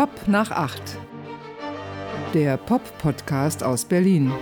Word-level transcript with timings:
Pop 0.00 0.28
nach 0.28 0.50
acht. 0.50 0.96
Der 2.32 2.56
Pop-Podcast 2.56 3.62
aus 3.62 3.84
Berlin. 3.84 4.32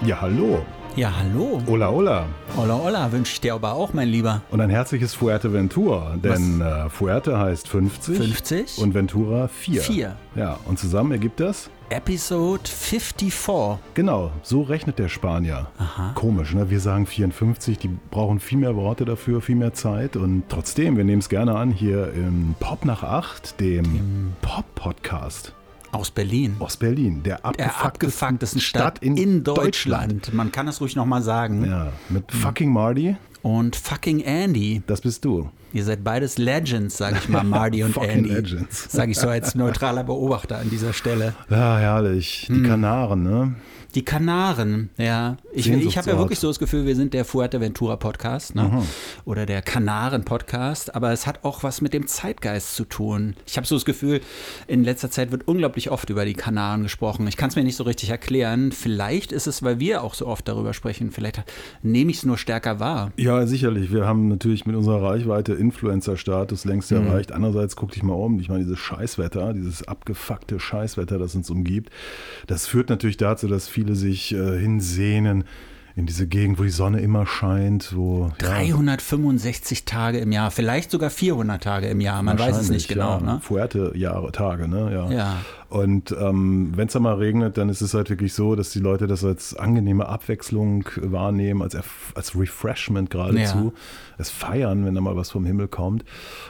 Ja, 0.00 0.22
hallo. 0.22 0.64
Ja, 0.98 1.12
hallo. 1.16 1.62
Hola, 1.68 1.90
hola. 1.92 2.26
Hola, 2.56 2.74
hola, 2.82 3.12
wünsche 3.12 3.32
ich 3.34 3.40
dir 3.40 3.54
aber 3.54 3.74
auch, 3.74 3.92
mein 3.92 4.08
Lieber. 4.08 4.42
Und 4.50 4.60
ein 4.60 4.68
herzliches 4.68 5.14
Fuerteventura, 5.14 6.16
denn 6.16 6.60
äh, 6.60 6.90
Fuerte 6.90 7.38
heißt 7.38 7.68
50. 7.68 8.16
50? 8.16 8.78
Und 8.78 8.94
Ventura 8.94 9.46
4. 9.46 9.80
4. 9.80 10.16
Ja, 10.34 10.58
und 10.64 10.76
zusammen 10.80 11.12
ergibt 11.12 11.38
das? 11.38 11.70
Episode 11.90 12.64
54. 12.64 13.78
Genau, 13.94 14.32
so 14.42 14.62
rechnet 14.62 14.98
der 14.98 15.06
Spanier. 15.06 15.68
Aha. 15.78 16.10
Komisch, 16.16 16.52
ne? 16.52 16.68
Wir 16.68 16.80
sagen 16.80 17.06
54, 17.06 17.78
die 17.78 17.90
brauchen 18.10 18.40
viel 18.40 18.58
mehr 18.58 18.74
Worte 18.74 19.04
dafür, 19.04 19.40
viel 19.40 19.54
mehr 19.54 19.74
Zeit. 19.74 20.16
Und 20.16 20.48
trotzdem, 20.48 20.96
wir 20.96 21.04
nehmen 21.04 21.20
es 21.20 21.28
gerne 21.28 21.54
an, 21.54 21.70
hier 21.70 22.12
im 22.12 22.56
Pop 22.58 22.84
nach 22.84 23.04
8, 23.04 23.60
dem 23.60 24.32
Pop-Podcast 24.42 25.54
Aus 25.92 26.10
Berlin. 26.10 26.56
aus 26.58 26.76
Berlin, 26.76 27.22
der 27.22 27.44
abgefucktesten 27.44 27.86
abgefucktesten 27.86 28.60
Stadt 28.60 28.98
in, 29.00 29.42
Deutschland. 29.44 30.32
Man 30.34 30.52
kann 30.52 30.68
es 30.68 30.80
ruhig 30.80 30.96
nochmal 30.96 31.22
sagen. 31.22 31.64
Ja, 31.64 31.92
mit 32.08 32.30
fucking 32.30 32.72
Marty, 32.72 33.16
Und 33.42 33.74
fucking 33.76 34.20
Andy. 34.20 34.82
das 34.86 35.00
bist 35.00 35.24
du. 35.24 35.50
Ihr 35.72 35.84
seid 35.84 36.02
beides 36.02 36.38
Legends, 36.38 36.96
sage 36.96 37.16
ich 37.18 37.28
mal, 37.28 37.44
Marty 37.44 37.82
und 37.82 37.92
Fucking 37.92 38.10
Andy. 38.10 38.30
Legends. 38.30 38.90
Sage 38.90 39.12
ich 39.12 39.18
so 39.18 39.28
als 39.28 39.54
neutraler 39.54 40.02
Beobachter 40.04 40.58
an 40.58 40.70
dieser 40.70 40.92
Stelle. 40.92 41.34
Ja, 41.50 41.78
herrlich. 41.78 42.44
Hm. 42.48 42.62
Die 42.62 42.68
Kanaren, 42.68 43.22
ne? 43.22 43.54
Die 43.94 44.04
Kanaren, 44.04 44.90
ja. 44.98 45.38
Ich, 45.50 45.66
ich 45.70 45.96
habe 45.96 46.10
ja 46.10 46.18
wirklich 46.18 46.38
so 46.38 46.48
das 46.48 46.58
Gefühl, 46.58 46.84
wir 46.84 46.94
sind 46.94 47.14
der 47.14 47.24
Fuerteventura 47.24 47.96
Podcast 47.96 48.54
ne? 48.54 48.84
oder 49.24 49.46
der 49.46 49.62
Kanaren 49.62 50.24
Podcast, 50.24 50.94
aber 50.94 51.10
es 51.12 51.26
hat 51.26 51.42
auch 51.42 51.62
was 51.62 51.80
mit 51.80 51.94
dem 51.94 52.06
Zeitgeist 52.06 52.76
zu 52.76 52.84
tun. 52.84 53.34
Ich 53.46 53.56
habe 53.56 53.66
so 53.66 53.74
das 53.76 53.86
Gefühl, 53.86 54.20
in 54.66 54.84
letzter 54.84 55.10
Zeit 55.10 55.32
wird 55.32 55.48
unglaublich 55.48 55.90
oft 55.90 56.10
über 56.10 56.26
die 56.26 56.34
Kanaren 56.34 56.82
gesprochen. 56.82 57.26
Ich 57.28 57.38
kann 57.38 57.48
es 57.48 57.56
mir 57.56 57.64
nicht 57.64 57.76
so 57.76 57.84
richtig 57.84 58.10
erklären. 58.10 58.72
Vielleicht 58.72 59.32
ist 59.32 59.46
es, 59.46 59.62
weil 59.62 59.80
wir 59.80 60.02
auch 60.02 60.12
so 60.12 60.26
oft 60.26 60.46
darüber 60.46 60.74
sprechen. 60.74 61.10
Vielleicht 61.10 61.42
nehme 61.82 62.10
ich 62.10 62.18
es 62.18 62.26
nur 62.26 62.36
stärker 62.36 62.80
wahr. 62.80 63.10
Ja, 63.16 63.46
sicherlich. 63.46 63.90
Wir 63.90 64.04
haben 64.06 64.28
natürlich 64.28 64.66
mit 64.66 64.76
unserer 64.76 65.02
Reichweite 65.02 65.54
Influencer-Status 65.54 66.66
längst 66.66 66.90
Mhm. 66.90 67.06
erreicht. 67.06 67.32
Andererseits 67.32 67.74
guck 67.74 67.92
dich 67.92 68.02
mal 68.02 68.12
um. 68.14 68.38
Ich 68.38 68.50
meine, 68.50 68.64
dieses 68.64 68.78
Scheißwetter, 68.78 69.54
dieses 69.54 69.88
abgefuckte 69.88 70.60
Scheißwetter, 70.60 71.18
das 71.18 71.34
uns 71.34 71.48
umgibt, 71.48 71.90
das 72.46 72.66
führt 72.66 72.90
natürlich 72.90 73.16
dazu, 73.16 73.48
dass 73.48 73.66
viele 73.68 73.77
sich 73.86 74.34
äh, 74.34 74.58
hinsehnen 74.58 75.44
in 75.98 76.06
diese 76.06 76.28
Gegend, 76.28 76.60
wo 76.60 76.62
die 76.62 76.70
Sonne 76.70 77.00
immer 77.00 77.26
scheint, 77.26 77.96
wo 77.96 78.30
ja, 78.40 78.46
365 78.62 79.84
Tage 79.84 80.18
im 80.18 80.30
Jahr, 80.30 80.52
vielleicht 80.52 80.92
sogar 80.92 81.10
400 81.10 81.60
Tage 81.60 81.88
im 81.88 82.00
Jahr. 82.00 82.22
Man 82.22 82.38
weiß 82.38 82.56
es 82.56 82.70
nicht 82.70 82.86
genau. 82.86 83.18
Ja, 83.18 83.20
Ne? 83.20 83.40
Fuerte 83.42 83.92
Jahre, 83.96 84.30
Tage, 84.30 84.68
ne? 84.68 84.92
Ja. 84.92 85.10
Ja. 85.10 85.36
Und 85.68 86.16
ähm, 86.18 86.72
wenn 86.74 86.86
es 86.86 86.94
dann 86.94 87.02
mal 87.02 87.14
regnet, 87.16 87.58
dann 87.58 87.68
ist 87.68 87.82
es 87.82 87.92
halt 87.92 88.08
wirklich 88.08 88.32
so, 88.32 88.54
dass 88.56 88.70
die 88.70 88.78
Leute 88.78 89.06
das 89.06 89.22
als 89.22 89.54
angenehme 89.54 90.08
Abwechslung 90.08 90.84
wahrnehmen, 90.96 91.60
als, 91.60 91.76
Erf- 91.76 92.14
als 92.14 92.34
Refreshment 92.38 93.10
geradezu, 93.10 93.74
es 94.16 94.30
feiern, 94.30 94.86
wenn 94.86 94.94
da 94.94 95.00
mal 95.02 95.14
was 95.14 95.30
vom 95.30 95.44
Himmel 95.44 95.68
kommt. 95.68 96.04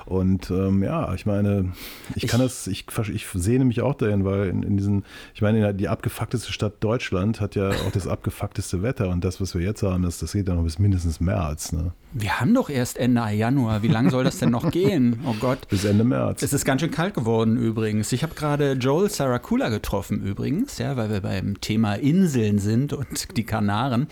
Und 0.07 0.51
ähm, 0.51 0.83
ja, 0.85 1.13
ich 1.15 1.27
meine, 1.27 1.73
ich, 2.15 2.25
Ich- 2.25 2.31
kann 2.31 2.41
das, 2.41 2.69
ich, 2.69 2.87
ich 3.13 3.27
sehne 3.35 3.65
mich 3.65 3.81
auch 3.81 3.95
dahin, 3.95 4.25
weil 4.25 4.49
in, 4.51 4.63
in 4.63 4.77
diesen, 4.77 5.05
ich 5.35 5.43
meine, 5.43 5.75
die 5.75 5.89
abgefuckteste 5.89 6.53
Stadt 6.53 6.75
Deutschland 6.81 7.41
hat 7.41 7.57
ja 7.57 7.71
auch 7.71 7.91
das 7.93 8.07
abgefuckteste 8.07 8.83
Wetter 8.83 9.09
und 9.09 9.25
das, 9.25 9.41
was 9.41 9.55
wir 9.55 9.63
jetzt 9.63 9.83
haben, 9.83 10.03
das, 10.05 10.19
das 10.19 10.33
geht 10.33 10.47
dann 10.49 10.57
noch 10.57 10.65
bis 10.65 10.79
mindestens 10.79 11.19
März, 11.21 11.73
ne? 11.73 11.93
Wir 12.15 12.41
haben 12.41 12.55
doch 12.55 12.71
erst 12.71 12.97
Ende 12.97 13.21
Januar. 13.33 13.83
Wie 13.83 13.89
lange 13.89 14.11
soll 14.11 14.25
das 14.25 14.39
denn 14.39 14.49
noch 14.51 14.71
gehen? 14.71 15.21
Oh 15.27 15.35
Gott. 15.39 15.69
Bis 15.69 15.85
Ende 15.85 16.05
März. 16.05 16.43
Es 16.43 16.55
ist 16.55 16.65
ganz 16.65 16.81
schön 16.81 16.91
kalt 16.91 17.13
geworden 17.13 17.59
übrigens. 17.59 18.13
Ich 18.13 18.23
habe 18.23 18.35
gerade 18.35 18.73
Joel 18.73 19.08
Saracula 19.17 19.69
getroffen 19.69 20.23
übrigens, 20.23 20.79
ja, 20.79 20.97
weil 20.97 21.11
wir 21.11 21.21
beim 21.21 21.61
Thema 21.61 21.95
Inseln 21.95 22.59
sind 22.59 22.93
und 22.93 23.37
die 23.37 23.45
Kanaren. 23.45 24.09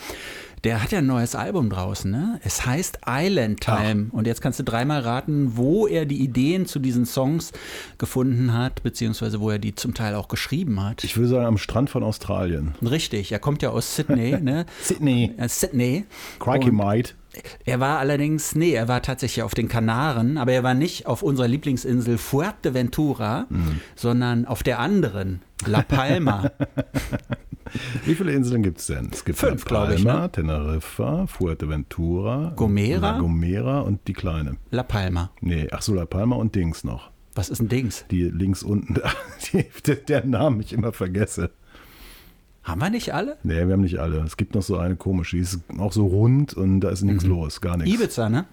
Der 0.64 0.82
hat 0.82 0.90
ja 0.90 0.98
ein 0.98 1.06
neues 1.06 1.36
Album 1.36 1.70
draußen, 1.70 2.10
ne? 2.10 2.40
Es 2.42 2.66
heißt 2.66 3.00
Island 3.06 3.60
Time. 3.60 4.06
Und 4.10 4.26
jetzt 4.26 4.40
kannst 4.40 4.58
du 4.58 4.64
dreimal 4.64 5.00
raten, 5.00 5.56
wo 5.56 5.86
er 5.86 6.06
die 6.06 6.20
Ideen 6.20 6.66
zu 6.66 6.80
diesen 6.80 7.06
Songs 7.06 7.52
gefunden 7.98 8.52
hat, 8.52 8.82
beziehungsweise 8.82 9.40
wo 9.40 9.50
er 9.50 9.58
die 9.60 9.74
zum 9.74 9.94
Teil 9.94 10.14
auch 10.14 10.26
geschrieben 10.26 10.82
hat. 10.82 11.04
ich 11.04 11.16
würde 11.16 11.28
sagen, 11.28 11.46
am 11.46 11.58
Strand 11.58 11.90
von 11.90 12.02
Australien. 12.02 12.74
Richtig, 12.82 13.30
er 13.30 13.38
kommt 13.38 13.62
ja 13.62 13.70
aus 13.70 13.94
Sydney, 13.94 14.38
ne? 14.42 14.66
Sydney. 14.82 15.34
Äh, 15.36 15.48
Sydney. 15.48 16.04
Crikey 16.40 16.72
Mate. 16.72 17.12
Er 17.64 17.80
war 17.80 17.98
allerdings, 17.98 18.54
nee, 18.54 18.72
er 18.72 18.88
war 18.88 19.02
tatsächlich 19.02 19.42
auf 19.42 19.54
den 19.54 19.68
Kanaren, 19.68 20.38
aber 20.38 20.52
er 20.52 20.62
war 20.62 20.74
nicht 20.74 21.06
auf 21.06 21.22
unserer 21.22 21.48
Lieblingsinsel 21.48 22.18
Fuerteventura, 22.18 23.46
Mhm. 23.48 23.80
sondern 23.94 24.44
auf 24.46 24.62
der 24.62 24.78
anderen, 24.78 25.42
La 25.66 25.82
Palma. 25.82 26.50
Wie 28.04 28.14
viele 28.14 28.32
Inseln 28.32 28.62
gibt 28.62 28.78
es 28.78 28.86
denn? 28.86 29.10
Es 29.12 29.24
gibt 29.24 29.38
Fünf, 29.38 29.64
La 29.64 29.86
glaub 29.86 29.90
ich, 29.98 30.04
Palma, 30.04 30.22
ne? 30.22 30.32
Teneriffa, 30.32 31.26
Fuerteventura, 31.26 32.52
Gomera? 32.56 33.00
La 33.12 33.18
Gomera 33.18 33.80
und 33.80 34.06
die 34.06 34.12
kleine. 34.12 34.56
La 34.70 34.82
Palma. 34.84 35.30
Nee, 35.40 35.68
ach 35.72 35.82
so, 35.82 35.92
La 35.94 36.06
Palma 36.06 36.36
und 36.36 36.54
Dings 36.54 36.84
noch. 36.84 37.10
Was 37.34 37.48
ist 37.50 37.60
ein 37.60 37.68
Dings? 37.68 38.04
Die 38.10 38.22
links 38.22 38.62
unten, 38.62 38.94
die, 39.52 39.64
der, 39.86 39.96
der 39.96 40.24
Namen 40.24 40.60
ich 40.60 40.72
immer 40.72 40.92
vergesse. 40.92 41.50
Haben 42.66 42.80
wir 42.80 42.90
nicht 42.90 43.14
alle? 43.14 43.36
Nee, 43.44 43.64
wir 43.64 43.74
haben 43.74 43.82
nicht 43.82 44.00
alle. 44.00 44.24
Es 44.24 44.36
gibt 44.36 44.56
noch 44.56 44.62
so 44.62 44.76
eine 44.76 44.96
komische, 44.96 45.36
die 45.36 45.42
ist 45.42 45.60
auch 45.78 45.92
so 45.92 46.04
rund 46.04 46.52
und 46.54 46.80
da 46.80 46.90
ist 46.90 47.02
nichts 47.02 47.22
los, 47.22 47.60
gar 47.60 47.76
nichts. 47.76 47.94
Ibiza, 47.94 48.28
ne? 48.28 48.46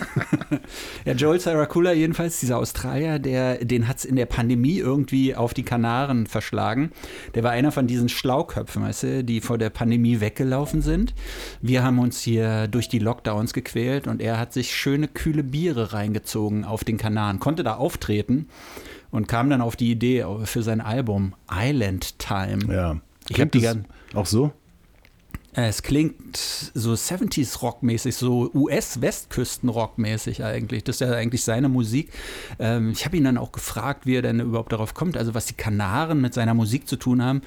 ja, 1.04 1.12
Joel 1.12 1.38
Saracula 1.38 1.92
jedenfalls, 1.92 2.40
dieser 2.40 2.58
Australier, 2.58 3.20
der, 3.20 3.64
den 3.64 3.86
hat 3.86 3.98
es 3.98 4.04
in 4.04 4.16
der 4.16 4.26
Pandemie 4.26 4.78
irgendwie 4.78 5.36
auf 5.36 5.54
die 5.54 5.62
Kanaren 5.62 6.26
verschlagen. 6.26 6.90
Der 7.36 7.44
war 7.44 7.52
einer 7.52 7.70
von 7.70 7.86
diesen 7.86 8.08
Schlauköpfen, 8.08 8.82
weißt 8.82 9.02
du, 9.04 9.24
die 9.24 9.40
vor 9.40 9.58
der 9.58 9.70
Pandemie 9.70 10.18
weggelaufen 10.18 10.82
sind. 10.82 11.14
Wir 11.62 11.84
haben 11.84 12.00
uns 12.00 12.20
hier 12.20 12.66
durch 12.66 12.88
die 12.88 12.98
Lockdowns 12.98 13.52
gequält 13.52 14.08
und 14.08 14.20
er 14.20 14.40
hat 14.40 14.52
sich 14.52 14.74
schöne, 14.74 15.06
kühle 15.06 15.44
Biere 15.44 15.92
reingezogen 15.92 16.64
auf 16.64 16.82
den 16.82 16.98
Kanaren, 16.98 17.38
konnte 17.38 17.62
da 17.62 17.76
auftreten 17.76 18.48
und 19.12 19.28
kam 19.28 19.50
dann 19.50 19.60
auf 19.60 19.76
die 19.76 19.92
Idee 19.92 20.26
für 20.42 20.64
sein 20.64 20.80
Album 20.80 21.36
Island 21.48 22.18
Time. 22.18 22.74
Ja. 22.74 22.96
Ich 23.30 23.36
Klingt 23.36 23.48
hab 23.48 23.52
die 23.52 23.60
gan- 23.60 23.86
auch 24.12 24.26
so? 24.26 24.50
Es 25.52 25.82
klingt 25.82 26.36
so 26.36 26.92
70s 26.92 27.58
Rockmäßig, 27.60 28.14
so 28.14 28.52
US-Westküsten-Rockmäßig 28.54 30.44
eigentlich. 30.44 30.84
Das 30.84 30.96
ist 30.96 31.00
ja 31.00 31.12
eigentlich 31.12 31.42
seine 31.42 31.68
Musik. 31.68 32.10
Ähm, 32.60 32.92
ich 32.92 33.04
habe 33.04 33.16
ihn 33.16 33.24
dann 33.24 33.36
auch 33.36 33.50
gefragt, 33.50 34.06
wie 34.06 34.14
er 34.14 34.22
denn 34.22 34.38
überhaupt 34.38 34.72
darauf 34.72 34.94
kommt, 34.94 35.16
also 35.16 35.34
was 35.34 35.46
die 35.46 35.54
Kanaren 35.54 36.20
mit 36.20 36.34
seiner 36.34 36.54
Musik 36.54 36.86
zu 36.86 36.94
tun 36.94 37.20
haben. 37.20 37.42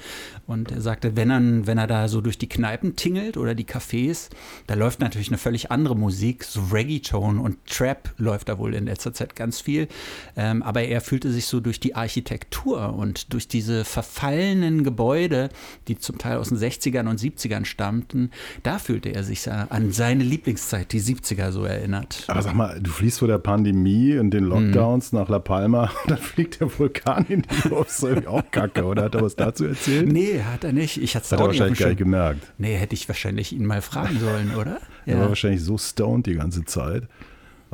Und 0.46 0.70
er 0.70 0.82
sagte, 0.82 1.16
wenn 1.16 1.30
er, 1.30 1.66
wenn 1.66 1.78
er 1.78 1.86
da 1.86 2.08
so 2.08 2.20
durch 2.20 2.36
die 2.36 2.48
Kneipen 2.48 2.94
tingelt 2.94 3.38
oder 3.38 3.54
die 3.54 3.64
Cafés, 3.64 4.28
da 4.66 4.74
läuft 4.74 5.00
natürlich 5.00 5.28
eine 5.28 5.38
völlig 5.38 5.70
andere 5.70 5.96
Musik, 5.96 6.44
so 6.44 6.60
Reggaeton 6.72 7.38
und 7.38 7.56
Trap 7.66 8.12
läuft 8.18 8.50
da 8.50 8.58
wohl 8.58 8.74
in 8.74 8.84
letzter 8.84 9.14
Zeit 9.14 9.34
ganz 9.34 9.62
viel. 9.62 9.88
Ähm, 10.36 10.62
aber 10.62 10.82
er 10.82 11.00
fühlte 11.00 11.32
sich 11.32 11.46
so 11.46 11.58
durch 11.58 11.80
die 11.80 11.94
Architektur 11.94 12.92
und 12.92 13.32
durch 13.32 13.48
diese 13.48 13.86
verfallenen 13.86 14.84
Gebäude, 14.84 15.48
die 15.88 15.98
zum 15.98 16.18
Teil 16.18 16.36
aus 16.36 16.50
den 16.50 16.58
60ern 16.58 17.08
und 17.08 17.18
70ern 17.18 17.64
stammten, 17.94 18.30
da 18.62 18.78
fühlte 18.78 19.10
er 19.14 19.22
sich 19.24 19.50
an 19.50 19.92
seine 19.92 20.24
Lieblingszeit, 20.24 20.92
die 20.92 21.00
70er, 21.00 21.50
so 21.52 21.64
erinnert. 21.64 22.24
Aber 22.28 22.42
sag 22.42 22.54
mal, 22.54 22.80
du 22.80 22.90
fliegst 22.90 23.18
vor 23.20 23.28
der 23.28 23.38
Pandemie 23.38 24.16
und 24.18 24.30
den 24.30 24.44
Lockdowns 24.44 25.12
Mhm. 25.12 25.18
nach 25.18 25.28
La 25.28 25.38
Palma, 25.38 25.90
dann 26.06 26.18
fliegt 26.18 26.60
der 26.60 26.78
Vulkan 26.78 27.26
in 27.28 27.42
die 27.42 27.68
Luft. 27.68 27.84
Das 27.88 28.02
ist 28.02 28.26
auch 28.26 28.42
kacke, 28.50 28.84
oder? 28.84 29.04
Hat 29.04 29.14
er 29.14 29.22
was 29.22 29.36
dazu 29.36 29.64
erzählt? 29.66 30.10
Nee, 30.10 30.40
hat 30.42 30.64
er 30.64 30.72
nicht. 30.72 31.00
Ich 31.00 31.14
hatte 31.14 31.24
es 31.26 31.32
Hat 31.32 31.40
er 31.40 31.46
wahrscheinlich 31.46 31.78
gar 31.78 31.88
nicht 31.88 31.98
gemerkt. 31.98 32.52
Nee, 32.58 32.76
hätte 32.76 32.94
ich 32.94 33.08
wahrscheinlich 33.08 33.52
ihn 33.52 33.66
mal 33.66 33.82
fragen 33.82 34.18
sollen, 34.18 34.54
oder? 34.56 34.78
Er 35.06 35.20
war 35.20 35.28
wahrscheinlich 35.28 35.62
so 35.62 35.76
stoned 35.76 36.24
die 36.24 36.34
ganze 36.34 36.64
Zeit 36.64 37.02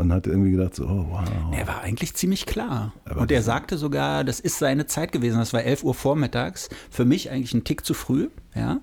und 0.01 0.13
hat 0.13 0.27
irgendwie 0.27 0.53
gedacht, 0.53 0.75
so, 0.75 0.85
oh, 0.85 1.07
wow. 1.11 1.23
Er 1.53 1.67
war 1.67 1.83
eigentlich 1.83 2.15
ziemlich 2.15 2.47
klar. 2.47 2.93
Aber 3.05 3.21
und 3.21 3.31
er 3.31 3.43
sagte 3.43 3.77
sogar, 3.77 4.25
das 4.25 4.41
ist 4.41 4.59
seine 4.59 4.87
Zeit 4.87 5.13
gewesen. 5.13 5.39
Das 5.39 5.53
war 5.53 5.63
11 5.63 5.85
Uhr 5.85 5.95
vormittags. 5.95 6.71
Für 6.91 7.05
mich 7.05 7.31
eigentlich 7.31 7.55
ein 7.55 7.65
Tick 7.65 7.85
zu 7.85 7.95
früh. 7.95 8.29
Ja? 8.55 8.81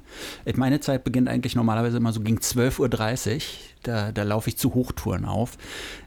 Meine 0.56 0.80
Zeit 0.80 1.04
beginnt 1.04 1.28
eigentlich 1.28 1.56
normalerweise 1.56 1.98
immer 1.98 2.14
so 2.14 2.22
gegen 2.22 2.38
12.30 2.38 3.36
Uhr. 3.36 3.42
Da, 3.84 4.12
da 4.12 4.24
laufe 4.24 4.50
ich 4.50 4.58
zu 4.58 4.74
Hochtouren 4.74 5.26
auf. 5.26 5.58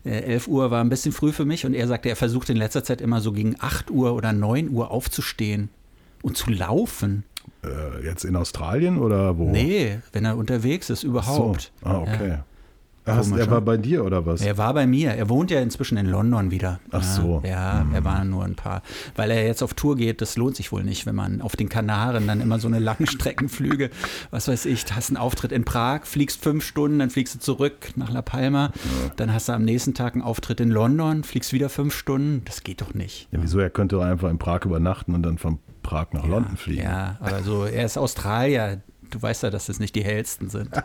Äh, 0.05 0.21
11 0.21 0.49
Uhr 0.49 0.71
war 0.71 0.83
ein 0.83 0.89
bisschen 0.89 1.13
früh 1.13 1.33
für 1.33 1.45
mich 1.45 1.67
und 1.67 1.75
er 1.75 1.87
sagte, 1.89 2.09
er 2.09 2.17
versucht 2.17 2.51
in 2.51 2.57
letzter 2.57 2.85
Zeit 2.85 3.01
immer 3.01 3.21
so 3.21 3.33
gegen 3.33 3.57
8 3.59 3.91
Uhr 3.91 4.15
oder 4.15 4.33
9 4.33 4.71
Uhr 4.71 4.91
aufzustehen 4.91 5.71
und 6.23 6.37
zu 6.37 6.51
laufen. 6.51 7.25
Äh, 7.65 8.05
jetzt 8.05 8.25
in 8.25 8.37
Australien 8.37 8.99
oder 8.99 9.39
wo? 9.39 9.51
Nee, 9.51 9.99
wenn 10.13 10.25
er 10.25 10.37
unterwegs 10.37 10.91
ist, 10.91 11.03
überhaupt. 11.03 11.73
So. 11.83 11.89
Ah, 11.89 11.99
okay. 11.99 12.39
Ach, 13.07 13.25
er 13.37 13.51
war 13.51 13.61
bei 13.63 13.77
dir 13.77 14.05
oder 14.05 14.27
was? 14.27 14.43
Er 14.43 14.59
war 14.59 14.75
bei 14.75 14.87
mir. 14.87 15.13
Er 15.13 15.29
wohnt 15.29 15.51
ja 15.51 15.61
inzwischen 15.61 15.97
in 15.97 16.07
London 16.07 16.51
wieder. 16.51 16.81
Ach 16.91 17.03
so. 17.03 17.43
Ja, 17.45 17.85
mhm. 17.85 17.95
er 17.95 18.05
war 18.05 18.25
nur 18.25 18.45
ein 18.45 18.57
paar. 18.57 18.83
Weil 19.17 19.31
er 19.31 19.47
jetzt 19.47 19.63
auf 19.63 19.75
Tour 19.75 19.97
geht, 19.97 20.21
das 20.21 20.37
lohnt 20.37 20.57
sich 20.57 20.71
wohl 20.71 20.85
nicht, 20.85 21.07
wenn 21.07 21.15
man 21.15 21.41
auf 21.41 21.57
den 21.57 21.69
Kanaren 21.69 22.27
dann 22.27 22.41
immer 22.41 22.59
so 22.59 22.69
eine 22.69 22.79
Langstreckenflüge, 22.79 23.91
was 24.31 24.49
weiß 24.49 24.67
ich, 24.67 24.85
hast 24.93 25.11
einen 25.11 25.17
Auftritt 25.17 25.53
in 25.53 25.65
Prag, 25.65 26.05
fliegst 26.05 26.43
fünf 26.43 26.65
Stunden, 26.65 26.99
dann 26.99 27.11
fliegst 27.11 27.35
du 27.35 27.39
zurück 27.39 27.93
nach 27.97 28.11
La 28.11 28.23
Palma, 28.23 28.67
ja. 28.75 29.11
dann 29.17 29.33
hast 29.33 29.49
du 29.49 29.53
am 29.53 29.65
nächsten 29.65 29.95
Tag 29.95 30.15
einen 30.15 30.23
Auftritt 30.23 30.61
in 30.61 30.71
London, 30.71 31.25
fliegst 31.25 31.53
wieder 31.53 31.71
fünf 31.71 31.95
Stunden. 31.95 32.43
Das 32.45 32.63
geht 32.65 32.83
doch 32.83 32.93
nicht. 32.93 33.29
Ja, 33.33 33.39
wieso? 33.41 33.59
Er 33.61 33.71
könnte 33.71 34.01
einfach 34.03 34.29
in 34.29 34.39
Prag 34.39 34.65
übernachten 34.65 35.15
und 35.15 35.23
dann 35.23 35.39
von 35.39 35.59
Prag 35.83 36.09
nach 36.13 36.25
ja, 36.25 36.31
London 36.31 36.57
fliegen. 36.57 36.83
Ja, 36.83 37.17
aber 37.21 37.43
so, 37.43 37.65
er 37.65 37.87
ist 37.87 37.97
Australier 37.97 38.83
du 39.11 39.21
weißt 39.21 39.43
ja, 39.43 39.51
dass 39.51 39.67
das 39.67 39.79
nicht 39.79 39.95
die 39.95 40.05
hellsten 40.05 40.49
sind. 40.49 40.71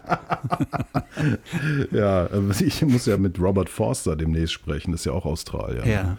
ja, 1.92 2.30
ich 2.60 2.82
muss 2.84 3.06
ja 3.06 3.18
mit 3.18 3.40
Robert 3.40 3.70
Forster 3.70 4.16
demnächst 4.16 4.54
sprechen, 4.54 4.92
das 4.92 5.02
ist 5.02 5.06
ja 5.06 5.12
auch 5.12 5.26
Australier. 5.26 5.86
Ja. 5.86 6.18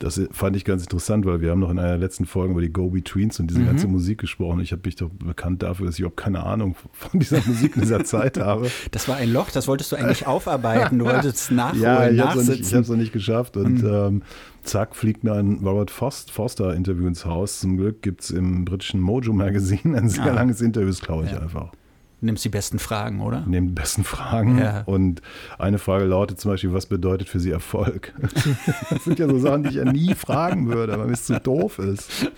Das 0.00 0.18
fand 0.32 0.56
ich 0.56 0.64
ganz 0.64 0.82
interessant, 0.82 1.26
weil 1.26 1.42
wir 1.42 1.50
haben 1.50 1.60
noch 1.60 1.70
in 1.70 1.78
einer 1.78 1.98
letzten 1.98 2.24
Folge 2.24 2.52
über 2.52 2.62
die 2.62 2.72
Go-Betweens 2.72 3.38
und 3.38 3.48
diese 3.48 3.60
mhm. 3.60 3.66
ganze 3.66 3.86
Musik 3.86 4.16
gesprochen. 4.18 4.60
Ich 4.60 4.72
habe 4.72 4.80
mich 4.86 4.96
doch 4.96 5.10
bekannt 5.10 5.62
dafür, 5.62 5.84
dass 5.84 5.96
ich 5.96 6.00
überhaupt 6.00 6.16
keine 6.16 6.42
Ahnung 6.42 6.74
von 6.92 7.20
dieser 7.20 7.46
Musik 7.46 7.76
in 7.76 7.82
dieser 7.82 8.04
Zeit 8.04 8.38
habe. 8.38 8.70
Das 8.92 9.08
war 9.08 9.16
ein 9.16 9.30
Loch, 9.30 9.50
das 9.50 9.68
wolltest 9.68 9.92
du 9.92 9.96
eigentlich 9.96 10.26
aufarbeiten. 10.26 10.98
Du 10.98 11.04
wolltest 11.04 11.50
nachholen, 11.50 11.82
Ja, 11.82 12.08
ich 12.08 12.18
habe 12.18 12.40
es 12.40 12.88
noch, 12.88 12.96
nicht 12.96 13.12
geschafft. 13.12 13.58
Und 13.58 13.82
mhm. 13.82 13.90
ähm, 13.92 14.22
zack, 14.62 14.96
fliegt 14.96 15.22
mir 15.22 15.34
ein 15.34 15.60
Robert 15.62 15.90
Forster-Interview 15.90 17.06
ins 17.06 17.26
Haus. 17.26 17.60
Zum 17.60 17.76
Glück 17.76 18.00
gibt 18.00 18.22
es 18.22 18.30
im 18.30 18.64
britischen 18.64 19.00
Mojo 19.00 19.34
Magazine 19.34 19.98
ein 19.98 20.08
sehr 20.08 20.24
ah. 20.24 20.34
langes 20.34 20.62
Interview, 20.62 20.88
das 20.88 21.00
glaube 21.00 21.26
ich 21.26 21.32
ja. 21.32 21.40
einfach 21.40 21.72
nimmst 22.20 22.44
die 22.44 22.48
besten 22.48 22.78
Fragen, 22.78 23.20
oder? 23.20 23.44
Nimm 23.46 23.68
die 23.68 23.72
besten 23.72 24.04
Fragen. 24.04 24.58
Ja. 24.58 24.82
Und 24.86 25.22
eine 25.58 25.78
Frage 25.78 26.04
lautet 26.04 26.40
zum 26.40 26.50
Beispiel, 26.50 26.72
was 26.72 26.86
bedeutet 26.86 27.28
für 27.28 27.40
Sie 27.40 27.50
Erfolg? 27.50 28.12
das 28.90 29.04
sind 29.04 29.18
ja 29.18 29.28
so 29.28 29.38
Sachen, 29.38 29.62
die 29.62 29.70
ich 29.70 29.74
ja 29.76 29.84
nie 29.84 30.14
fragen 30.14 30.68
würde, 30.68 30.98
weil 30.98 31.10
es 31.10 31.24
zu 31.24 31.38
doof 31.40 31.78
ist. 31.78 32.30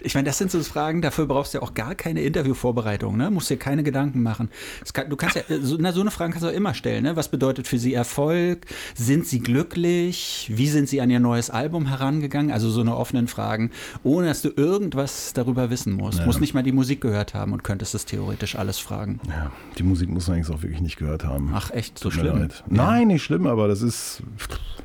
Ich 0.00 0.14
meine, 0.14 0.26
das 0.26 0.38
sind 0.38 0.50
so 0.50 0.62
Fragen, 0.62 1.02
dafür 1.02 1.26
brauchst 1.26 1.54
du 1.54 1.58
ja 1.58 1.62
auch 1.62 1.74
gar 1.74 1.94
keine 1.94 2.22
Interviewvorbereitung, 2.22 3.16
ne? 3.16 3.30
Musst 3.30 3.50
dir 3.50 3.56
keine 3.56 3.82
Gedanken 3.82 4.22
machen. 4.22 4.50
Kann, 4.92 5.10
du 5.10 5.16
kannst 5.16 5.36
ja, 5.36 5.42
so, 5.60 5.76
na, 5.78 5.92
so 5.92 6.00
eine 6.00 6.10
Frage 6.10 6.32
kannst 6.32 6.44
du 6.44 6.50
auch 6.50 6.54
immer 6.54 6.74
stellen, 6.74 7.04
ne? 7.04 7.16
Was 7.16 7.28
bedeutet 7.28 7.68
für 7.68 7.78
Sie 7.78 7.94
Erfolg? 7.94 8.66
Sind 8.94 9.26
Sie 9.26 9.40
glücklich? 9.40 10.50
Wie 10.52 10.68
sind 10.68 10.88
Sie 10.88 11.00
an 11.00 11.10
Ihr 11.10 11.20
neues 11.20 11.50
Album 11.50 11.86
herangegangen? 11.86 12.50
Also 12.50 12.70
so 12.70 12.80
eine 12.80 12.96
offenen 12.96 13.28
Fragen, 13.28 13.70
ohne 14.02 14.28
dass 14.28 14.42
du 14.42 14.50
irgendwas 14.54 15.32
darüber 15.34 15.70
wissen 15.70 15.92
musst. 15.92 16.20
Ja. 16.20 16.26
Musst 16.26 16.40
nicht 16.40 16.54
mal 16.54 16.62
die 16.62 16.72
Musik 16.72 17.00
gehört 17.00 17.34
haben 17.34 17.52
und 17.52 17.64
könntest 17.64 17.94
es 17.94 18.04
theoretisch 18.04 18.56
alles 18.56 18.78
fragen. 18.78 19.20
Ja, 19.28 19.50
die 19.78 19.82
Musik 19.82 20.08
muss 20.08 20.28
man 20.28 20.36
eigentlich 20.36 20.54
auch 20.54 20.62
wirklich 20.62 20.80
nicht 20.80 20.96
gehört 20.96 21.24
haben. 21.24 21.50
Ach, 21.52 21.70
echt? 21.70 21.98
So 21.98 22.10
schlimm? 22.10 22.38
Ja. 22.38 22.48
Nein, 22.68 23.08
nicht 23.08 23.24
schlimm, 23.24 23.46
aber 23.46 23.68
das 23.68 23.82
ist. 23.82 24.22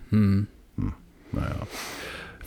Hm. 0.10 0.48
Hm, 0.78 0.94
naja. 1.32 1.56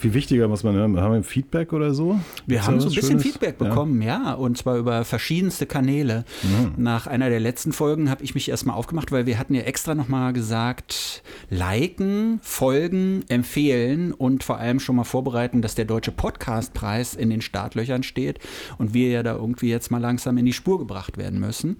Viel 0.05 0.13
wichtiger 0.13 0.49
muss 0.49 0.63
man, 0.63 0.77
haben 0.77 1.15
wir 1.15 1.23
Feedback 1.23 1.73
oder 1.73 1.95
so? 1.95 2.21
Wir 2.47 2.67
haben 2.67 2.79
so 2.79 2.89
ein 2.89 2.95
bisschen 2.95 3.13
Schönes? 3.13 3.23
Feedback 3.23 3.57
bekommen, 3.57 4.03
ja? 4.03 4.23
ja? 4.23 4.35
und 4.35 4.59
zwar 4.59 4.77
über 4.77 5.03
verschiedenste 5.07 5.65
Kanäle. 5.65 6.27
Mhm. 6.43 6.75
Nach 6.77 7.07
einer 7.07 7.31
der 7.31 7.41
letzten 7.41 7.73
Folgen 7.73 8.11
habe 8.11 8.23
ich 8.23 8.35
mich 8.35 8.51
erstmal 8.51 8.77
aufgemacht, 8.77 9.13
weil 9.13 9.25
wir 9.25 9.39
hatten 9.39 9.55
ja 9.55 9.63
extra 9.63 9.95
nochmal 9.95 10.35
gesagt, 10.35 11.23
liken, 11.49 12.39
folgen, 12.43 13.25
empfehlen 13.29 14.13
und 14.13 14.45
vor 14.45 14.59
allem 14.59 14.79
schon 14.79 14.97
mal 14.97 15.05
vorbereiten, 15.05 15.63
dass 15.63 15.75
der 15.75 15.87
Deutsche 15.87 16.13
Podcastpreis 16.13 17.15
in 17.15 17.31
den 17.31 17.41
Startlöchern 17.41 18.03
steht 18.03 18.41
und 18.77 18.93
wir 18.93 19.09
ja 19.09 19.23
da 19.23 19.35
irgendwie 19.35 19.71
jetzt 19.71 19.91
mal 19.91 20.03
langsam 20.03 20.37
in 20.37 20.45
die 20.45 20.53
Spur 20.53 20.79
gebracht 20.81 21.17
werden 21.17 21.41
müssen. 21.41 21.79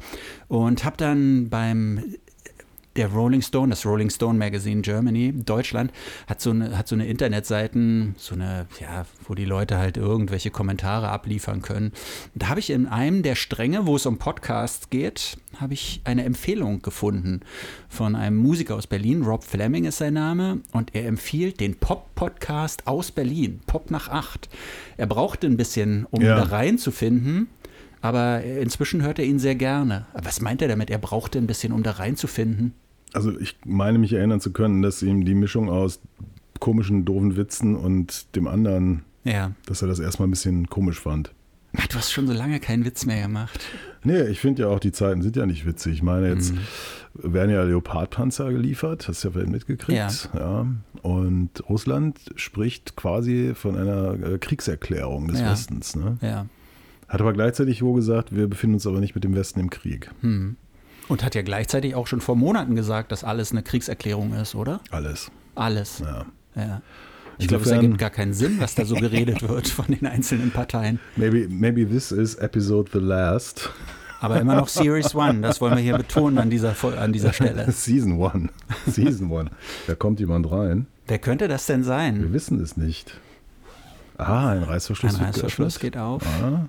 Und 0.49 0.87
habe 0.87 0.97
dann 0.97 1.51
beim 1.51 2.03
der 2.97 3.09
Rolling 3.09 3.43
Stone, 3.43 3.71
das 3.71 3.85
Rolling 3.85 4.11
Stone 4.11 4.39
Magazine 4.39 4.83
Germany, 4.83 5.33
Deutschland, 5.33 5.93
hat 6.27 6.41
so 6.41 6.51
eine, 6.51 6.77
hat 6.77 6.89
so 6.89 6.95
eine 6.95 7.07
Internetseiten, 7.07 8.15
so 8.19 8.35
eine, 8.35 8.67
ja, 8.81 9.07
wo 9.27 9.35
die 9.35 9.45
Leute 9.45 9.79
halt 9.79 9.97
irgendwelche 9.97 10.51
Kommentare 10.51 11.09
abliefern 11.09 11.63
können. 11.63 11.93
da 12.35 12.49
habe 12.49 12.61
ich 12.61 12.71
in 12.71 12.87
einem 12.87 13.23
der 13.23 13.35
Stränge, 13.35 13.87
wo 13.87 13.97
es 13.97 14.07
um 14.07 14.19
Podcasts 14.19 14.91
geht, 14.91 15.37
habe 15.57 15.75
ich 15.75 16.01
eine 16.05 16.25
Empfehlung 16.25 16.83
gefunden 16.83 17.41
von 17.89 18.17
einem 18.17 18.37
Musiker 18.37 18.77
aus 18.77 18.87
Berlin, 18.87 19.23
Rob 19.23 19.45
Fleming 19.45 19.85
ist 19.85 19.99
sein 19.99 20.15
Name, 20.15 20.61
und 20.73 20.95
er 20.95 21.07
empfiehlt 21.07 21.61
den 21.61 21.77
Pop-Podcast 21.77 22.87
aus 22.87 23.11
Berlin, 23.11 23.61
Pop 23.67 23.91
nach 23.91 24.09
acht. 24.09 24.49
Er 24.97 25.07
brauchte 25.07 25.47
ein 25.47 25.57
bisschen, 25.57 26.07
um 26.11 26.23
ja. 26.23 26.37
da 26.37 26.45
reinzufinden 26.45 27.49
aber 28.05 28.43
inzwischen 28.43 29.01
hört 29.01 29.19
er 29.19 29.25
ihn 29.25 29.39
sehr 29.39 29.55
gerne. 29.55 30.05
Was 30.13 30.43
meint 30.43 30.61
er 30.61 30.69
damit? 30.69 30.91
Er 30.91 30.99
brauchte 30.99 31.39
ein 31.39 31.47
bisschen, 31.47 31.73
um 31.73 31.83
da 31.83 31.93
reinzufinden 31.93 32.75
also 33.15 33.39
ich 33.39 33.57
meine 33.65 33.99
mich 33.99 34.13
erinnern 34.13 34.41
zu 34.41 34.53
können, 34.53 34.83
dass 34.83 35.03
ihm 35.03 35.25
die 35.25 35.35
Mischung 35.35 35.71
aus 35.71 36.01
komischen, 36.61 37.05
doofen 37.05 37.37
Witzen 37.37 37.77
und 37.77 38.35
dem 38.37 38.47
anderen, 38.47 39.03
ja. 39.25 39.53
dass 39.67 39.83
er 39.83 39.89
das 39.89 40.01
erstmal 40.01 40.29
ein 40.29 40.31
bisschen 40.31 40.69
komisch 40.69 41.01
fand. 41.01 41.33
Ach, 41.77 41.87
du 41.89 41.97
hast 41.97 42.13
schon 42.13 42.27
so 42.27 42.33
lange 42.33 42.61
keinen 42.61 42.85
Witz 42.85 43.05
mehr 43.05 43.23
gemacht. 43.23 43.61
Nee, 44.05 44.23
ich 44.25 44.39
finde 44.39 44.63
ja 44.63 44.69
auch, 44.69 44.79
die 44.79 44.93
Zeiten 44.93 45.23
sind 45.23 45.35
ja 45.35 45.45
nicht 45.45 45.67
witzig. 45.67 45.95
Ich 45.95 46.03
meine, 46.03 46.29
jetzt 46.29 46.53
mhm. 46.53 47.35
werden 47.35 47.51
ja 47.51 47.63
Leopardpanzer 47.65 48.53
geliefert, 48.53 49.09
hast 49.09 49.25
du 49.25 49.29
ja 49.29 49.33
vielleicht 49.33 49.51
mitgekriegt. 49.51 50.31
Ja. 50.35 50.41
ja. 50.41 50.67
Und 51.03 51.69
Russland 51.69 52.19
spricht 52.37 52.97
quasi 52.97 53.53
von 53.55 53.77
einer 53.77 54.15
äh, 54.23 54.39
Kriegserklärung 54.39 55.29
des 55.29 55.41
ja. 55.41 55.51
Westens. 55.51 55.97
Ne? 55.97 56.19
Ja. 56.21 56.47
Hat 57.09 57.21
aber 57.21 57.33
gleichzeitig 57.33 57.83
wo 57.83 57.93
gesagt, 57.93 58.35
wir 58.35 58.47
befinden 58.47 58.75
uns 58.75 58.87
aber 58.87 59.01
nicht 59.01 59.15
mit 59.15 59.25
dem 59.25 59.35
Westen 59.35 59.61
im 59.61 59.71
Krieg. 59.71 60.11
Mhm. 60.23 60.57
Und 61.09 61.23
hat 61.23 61.35
ja 61.35 61.43
gleichzeitig 61.43 61.95
auch 61.95 62.07
schon 62.07 62.21
vor 62.21 62.37
Monaten 62.37 62.75
gesagt, 62.75 63.13
dass 63.13 63.25
alles 63.25 63.53
eine 63.53 63.63
Kriegserklärung 63.63 64.33
ist, 64.35 64.55
oder? 64.55 64.81
Alles. 64.91 65.31
Alles. 65.55 66.01
Ja. 66.01 66.27
ja. 66.57 66.83
Ich 67.39 67.49
glaube, 67.49 67.65
es 67.65 67.71
ergibt 67.71 67.99
gar 67.99 68.11
keinen 68.11 68.33
Sinn, 68.33 68.61
was 68.61 68.75
da 68.75 68.85
so 68.85 68.95
geredet 68.95 69.43
wird 69.49 69.69
von 69.69 69.87
den 69.87 70.07
einzelnen 70.07 70.51
Parteien. 70.51 71.01
Maybe, 71.17 71.47
maybe 71.49 71.87
this 71.87 72.13
is 72.13 72.37
episode 72.37 72.91
the 72.93 73.01
last. 73.01 73.71
Aber 74.21 74.41
immer 74.41 74.55
noch 74.55 74.69
Series 74.69 75.15
One, 75.15 75.41
das 75.41 75.61
wollen 75.61 75.77
wir 75.77 75.83
hier 75.83 75.97
betonen 75.99 76.39
an 76.39 76.49
dieser, 76.49 76.75
an 76.99 77.13
dieser 77.13 77.33
Stelle. 77.33 77.71
Season 77.73 78.19
One. 78.19 78.49
Season 78.87 79.31
One. 79.31 79.51
Da 79.87 79.95
kommt 79.95 80.21
jemand 80.21 80.51
rein. 80.51 80.87
Wer 81.07 81.19
könnte 81.19 81.49
das 81.49 81.67
denn 81.67 81.85
sein? 81.85 82.23
Wir 82.23 82.33
wissen 82.33 82.61
es 82.61 82.77
nicht. 82.77 83.21
Ah, 84.17 84.51
ein 84.51 84.63
Reißverschluss. 84.63 85.17
Ein 85.17 85.27
Reißverschluss 85.27 85.79
geht 85.79 85.99
auf. 85.99 86.23
Ah. 86.43 86.69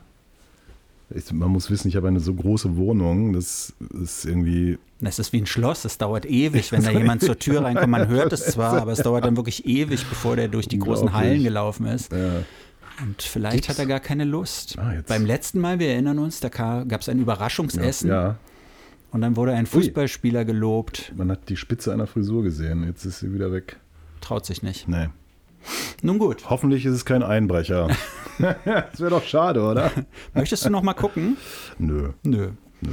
Ich, 1.13 1.31
man 1.31 1.49
muss 1.49 1.69
wissen, 1.69 1.87
ich 1.87 1.95
habe 1.95 2.07
eine 2.07 2.19
so 2.19 2.33
große 2.33 2.77
Wohnung, 2.77 3.33
das 3.33 3.73
ist 4.01 4.25
irgendwie. 4.25 4.79
Das 5.01 5.19
ist 5.19 5.33
wie 5.33 5.41
ein 5.41 5.45
Schloss, 5.45 5.85
es 5.85 5.97
dauert 5.97 6.25
ewig, 6.25 6.71
wenn 6.71 6.83
da 6.83 6.91
jemand 6.91 7.21
zur 7.21 7.37
Tür 7.37 7.63
reinkommt. 7.63 7.89
Man 7.89 8.07
hört 8.07 8.33
es 8.33 8.45
zwar, 8.45 8.73
aber 8.81 8.93
es 8.93 8.99
dauert 8.99 9.25
dann 9.25 9.35
wirklich 9.35 9.65
ewig, 9.65 10.05
bevor 10.07 10.35
der 10.35 10.47
durch 10.47 10.67
die 10.67 10.79
großen 10.79 11.13
Hallen 11.13 11.43
gelaufen 11.43 11.85
ist. 11.85 12.11
Ja. 12.11 12.43
Und 13.03 13.21
vielleicht 13.21 13.55
Gibt's? 13.55 13.69
hat 13.69 13.79
er 13.79 13.85
gar 13.85 13.99
keine 13.99 14.23
Lust. 14.23 14.79
Ah, 14.79 14.93
Beim 15.07 15.25
letzten 15.25 15.59
Mal, 15.59 15.79
wir 15.79 15.89
erinnern 15.89 16.17
uns, 16.17 16.39
da 16.39 16.47
gab 16.49 17.01
es 17.01 17.09
ein 17.09 17.19
Überraschungsessen. 17.19 18.09
Ja, 18.09 18.23
ja. 18.23 18.37
Und 19.11 19.21
dann 19.21 19.35
wurde 19.35 19.53
ein 19.53 19.65
Fußballspieler 19.65 20.43
gelobt. 20.43 21.13
Man 21.15 21.29
hat 21.29 21.49
die 21.49 21.57
Spitze 21.57 21.93
einer 21.93 22.07
Frisur 22.07 22.43
gesehen, 22.43 22.85
jetzt 22.85 23.05
ist 23.05 23.19
sie 23.19 23.33
wieder 23.33 23.51
weg. 23.51 23.77
Traut 24.21 24.45
sich 24.45 24.63
nicht. 24.63 24.87
Nee. 24.87 25.09
Nun 26.01 26.19
gut. 26.19 26.49
Hoffentlich 26.49 26.85
ist 26.85 26.93
es 26.93 27.05
kein 27.05 27.23
Einbrecher. 27.23 27.87
das 28.39 28.99
wäre 28.99 29.09
doch 29.09 29.23
schade, 29.23 29.61
oder? 29.61 29.91
Möchtest 30.33 30.65
du 30.65 30.69
noch 30.69 30.81
mal 30.81 30.93
gucken? 30.93 31.37
Nö. 31.77 32.11
Nö. 32.23 32.49
Nö. 32.81 32.91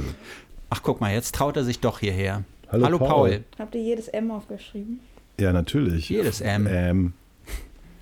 Ach, 0.69 0.81
guck 0.81 1.01
mal, 1.01 1.13
jetzt 1.13 1.35
traut 1.35 1.57
er 1.57 1.63
sich 1.63 1.79
doch 1.79 1.99
hierher. 1.99 2.43
Hallo, 2.71 2.85
Hallo 2.85 2.97
Paul. 2.97 3.07
Paul. 3.09 3.43
Habt 3.59 3.75
ihr 3.75 3.81
jedes 3.81 4.07
M 4.07 4.31
aufgeschrieben? 4.31 4.99
Ja, 5.39 5.53
natürlich. 5.53 6.09
Jedes 6.09 6.41
M. 6.41 6.67
Ähm, 6.67 7.13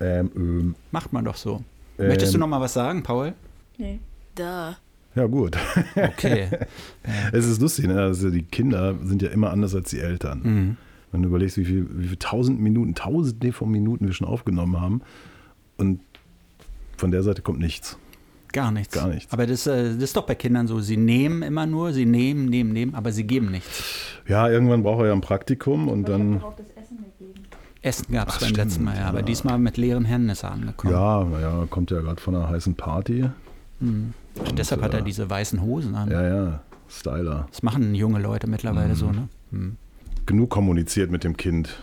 ähm, 0.00 0.30
ähm. 0.34 0.74
Macht 0.90 1.12
man 1.12 1.24
doch 1.24 1.36
so. 1.36 1.62
Ähm. 1.98 2.08
Möchtest 2.08 2.34
du 2.34 2.38
noch 2.38 2.46
mal 2.46 2.60
was 2.60 2.72
sagen, 2.72 3.02
Paul? 3.02 3.34
Nee. 3.76 4.00
Da. 4.34 4.76
Ja, 5.14 5.26
gut. 5.26 5.58
Okay. 5.94 6.48
es 7.32 7.46
ist 7.46 7.60
lustig, 7.60 7.86
ne? 7.86 8.00
also 8.00 8.30
die 8.30 8.42
Kinder 8.42 8.94
sind 9.02 9.20
ja 9.20 9.28
immer 9.28 9.50
anders 9.50 9.74
als 9.74 9.90
die 9.90 10.00
Eltern. 10.00 10.40
Mhm. 10.42 10.76
Wenn 11.12 11.22
du 11.22 11.28
überlegst, 11.28 11.58
wie 11.58 11.64
viel, 11.66 11.86
wie 11.90 12.08
viel 12.08 12.16
tausend 12.16 12.58
Minuten, 12.60 12.94
tausende 12.94 13.52
von 13.52 13.70
Minuten 13.70 14.06
wir 14.06 14.14
schon 14.14 14.26
aufgenommen 14.26 14.80
haben 14.80 15.02
und 15.76 16.00
von 16.96 17.10
der 17.10 17.22
Seite 17.22 17.42
kommt 17.42 17.58
nichts. 17.58 17.98
Gar 18.52 18.70
nichts. 18.70 18.94
Gar 18.94 19.08
nichts. 19.08 19.32
Aber 19.32 19.46
das, 19.46 19.66
äh, 19.66 19.94
das, 19.94 20.02
ist 20.02 20.16
doch 20.16 20.26
bei 20.26 20.34
Kindern 20.34 20.66
so. 20.66 20.80
Sie 20.80 20.96
nehmen 20.96 21.42
immer 21.42 21.66
nur, 21.66 21.92
sie 21.92 22.06
nehmen, 22.06 22.46
nehmen, 22.46 22.72
nehmen, 22.72 22.94
aber 22.94 23.12
sie 23.12 23.24
geben 23.24 23.50
nichts. 23.50 23.82
Ja, 24.28 24.48
irgendwann 24.48 24.82
braucht 24.82 25.00
er 25.00 25.06
ja 25.08 25.12
ein 25.12 25.20
Praktikum 25.20 25.88
und 25.88 26.08
dann. 26.08 26.42
Auch 26.42 26.54
das 26.56 26.66
Essen 26.76 26.98
gegeben. 26.98 27.40
Essen 27.80 28.12
gab 28.12 28.28
es 28.28 28.38
beim 28.38 28.50
stimmt, 28.50 28.56
letzten 28.56 28.84
Mal, 28.84 28.96
ja. 28.96 29.06
Aber 29.06 29.22
diesmal 29.22 29.58
mit 29.58 29.76
leeren 29.76 30.04
Händen 30.04 30.28
ist 30.28 30.44
er 30.44 30.52
angekommen. 30.52 30.92
Ja, 30.92 31.40
ja, 31.40 31.66
kommt 31.68 31.90
ja 31.90 32.00
gerade 32.00 32.20
von 32.20 32.34
einer 32.34 32.48
heißen 32.48 32.74
Party. 32.74 33.28
Mhm. 33.80 34.12
Und 34.38 34.58
deshalb 34.58 34.82
hat 34.82 34.94
er 34.94 35.00
äh, 35.00 35.04
diese 35.04 35.28
weißen 35.28 35.60
Hosen 35.60 35.94
an. 35.94 36.10
Ja, 36.10 36.22
ja, 36.22 36.62
Styler. 36.88 37.48
Das 37.50 37.62
machen 37.62 37.94
junge 37.94 38.20
Leute 38.20 38.46
mittlerweile 38.46 38.90
mhm. 38.90 38.94
so, 38.94 39.10
ne? 39.10 39.28
Mhm 39.50 39.76
genug 40.26 40.50
kommuniziert 40.50 41.10
mit 41.10 41.24
dem 41.24 41.36
Kind. 41.36 41.82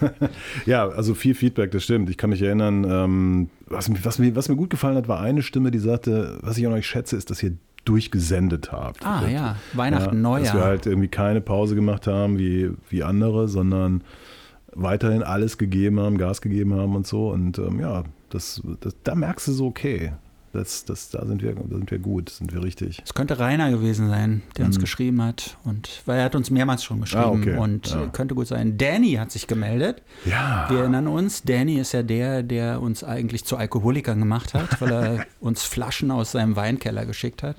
ja, 0.66 0.88
also 0.88 1.14
viel 1.14 1.34
Feedback, 1.34 1.70
das 1.70 1.84
stimmt. 1.84 2.10
Ich 2.10 2.16
kann 2.16 2.30
mich 2.30 2.42
erinnern, 2.42 2.84
ähm, 2.88 3.50
was, 3.66 3.90
was, 4.04 4.18
mir, 4.18 4.36
was 4.36 4.48
mir 4.48 4.56
gut 4.56 4.70
gefallen 4.70 4.96
hat, 4.96 5.08
war 5.08 5.20
eine 5.20 5.42
Stimme, 5.42 5.70
die 5.70 5.78
sagte, 5.78 6.38
was 6.42 6.58
ich 6.58 6.66
an 6.66 6.72
euch 6.72 6.86
schätze, 6.86 7.16
ist, 7.16 7.30
dass 7.30 7.42
ihr 7.42 7.56
durchgesendet 7.84 8.70
habt. 8.70 9.04
Ah 9.04 9.22
das, 9.22 9.32
ja, 9.32 9.56
Weihnachten, 9.72 10.16
ja, 10.16 10.20
Neujahr. 10.20 10.44
Dass 10.44 10.54
wir 10.54 10.64
halt 10.64 10.86
irgendwie 10.86 11.08
keine 11.08 11.40
Pause 11.40 11.74
gemacht 11.74 12.06
haben 12.06 12.38
wie, 12.38 12.70
wie 12.90 13.02
andere, 13.02 13.48
sondern 13.48 14.04
weiterhin 14.74 15.22
alles 15.22 15.58
gegeben 15.58 15.98
haben, 16.00 16.18
Gas 16.18 16.40
gegeben 16.40 16.74
haben 16.74 16.94
und 16.94 17.06
so. 17.06 17.30
Und 17.30 17.58
ähm, 17.58 17.80
ja, 17.80 18.04
das, 18.30 18.62
das, 18.80 18.96
da 19.02 19.14
merkst 19.14 19.48
du 19.48 19.52
so, 19.52 19.66
okay, 19.66 20.12
das, 20.52 20.84
das, 20.84 21.10
da, 21.10 21.24
sind 21.26 21.42
wir, 21.42 21.54
da 21.54 21.62
sind 21.76 21.90
wir 21.90 21.98
gut, 21.98 22.30
sind 22.30 22.52
wir 22.52 22.62
richtig. 22.62 23.02
Es 23.04 23.14
könnte 23.14 23.38
Rainer 23.38 23.70
gewesen 23.70 24.08
sein, 24.08 24.42
der 24.56 24.66
uns 24.66 24.78
geschrieben 24.78 25.22
hat. 25.22 25.56
Und 25.64 26.02
weil 26.06 26.18
er 26.18 26.24
hat 26.24 26.34
uns 26.34 26.50
mehrmals 26.50 26.84
schon 26.84 27.00
geschrieben. 27.00 27.22
Ah, 27.24 27.28
okay. 27.30 27.56
Und 27.56 27.90
Ja. 27.90 28.06
könnte 28.08 28.34
gut 28.34 28.46
sein. 28.46 28.76
Danny 28.78 29.12
hat 29.14 29.30
sich 29.32 29.46
gemeldet. 29.46 30.02
Ja. 30.24 30.66
Wir 30.68 30.80
erinnern 30.80 31.06
uns, 31.08 31.42
Danny 31.42 31.78
ist 31.78 31.92
ja 31.92 32.02
der, 32.02 32.42
der 32.42 32.80
uns 32.80 33.02
eigentlich 33.04 33.44
zu 33.44 33.56
Alkoholikern 33.56 34.18
gemacht 34.18 34.54
hat, 34.54 34.80
weil 34.80 34.92
er 34.92 35.26
uns 35.40 35.62
Flaschen 35.64 36.10
aus 36.10 36.32
seinem 36.32 36.56
Weinkeller 36.56 37.06
geschickt 37.06 37.42
hat. 37.42 37.56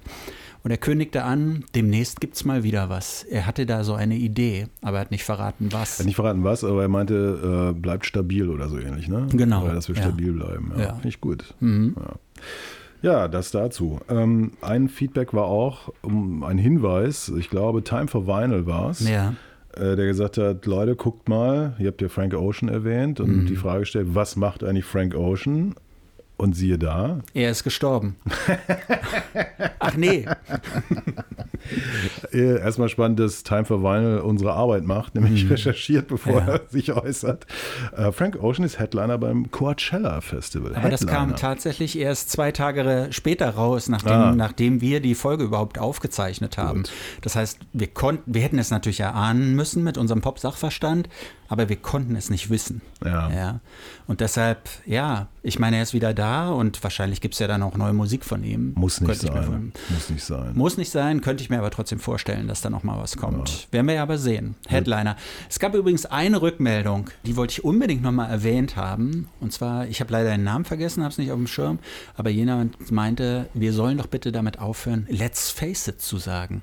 Und 0.65 0.71
er 0.71 0.77
kündigte 0.77 1.25
an, 1.25 1.65
demnächst 1.75 2.21
gibt 2.21 2.35
es 2.37 2.45
mal 2.45 2.63
wieder 2.63 2.87
was. 2.87 3.23
Er 3.23 3.45
hatte 3.45 3.65
da 3.65 3.83
so 3.83 3.95
eine 3.95 4.15
Idee, 4.15 4.67
aber 4.81 4.97
er 4.97 5.01
hat 5.01 5.11
nicht 5.11 5.25
verraten, 5.25 5.73
was. 5.73 5.95
Er 5.95 5.99
hat 5.99 6.05
nicht 6.05 6.15
verraten, 6.15 6.45
was, 6.45 6.63
aber 6.63 6.83
er 6.83 6.87
meinte, 6.87 7.73
äh, 7.75 7.77
bleibt 7.77 8.05
stabil 8.05 8.47
oder 8.47 8.69
so 8.69 8.77
ähnlich, 8.79 9.09
ne? 9.09 9.27
Genau, 9.33 9.65
Oder 9.65 9.73
dass 9.73 9.89
wir 9.89 9.95
ja. 9.97 10.03
stabil 10.03 10.31
bleiben. 10.31 10.71
Ja, 10.77 10.81
Ja. 10.83 10.93
Finde 10.93 11.07
ich 11.09 11.19
gut. 11.19 11.53
Mhm. 11.59 11.97
Ja. 11.99 12.13
Ja, 13.03 13.27
das 13.27 13.51
dazu. 13.51 13.99
Ähm, 14.09 14.53
ein 14.61 14.89
Feedback 14.89 15.33
war 15.33 15.45
auch 15.45 15.93
um 16.01 16.43
ein 16.43 16.57
Hinweis, 16.57 17.31
ich 17.37 17.49
glaube, 17.51 17.83
Time 17.83 18.07
for 18.07 18.25
Vinyl 18.25 18.65
war 18.65 18.89
es, 18.89 19.07
Ja, 19.07 19.35
äh, 19.75 19.95
der 19.95 20.07
gesagt 20.07 20.37
hat, 20.39 20.65
Leute, 20.65 20.95
guckt 20.95 21.29
mal, 21.29 21.75
ihr 21.79 21.87
habt 21.89 22.01
ja 22.01 22.09
Frank 22.09 22.33
Ocean 22.33 22.69
erwähnt 22.69 23.19
und 23.19 23.41
Mhm. 23.43 23.45
die 23.45 23.55
Frage 23.55 23.81
gestellt, 23.81 24.07
was 24.13 24.35
macht 24.35 24.63
eigentlich 24.63 24.85
Frank 24.85 25.13
Ocean? 25.15 25.75
Und 26.35 26.55
siehe 26.55 26.79
da, 26.79 27.19
er 27.35 27.51
ist 27.51 27.63
gestorben. 27.63 28.15
Ach 29.79 29.95
nee, 29.95 30.25
erstmal 32.31 32.89
spannend, 32.89 33.19
dass 33.19 33.43
Time 33.43 33.65
for 33.65 33.81
Vinyl 33.83 34.19
unsere 34.19 34.53
Arbeit 34.53 34.83
macht, 34.83 35.15
nämlich 35.15 35.49
recherchiert, 35.49 36.07
bevor 36.07 36.41
Mhm. 36.41 36.47
Ja. 36.47 36.53
er 36.55 36.61
sich 36.69 36.91
äußert. 36.93 37.45
Äh, 37.95 38.11
Frank 38.11 38.41
Ocean 38.41 38.65
ist 38.65 38.79
Headliner 38.79 39.17
beim 39.17 39.51
Coachella 39.51 40.21
Festival. 40.21 40.75
aber 40.75 40.89
das 40.89 41.05
kam 41.05 41.29
Headliner. 41.29 41.35
tatsächlich 41.35 41.97
erst 41.97 42.31
zwei 42.31 42.51
Tage 42.51 43.07
später 43.11 43.49
raus, 43.51 43.89
nachdem, 43.89 44.11
Ah. 44.13 44.35
nachdem 44.35 44.81
wir 44.81 44.99
die 44.99 45.15
Folge 45.15 45.43
überhaupt 45.43 45.79
aufgezeichnet 45.79 46.57
haben. 46.57 46.83
Gut. 46.83 46.91
Das 47.21 47.35
heißt, 47.35 47.59
wir 47.73 47.87
konnten, 47.87 48.33
wir 48.33 48.41
hätten 48.41 48.59
es 48.59 48.71
natürlich 48.71 48.99
erahnen 49.01 49.55
müssen 49.55 49.83
mit 49.83 49.97
unserem 49.97 50.21
Pop-Sachverstand, 50.21 51.09
aber 51.49 51.69
wir 51.69 51.75
konnten 51.75 52.15
es 52.15 52.29
nicht 52.29 52.49
wissen. 52.49 52.81
Ja. 53.05 53.29
Ja. 53.31 53.59
Und 54.07 54.21
deshalb, 54.21 54.69
ja, 54.85 55.27
ich 55.43 55.59
meine, 55.59 55.77
er 55.77 55.83
ist 55.83 55.93
wieder 55.93 56.13
da 56.13 56.49
und 56.49 56.81
wahrscheinlich 56.83 57.21
gibt 57.21 57.35
es 57.35 57.39
ja 57.39 57.47
dann 57.47 57.61
auch 57.61 57.77
neue 57.77 57.93
Musik 57.93 58.25
von 58.25 58.43
ihm. 58.43 58.73
Muss 58.75 59.01
nicht 59.01 59.21
sein. 59.21 59.71
Muss 59.89 60.09
nicht 60.09 60.23
sein. 60.23 60.51
Muss 60.55 60.77
nicht 60.77 60.91
sein, 60.91 61.21
könnte 61.21 61.43
ich 61.43 61.49
mir 61.49 61.52
aber 61.59 61.71
trotzdem 61.71 61.99
vorstellen, 61.99 62.47
dass 62.47 62.61
da 62.61 62.69
noch 62.69 62.83
mal 62.83 62.97
was 62.99 63.17
kommt. 63.17 63.67
Werden 63.71 63.87
wir 63.87 63.95
ja 63.95 64.03
aber 64.03 64.17
sehen. 64.17 64.55
Headliner. 64.67 65.15
Es 65.49 65.59
gab 65.59 65.73
übrigens 65.75 66.05
eine 66.05 66.41
Rückmeldung, 66.41 67.09
die 67.25 67.35
wollte 67.35 67.51
ich 67.53 67.63
unbedingt 67.63 68.01
noch 68.01 68.11
mal 68.11 68.27
erwähnt 68.27 68.75
haben. 68.75 69.29
Und 69.39 69.53
zwar, 69.53 69.87
ich 69.87 69.99
habe 70.01 70.11
leider 70.11 70.31
den 70.31 70.43
Namen 70.43 70.65
vergessen, 70.65 71.03
habe 71.03 71.11
es 71.11 71.17
nicht 71.17 71.31
auf 71.31 71.37
dem 71.37 71.47
Schirm, 71.47 71.79
aber 72.15 72.29
jemand 72.29 72.91
meinte, 72.91 73.47
wir 73.53 73.73
sollen 73.73 73.97
doch 73.97 74.07
bitte 74.07 74.31
damit 74.31 74.59
aufhören, 74.59 75.07
Let's 75.09 75.49
Face 75.49 75.87
It 75.87 76.01
zu 76.01 76.17
sagen. 76.17 76.61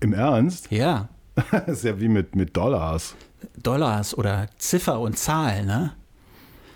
Im 0.00 0.12
Ernst? 0.12 0.70
Ja, 0.70 1.08
Das 1.50 1.68
ist 1.68 1.84
ja 1.84 2.00
wie 2.00 2.08
mit, 2.08 2.34
mit 2.34 2.56
Dollars. 2.56 3.14
Dollars 3.56 4.16
oder 4.16 4.48
Ziffer 4.58 5.00
und 5.00 5.18
Zahl, 5.18 5.64
ne? 5.64 5.92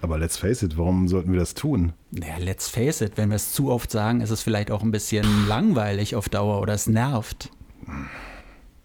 Aber 0.02 0.18
let's 0.18 0.36
face 0.38 0.62
it, 0.62 0.78
warum 0.78 1.08
sollten 1.08 1.32
wir 1.32 1.38
das 1.40 1.54
tun? 1.54 1.92
Naja, 2.10 2.36
let's 2.38 2.68
face 2.68 3.00
it, 3.02 3.12
wenn 3.16 3.28
wir 3.28 3.36
es 3.36 3.52
zu 3.52 3.70
oft 3.70 3.90
sagen, 3.90 4.20
ist 4.20 4.30
es 4.30 4.42
vielleicht 4.42 4.70
auch 4.70 4.82
ein 4.82 4.90
bisschen 4.90 5.26
langweilig 5.48 6.16
auf 6.16 6.28
Dauer 6.28 6.60
oder 6.60 6.72
es 6.74 6.86
nervt. 6.86 7.50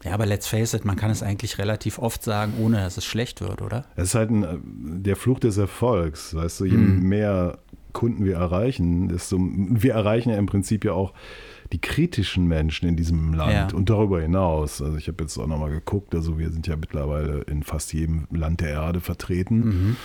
Ja, 0.03 0.13
aber 0.13 0.25
let's 0.25 0.47
face 0.47 0.73
it, 0.73 0.85
man 0.85 0.97
kann 0.97 1.09
es 1.09 1.23
eigentlich 1.23 1.57
relativ 1.57 1.97
oft 1.97 2.21
sagen, 2.23 2.53
ohne 2.59 2.77
dass 2.77 2.97
es 2.97 3.05
schlecht 3.05 3.41
wird, 3.41 3.61
oder? 3.61 3.85
Es 3.95 4.09
ist 4.09 4.15
halt 4.15 4.29
ein, 4.29 4.43
äh, 4.43 4.57
der 5.01 5.15
Fluch 5.15 5.39
des 5.39 5.57
Erfolgs. 5.57 6.35
Weißt 6.35 6.59
du, 6.59 6.65
je 6.65 6.77
Mhm. 6.77 7.07
mehr 7.07 7.57
Kunden 7.93 8.25
wir 8.25 8.35
erreichen, 8.35 9.07
desto 9.07 9.37
wir 9.39 9.93
erreichen 9.93 10.29
ja 10.29 10.35
im 10.37 10.45
Prinzip 10.47 10.83
ja 10.83 10.91
auch 10.91 11.13
die 11.71 11.79
kritischen 11.79 12.45
Menschen 12.45 12.87
in 12.89 12.95
diesem 12.97 13.33
Land 13.33 13.71
Ja. 13.71 13.77
und 13.77 13.89
darüber 13.89 14.21
hinaus. 14.21 14.81
Also 14.81 14.97
ich 14.97 15.07
habe 15.07 15.23
jetzt 15.23 15.37
auch 15.37 15.47
nochmal 15.47 15.71
geguckt, 15.71 16.13
also 16.13 16.37
wir 16.37 16.51
sind 16.51 16.67
ja 16.67 16.75
mittlerweile 16.75 17.39
in 17.43 17.63
fast 17.63 17.93
jedem 17.93 18.27
Land 18.31 18.59
der 18.61 18.71
Erde 18.71 18.99
vertreten. 18.99 19.57
Mhm. 19.59 19.95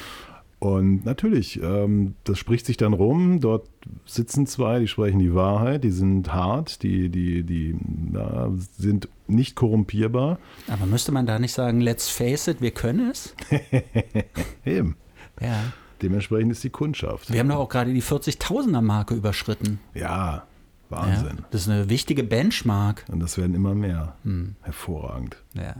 Und 0.60 1.06
natürlich, 1.06 1.60
ähm, 1.62 2.16
das 2.24 2.38
spricht 2.38 2.66
sich 2.66 2.76
dann 2.76 2.92
rum. 2.92 3.40
Dort 3.40 3.66
sitzen 4.04 4.46
zwei, 4.46 4.78
die 4.78 4.88
sprechen 4.88 5.18
die 5.18 5.34
Wahrheit, 5.34 5.84
die 5.84 5.90
sind 5.90 6.34
hart, 6.34 6.82
die, 6.82 7.08
die, 7.08 7.42
die 7.42 7.74
ja, 8.12 8.50
sind 8.76 9.08
nicht 9.26 9.56
korrumpierbar. 9.56 10.38
Aber 10.68 10.84
müsste 10.84 11.12
man 11.12 11.24
da 11.24 11.38
nicht 11.38 11.54
sagen, 11.54 11.80
let's 11.80 12.10
face 12.10 12.46
it, 12.46 12.60
wir 12.60 12.72
können 12.72 13.10
es? 13.10 13.34
Eben. 14.66 14.96
Ja. 15.40 15.72
Dementsprechend 16.02 16.52
ist 16.52 16.62
die 16.62 16.70
Kundschaft. 16.70 17.32
Wir 17.32 17.40
haben 17.40 17.48
doch 17.48 17.56
auch 17.56 17.68
gerade 17.68 17.94
die 17.94 18.02
40.000er 18.02 18.82
Marke 18.82 19.14
überschritten. 19.14 19.80
Ja, 19.94 20.44
Ja. 20.90 20.96
Wahnsinn. 20.98 21.38
Das 21.50 21.62
ist 21.62 21.68
eine 21.68 21.88
wichtige 21.88 22.24
Benchmark. 22.24 23.04
Und 23.10 23.20
das 23.20 23.38
werden 23.38 23.54
immer 23.54 23.74
mehr. 23.74 24.16
Hm. 24.24 24.56
Hervorragend. 24.62 25.36
Ja. 25.54 25.76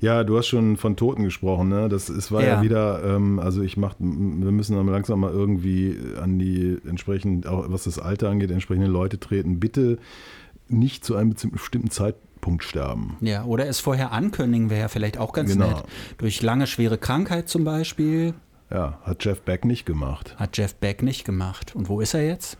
Ja, 0.00 0.24
du 0.24 0.38
hast 0.38 0.46
schon 0.46 0.76
von 0.76 0.96
Toten 0.96 1.24
gesprochen, 1.24 1.68
ne? 1.68 1.88
Das 1.88 2.08
ist, 2.08 2.32
war 2.32 2.42
ja, 2.42 2.54
Ja. 2.54 2.62
wieder, 2.62 3.04
ähm, 3.04 3.38
also 3.38 3.62
ich 3.62 3.76
mach, 3.76 3.94
wir 3.98 4.50
müssen 4.52 4.76
dann 4.76 4.86
langsam 4.86 5.20
mal 5.20 5.30
irgendwie 5.32 5.96
an 6.20 6.38
die 6.38 6.78
entsprechend, 6.88 7.46
auch 7.46 7.66
was 7.68 7.84
das 7.84 7.98
Alter 7.98 8.30
angeht, 8.30 8.50
entsprechende 8.50 8.88
Leute 8.88 9.20
treten. 9.20 9.60
Bitte 9.60 9.98
nicht 10.68 11.04
zu 11.04 11.16
einem 11.16 11.34
bestimmten 11.52 11.90
Zeitpunkt 11.90 12.64
sterben. 12.64 13.16
ja, 13.20 13.44
oder 13.44 13.66
es 13.68 13.80
vorher 13.80 14.12
ankündigen 14.12 14.70
wäre 14.70 14.80
ja 14.80 14.88
vielleicht 14.88 15.18
auch 15.18 15.32
ganz 15.32 15.52
Genau. 15.52 15.68
nett. 15.68 15.84
Durch 16.18 16.42
lange, 16.42 16.66
schwere 16.66 16.96
Krankheit 16.98 17.48
zum 17.48 17.64
Beispiel 17.64 18.34
Ja, 18.70 18.98
hat 19.04 19.24
Jeff 19.24 19.42
Beck 19.42 19.64
nicht 19.64 19.84
gemacht. 19.86 20.34
hat 20.38 20.56
Jeff 20.56 20.74
Beck 20.76 21.02
nicht 21.02 21.24
gemacht. 21.24 21.74
Und 21.76 21.88
wo 21.88 22.00
ist 22.00 22.14
er 22.14 22.26
jetzt? 22.26 22.56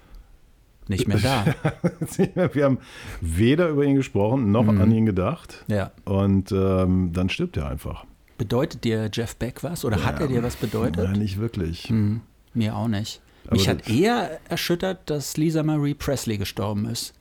Nicht 0.89 1.09
mehr 1.09 1.19
da. 1.19 1.45
wir 2.55 2.65
haben 2.65 2.79
weder 3.21 3.69
über 3.71 3.85
ihn 3.85 3.97
gesprochen, 3.97 4.53
noch 4.53 4.65
Mhm. 4.65 4.81
an 4.81 4.91
ihn 4.93 5.07
gedacht. 5.07 5.65
Ja. 5.67 5.91
Und 6.05 6.53
ähm, 6.53 7.11
dann 7.13 7.29
stirbt 7.29 7.57
er 7.57 7.69
einfach. 7.69 8.05
Bedeutet 8.39 8.85
dir 8.85 9.09
Jeff 9.13 9.35
Beck 9.37 9.65
was? 9.65 9.85
Oder 9.85 10.05
hat 10.05 10.21
er 10.21 10.29
dir 10.29 10.43
was 10.43 10.57
bedeutet? 10.57 11.03
Nein, 11.05 11.19
nicht 11.19 11.39
wirklich. 11.39 11.85
Hm, 11.89 12.21
mir 12.55 12.77
auch 12.77 12.89
nicht. 12.89 13.21
Aber 13.47 13.57
Mich 13.57 13.69
hat 13.69 13.89
eher 13.89 14.39
erschüttert, 14.49 15.09
dass 15.11 15.37
Lisa 15.37 15.63
Marie 15.63 15.95
Presley 15.95 16.37
gestorben 16.37 16.87
ist. 16.87 17.15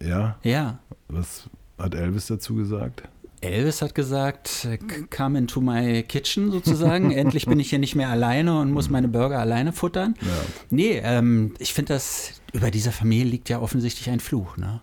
Ja, 0.00 0.36
Ja. 0.42 0.78
was 1.08 1.48
hat 1.78 1.94
Elvis 1.94 2.26
dazu 2.26 2.54
gesagt? 2.54 3.02
Elvis 3.40 3.82
hat 3.82 3.94
gesagt, 3.94 4.66
äh, 4.70 4.78
come 5.14 5.38
into 5.38 5.60
my 5.60 6.02
kitchen 6.02 6.50
sozusagen. 6.50 7.10
Endlich 7.12 7.46
bin 7.46 7.60
ich 7.60 7.70
hier 7.70 7.78
nicht 7.78 7.94
mehr 7.94 8.08
alleine 8.08 8.60
und 8.60 8.72
muss 8.72 8.90
meine 8.90 9.08
Burger 9.08 9.38
alleine 9.38 9.72
futtern. 9.72 10.14
Ja. 10.20 10.28
Nee, 10.70 11.00
ähm, 11.04 11.54
ich 11.58 11.72
finde 11.72 11.94
das, 11.94 12.40
über 12.52 12.70
dieser 12.70 12.92
Familie 12.92 13.24
liegt 13.30 13.48
ja 13.48 13.60
offensichtlich 13.60 14.10
ein 14.10 14.20
Fluch, 14.20 14.56
ne? 14.56 14.82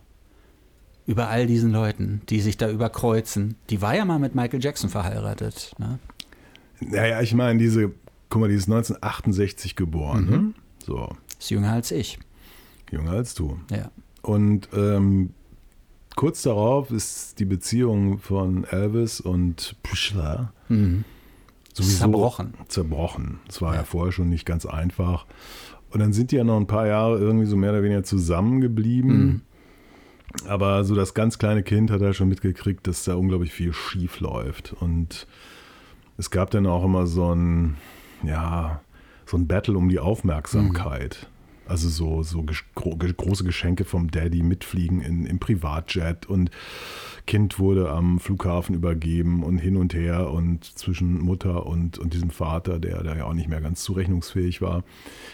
Über 1.07 1.27
all 1.27 1.45
diesen 1.45 1.71
Leuten, 1.71 2.21
die 2.29 2.41
sich 2.41 2.57
da 2.57 2.69
überkreuzen. 2.69 3.55
Die 3.69 3.81
war 3.81 3.95
ja 3.95 4.05
mal 4.05 4.17
mit 4.17 4.33
Michael 4.33 4.63
Jackson 4.63 4.89
verheiratet. 4.89 5.74
Ne? 5.77 6.00
Naja, 6.79 7.21
ich 7.21 7.35
meine, 7.35 7.59
diese, 7.59 7.91
guck 8.29 8.41
mal, 8.41 8.50
die 8.50 8.55
ist 8.55 8.67
1968 8.67 9.75
geboren. 9.75 10.25
Mhm. 10.25 10.31
Ne? 10.31 10.53
So, 10.83 11.15
Ist 11.39 11.51
jünger 11.51 11.74
als 11.74 11.91
ich. 11.91 12.17
jünger 12.91 13.12
als 13.12 13.35
du. 13.35 13.59
Ja. 13.69 13.91
Und 14.24 14.67
ähm, 14.74 15.31
kurz 16.15 16.41
darauf 16.43 16.91
ist 16.91 17.39
die 17.39 17.45
Beziehung 17.45 18.19
von 18.19 18.63
Elvis 18.65 19.19
und 19.22 19.75
Priscilla 19.84 20.53
Mhm. 20.69 21.03
Zerbrochen. 21.74 22.53
zerbrochen. 22.69 23.39
Es 23.50 23.62
war 23.62 23.74
ja. 23.74 23.79
Ja. 23.79 23.84
vorher 23.86 24.12
schon 24.13 24.29
nicht 24.29 24.45
ganz 24.45 24.65
einfach. 24.65 25.25
Und 25.91 26.00
dann 26.00 26.13
sind 26.13 26.31
die 26.31 26.38
ja 26.38 26.43
noch 26.45 26.57
ein 26.57 26.67
paar 26.67 26.88
Jahre 26.88 27.17
irgendwie 27.19 27.45
so 27.45 27.57
mehr 27.57 27.72
oder 27.72 27.84
weniger 27.84 28.03
zusammengeblieben. 28.03 29.25
Mhm. 29.25 29.41
Aber 30.48 30.84
so 30.86 30.95
das 30.95 31.13
ganz 31.13 31.38
kleine 31.38 31.63
Kind 31.63 31.91
hat 31.91 32.01
halt 32.01 32.15
schon 32.15 32.29
mitgekriegt, 32.29 32.88
dass 32.88 33.03
da 33.03 33.15
unglaublich 33.15 33.51
viel 33.53 33.74
schief 33.74 34.19
läuft. 34.22 34.74
Und 34.74 35.27
es 36.17 36.29
gab 36.31 36.50
dann 36.51 36.65
auch 36.65 36.84
immer 36.86 37.07
so 37.07 37.34
ein, 37.36 37.75
ja, 38.24 38.81
so 39.25 39.38
ein 39.38 39.48
Battle 39.48 39.77
um 39.77 39.89
die 39.89 40.00
Aufmerksamkeit. 40.00 41.29
Also 41.67 41.89
so, 41.89 42.24
so 42.24 42.43
große 42.75 43.43
Geschenke 43.43 43.86
vom 43.86 44.12
Daddy 44.12 44.43
mitfliegen 44.43 45.01
in, 45.01 45.25
im 45.25 45.39
Privatjet 45.39 46.27
und 46.27 46.51
Kind 47.25 47.57
wurde 47.57 47.89
am 47.89 48.19
Flughafen 48.19 48.75
übergeben 48.75 49.43
und 49.43 49.57
hin 49.57 49.77
und 49.77 49.95
her 49.95 50.29
und 50.29 50.63
zwischen 50.63 51.19
Mutter 51.19 51.65
und, 51.65 51.98
und 51.98 52.13
diesem 52.13 52.29
Vater, 52.29 52.77
der 52.77 53.01
da 53.01 53.15
ja 53.15 53.25
auch 53.25 53.34
nicht 53.34 53.50
mehr 53.50 53.62
ganz 53.62 53.84
zurechnungsfähig 53.84 54.62
war. 54.62 54.84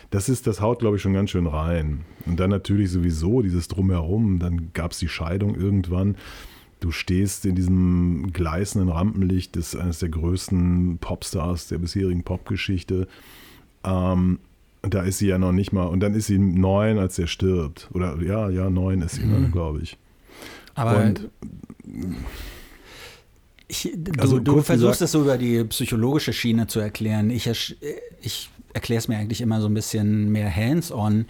Das 0.09 0.29
ist, 0.29 0.47
das 0.47 0.61
haut, 0.61 0.79
glaube 0.79 0.95
ich, 0.95 1.01
schon 1.01 1.13
ganz 1.13 1.31
schön 1.31 1.47
rein. 1.47 2.05
Und 2.25 2.39
dann 2.39 2.49
natürlich 2.49 2.91
sowieso 2.91 3.41
dieses 3.41 3.67
Drumherum, 3.67 4.39
dann 4.39 4.71
gab 4.73 4.91
es 4.91 4.99
die 4.99 5.09
Scheidung 5.09 5.55
irgendwann. 5.55 6.15
Du 6.79 6.91
stehst 6.91 7.45
in 7.45 7.55
diesem 7.55 8.31
gleißenden 8.31 8.89
Rampenlicht 8.89 9.55
des 9.57 9.75
eines 9.75 9.99
der 9.99 10.09
größten 10.09 10.97
Popstars 10.99 11.67
der 11.67 11.77
bisherigen 11.77 12.23
Popgeschichte. 12.23 13.07
Ähm, 13.83 14.39
da 14.81 15.03
ist 15.03 15.19
sie 15.19 15.27
ja 15.27 15.37
noch 15.37 15.51
nicht 15.51 15.71
mal. 15.73 15.85
Und 15.85 15.99
dann 16.01 16.13
ist 16.13 16.27
sie 16.27 16.39
neun, 16.39 16.97
als 16.97 17.17
er 17.19 17.27
stirbt. 17.27 17.89
Oder 17.93 18.17
ja, 18.21 18.49
ja, 18.49 18.69
neun 18.69 19.01
ist 19.01 19.15
sie, 19.15 19.25
ne, 19.25 19.49
glaube 19.51 19.81
ich. 19.81 19.97
Aber 20.73 21.03
Und 21.03 21.29
ich, 23.67 23.91
du, 23.95 24.11
Also 24.19 24.39
du 24.39 24.61
versuchst 24.61 24.99
gesagt- 24.99 25.01
es 25.01 25.11
so 25.11 25.21
über 25.21 25.37
die 25.37 25.63
psychologische 25.65 26.33
Schiene 26.33 26.67
zu 26.67 26.79
erklären. 26.79 27.29
Ich, 27.29 27.49
ich 28.21 28.49
erkläre 28.73 28.99
es 28.99 29.07
mir 29.07 29.17
eigentlich 29.17 29.41
immer 29.41 29.61
so 29.61 29.67
ein 29.67 29.73
bisschen 29.73 30.31
mehr 30.31 30.53
hands-on. 30.53 31.25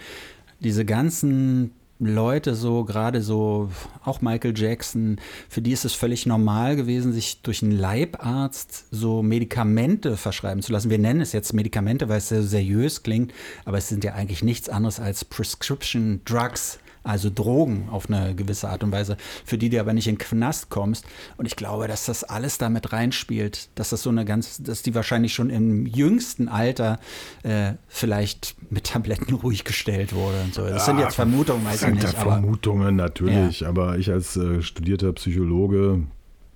Diese 0.59 0.85
ganzen 0.85 1.71
Leute 2.07 2.55
so, 2.55 2.83
gerade 2.83 3.21
so, 3.21 3.69
auch 4.03 4.21
Michael 4.21 4.57
Jackson, 4.57 5.17
für 5.49 5.61
die 5.61 5.71
ist 5.71 5.85
es 5.85 5.93
völlig 5.93 6.25
normal 6.25 6.75
gewesen, 6.75 7.13
sich 7.13 7.41
durch 7.41 7.61
einen 7.61 7.77
Leibarzt 7.77 8.85
so 8.91 9.21
Medikamente 9.21 10.17
verschreiben 10.17 10.61
zu 10.61 10.71
lassen. 10.71 10.89
Wir 10.89 10.97
nennen 10.97 11.21
es 11.21 11.31
jetzt 11.31 11.53
Medikamente, 11.53 12.09
weil 12.09 12.17
es 12.17 12.29
sehr 12.29 12.43
seriös 12.43 13.03
klingt, 13.03 13.33
aber 13.65 13.77
es 13.77 13.87
sind 13.87 14.03
ja 14.03 14.13
eigentlich 14.13 14.43
nichts 14.43 14.67
anderes 14.67 14.99
als 14.99 15.23
Prescription 15.23 16.21
Drugs. 16.25 16.79
Also 17.03 17.31
Drogen 17.33 17.89
auf 17.89 18.09
eine 18.09 18.35
gewisse 18.35 18.69
Art 18.69 18.83
und 18.83 18.91
Weise, 18.91 19.17
für 19.43 19.57
die 19.57 19.69
du 19.69 19.79
aber 19.79 19.93
nicht 19.93 20.07
in 20.07 20.15
den 20.15 20.19
Knast 20.19 20.69
kommst. 20.69 21.03
Und 21.37 21.47
ich 21.47 21.55
glaube, 21.55 21.87
dass 21.87 22.05
das 22.05 22.23
alles 22.23 22.59
damit 22.59 22.93
reinspielt, 22.93 23.69
dass 23.73 23.89
das 23.89 24.03
so 24.03 24.11
eine 24.11 24.23
ganz, 24.23 24.61
dass 24.61 24.83
die 24.83 24.93
wahrscheinlich 24.93 25.33
schon 25.33 25.49
im 25.49 25.87
jüngsten 25.87 26.47
Alter 26.47 26.99
äh, 27.43 27.73
vielleicht 27.87 28.55
mit 28.71 28.83
Tabletten 28.85 29.33
ruhig 29.43 29.63
gestellt 29.63 30.13
wurde 30.13 30.41
und 30.43 30.53
so. 30.53 30.61
Das 30.67 30.85
sind 30.85 30.97
Ja, 30.99 31.05
jetzt 31.05 31.15
Vermutungen, 31.15 31.65
weiß 31.65 31.73
ich 31.75 31.79
sind 31.81 31.93
nicht. 31.95 32.13
ja 32.13 32.19
Aber 32.19 32.33
Vermutungen 32.33 32.95
natürlich, 32.95 33.65
aber 33.65 33.97
ich 33.97 34.11
als 34.11 34.35
äh, 34.37 34.61
studierter 34.61 35.11
Psychologe, 35.13 36.03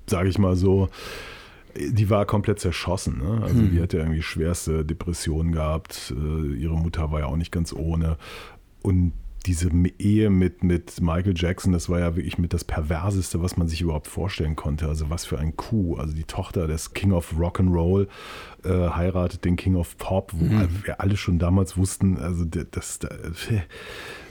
sage 0.08 0.30
ich 0.30 0.38
mal 0.38 0.56
so, 0.56 0.90
die 1.76 2.10
war 2.10 2.26
komplett 2.26 2.60
zerschossen. 2.60 3.18
Ne? 3.18 3.42
Also 3.44 3.56
Hm. 3.58 3.72
die 3.72 3.82
hat 3.82 3.94
ja 3.94 4.00
irgendwie 4.00 4.22
schwerste 4.22 4.86
Depressionen 4.86 5.52
gehabt. 5.52 6.14
Äh, 6.16 6.54
ihre 6.56 6.76
Mutter 6.78 7.12
war 7.12 7.22
ja 7.22 7.26
auch 7.26 7.36
nicht 7.36 7.52
ganz 7.52 7.74
ohne. 7.74 8.18
Und 8.82 9.12
diese 9.46 9.70
Ehe 10.00 10.30
mit, 10.30 10.64
mit 10.64 11.02
Michael 11.02 11.34
Jackson, 11.36 11.72
das 11.74 11.90
war 11.90 12.00
ja 12.00 12.16
wirklich 12.16 12.38
mit 12.38 12.54
das 12.54 12.64
Perverseste, 12.64 13.42
was 13.42 13.58
man 13.58 13.68
sich 13.68 13.82
überhaupt 13.82 14.08
vorstellen 14.08 14.56
konnte. 14.56 14.88
Also 14.88 15.10
was 15.10 15.26
für 15.26 15.38
ein 15.40 15.56
Coup. 15.56 16.00
Also 16.00 16.14
die 16.14 16.24
Tochter 16.24 16.68
des 16.68 16.94
King 16.94 17.12
of 17.12 17.34
Rock'n'Roll 17.38 18.08
äh, 18.64 18.70
heiratet 18.70 19.46
den 19.46 19.56
King 19.56 19.76
of 19.76 19.98
Pop, 19.98 20.32
wo 20.34 20.44
Mhm. 20.46 20.68
wir 20.84 21.00
alle 21.02 21.16
schon 21.18 21.38
damals 21.40 21.78
wussten, 21.78 22.18
also 22.18 22.44
das, 22.46 22.98
das 23.00 23.48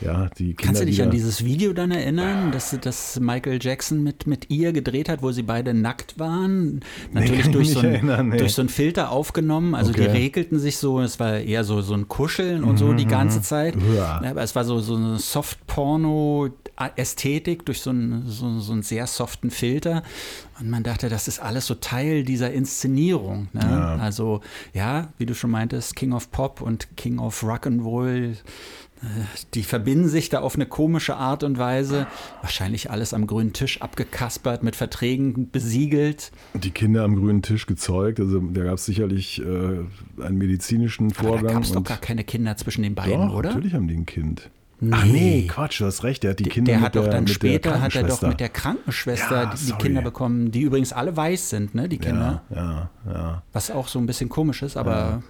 ja, 0.01 0.29
die 0.39 0.55
Kinder, 0.55 0.63
Kannst 0.65 0.83
du 0.83 0.87
dich 0.87 1.01
an 1.03 1.11
die 1.11 1.17
da- 1.19 1.23
dieses 1.25 1.45
Video 1.45 1.73
dann 1.73 1.91
erinnern, 1.93 2.51
dass, 2.53 2.77
dass 2.81 3.21
Michael 3.21 3.59
Jackson 3.63 4.03
mit, 4.03 4.27
mit 4.27 4.51
ihr 4.51 4.73
gedreht 4.73 5.09
hat, 5.09 5.23
wo 5.23 5.31
sie 5.33 5.43
beide 5.43 5.73
nackt 5.73 6.19
waren? 6.19 6.81
Natürlich 7.13 7.47
ich 7.47 7.53
durch, 7.53 7.71
so 7.71 7.81
nicht 7.81 7.89
ein, 7.89 7.95
erinnern, 7.95 8.29
nee. 8.31 8.37
durch 8.39 8.55
so 8.55 8.63
einen 8.63 8.69
Filter 8.69 9.11
aufgenommen. 9.11 9.75
Also 9.75 9.93
die 9.93 10.01
Okay. 10.03 10.11
regelten 10.11 10.59
sich 10.59 10.79
so, 10.79 11.01
es 11.01 11.21
war 11.21 11.39
eher 11.39 11.63
so, 11.65 11.81
so 11.81 11.95
ein 11.95 12.09
Kuscheln 12.09 12.65
und 12.65 12.77
so 12.77 12.93
die 12.93 13.07
ganze 13.07 13.41
Zeit. 13.41 13.77
Uah. 13.77 14.21
Ja, 14.23 14.31
aber 14.31 14.43
es 14.43 14.55
war 14.57 14.65
so, 14.65 14.81
so 14.81 14.97
eine 15.05 15.19
Soft-Porno-Ästhetik 15.19 17.65
durch 17.67 17.81
so 17.81 17.91
einen, 17.91 18.25
so, 18.27 18.59
so 18.61 18.73
einen 18.73 18.83
sehr 18.83 19.07
soften 19.07 19.51
Filter. 19.51 20.03
Und 20.61 20.71
man 20.71 20.83
dachte, 20.83 21.09
das 21.09 21.29
ist 21.29 21.41
alles 21.41 21.67
so 21.67 21.75
Teil 21.75 22.25
dieser 22.25 22.53
Inszenierung. 22.53 23.49
Ne? 23.53 23.61
Ja. 23.63 23.97
Also, 23.97 24.41
ja, 24.73 25.09
wie 25.19 25.27
du 25.27 25.35
schon 25.35 25.51
meintest, 25.51 25.97
King 25.97 26.13
of 26.13 26.31
Pop 26.31 26.61
und 26.61 26.97
King 26.97 27.19
of 27.19 27.43
Rock'n'Roll, 27.43 28.33
äh, 28.33 28.37
die 29.55 29.63
verbinden 29.65 30.09
sich 30.09 30.29
da 30.29 30.41
auf 30.41 30.55
eine 30.55 30.67
komische 30.67 31.17
Art 31.17 31.43
und 31.43 31.59
Weise. 31.59 32.07
Wahrscheinlich 32.41 32.91
alles 32.91 33.13
am 33.13 33.27
grünen 33.27 33.53
Tisch 33.53 33.83
abgekaspert, 33.83 34.63
mit 34.63 34.77
Verträgen 34.77 35.51
besiegelt. 35.51 36.31
die 36.55 36.71
Kinder 36.71 37.03
am 37.05 37.17
grünen 37.17 37.43
Tisch 37.43 37.67
gezeugt. 37.67 38.21
Also 38.21 38.39
da 38.41 38.65
gab 38.65 38.75
es 38.75 38.85
sicherlich 38.87 39.41
äh, 39.43 39.81
einen 40.23 40.39
medizinischen 40.39 41.13
Aber 41.17 41.29
Vorgang. 41.29 41.47
da 41.47 41.53
gab 41.55 41.63
es 41.65 41.73
doch 41.73 41.85
gar 41.85 41.99
keine 41.99 42.25
Kinder 42.25 42.57
zwischen 42.57 42.83
den 42.83 42.95
beiden, 42.95 43.29
Doch, 43.29 43.35
oder? 43.35 43.51
natürlich 43.51 43.75
haben 43.75 43.89
die 43.89 43.97
ein 43.97 44.07
Kind. 44.07 44.51
Nee. 44.81 44.91
Ach 44.93 45.05
nee, 45.05 45.47
Quatsch, 45.49 45.81
du 45.81 45.87
hast 45.87 46.03
recht. 46.05 46.23
Der 46.25 46.31
hat 46.33 46.39
die 46.41 46.45
Kinder 46.45 46.73
der 46.73 46.81
hat 46.81 46.97
doch 46.97 47.09
dann 47.09 47.27
später 47.27 47.81
hat 47.81 47.95
er 47.95 48.03
doch 48.05 48.23
mit 48.23 48.41
der 48.41 48.49
Krankenschwester 48.49 49.43
Ja, 49.45 49.55
die, 49.55 49.67
die. 49.67 49.73
Kinder 49.75 50.03
bekommen, 50.03 50.51
die 50.51 50.63
übrigens 50.63 50.93
alle 50.93 51.17
weiß 51.17 51.51
sind, 51.51 51.75
ne, 51.75 51.89
die 51.89 51.99
Kinder. 51.99 52.43
Ja, 52.51 52.91
ja, 53.07 53.13
ja. 53.13 53.43
Was 53.53 53.71
auch 53.71 53.89
so 53.89 53.99
ein 53.99 54.07
bisschen 54.07 54.29
komisch 54.29 54.63
ist, 54.63 54.77
aber 54.77 55.23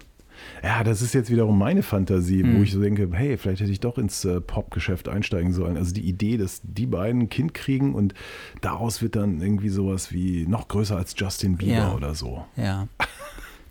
Ja, 0.63 0.83
das 0.83 1.01
ist 1.03 1.15
jetzt 1.15 1.31
wiederum 1.31 1.59
meine 1.59 1.83
Fantasie, 1.83 2.43
Hm. 2.43 2.59
wo 2.59 2.63
ich 2.63 2.73
so 2.73 2.81
denke, 2.81 3.09
hey, 3.13 3.37
vielleicht 3.37 3.61
hätte 3.61 3.71
ich 3.71 3.81
doch 3.81 3.99
ins 3.99 4.25
äh, 4.25 4.41
Popgeschäft 4.41 5.09
einsteigen 5.09 5.53
sollen. 5.53 5.77
Also 5.77 5.93
die 5.95 6.03
Idee, 6.09 6.37
dass 6.39 6.61
die 6.65 6.87
beiden 6.87 7.23
ein 7.23 7.29
Kind 7.29 7.55
kriegen 7.55 7.95
und 7.95 8.15
daraus 8.63 9.01
wird 9.03 9.15
dann 9.17 9.41
irgendwie 9.41 9.69
sowas 9.69 10.11
wie 10.13 10.47
noch 10.49 10.69
größer 10.69 10.97
als 10.97 11.15
Justin 11.17 11.57
Bieber 11.59 11.95
oder 11.95 12.15
so. 12.15 12.45
ja. 12.57 12.89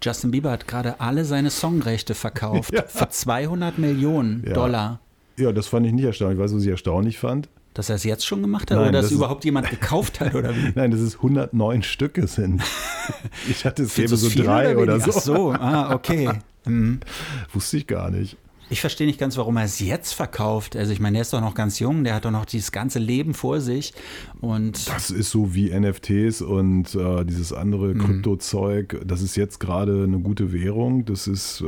Justin 0.01 0.31
Bieber 0.31 0.51
hat 0.51 0.67
gerade 0.67 0.99
alle 0.99 1.23
seine 1.23 1.49
Songrechte 1.49 2.13
verkauft 2.13 2.73
für 2.87 3.07
200 3.09 3.77
Millionen. 3.77 4.43
Dollar. 4.53 4.99
Ja, 5.37 5.51
das 5.51 5.67
fand 5.67 5.85
ich 5.85 5.93
nicht 5.93 6.05
erstaunlich. 6.05 6.39
Weißt 6.39 6.53
du, 6.53 6.57
was 6.57 6.63
ich 6.63 6.69
erstaunlich 6.69 7.17
fand? 7.17 7.49
Dass 7.73 7.89
er 7.89 7.95
es 7.95 8.03
jetzt 8.03 8.25
schon 8.25 8.41
gemacht 8.41 8.69
hat 8.69 8.77
Nein, 8.77 8.89
oder 8.89 8.99
dass 8.99 9.09
das 9.09 9.13
überhaupt 9.13 9.45
jemand 9.45 9.69
gekauft 9.69 10.19
hat 10.19 10.35
oder 10.35 10.55
wie? 10.55 10.71
Nein, 10.75 10.91
dass 10.91 10.99
es 10.99 11.15
109 11.15 11.83
Stücke 11.83 12.27
sind. 12.27 12.61
Ich 13.49 13.65
hatte 13.65 13.83
es 13.83 13.91
Findest 13.91 14.23
so 14.23 14.43
drei 14.43 14.77
oder, 14.77 14.93
wenig? 14.93 15.11
so. 15.11 15.11
Ach 15.11 15.21
so, 15.21 15.51
ah, 15.51 15.93
okay. 15.93 16.29
Hm. 16.65 17.01
Wusste 17.51 17.75
ich 17.75 17.87
gar 17.87 18.09
nicht. 18.09 18.37
Ich 18.73 18.81
verstehe 18.81 19.05
nicht 19.05 19.19
ganz, 19.19 19.37
warum 19.37 19.55
er 19.57 19.65
es 19.65 19.79
jetzt 19.79 20.13
verkauft. 20.13 20.75
Also 20.75 20.91
ich 20.91 20.99
meine, 20.99 21.13
der 21.13 21.21
ist 21.21 21.31
doch 21.31 21.41
noch 21.41 21.53
ganz 21.53 21.77
jung, 21.77 22.03
der 22.03 22.15
hat 22.15 22.25
doch 22.25 22.31
noch 22.31 22.45
dieses 22.45 22.71
ganze 22.71 22.97
Leben 22.97 23.35
vor 23.35 23.61
sich. 23.61 23.93
Und 24.41 24.87
Das 24.89 25.11
ist 25.11 25.29
so 25.29 25.53
wie 25.53 25.69
NFTs 25.69 26.41
und 26.41 26.95
äh, 26.95 27.23
dieses 27.23 27.51
Mhm. 27.51 27.57
andere 27.57 27.93
Kryptozeug. 27.93 28.99
Das 29.05 29.21
ist 29.21 29.35
jetzt 29.35 29.59
gerade 29.59 30.05
eine 30.05 30.17
gute 30.17 30.51
Währung. 30.53 31.05
Das 31.05 31.27
ist, 31.27 31.61
äh, 31.61 31.65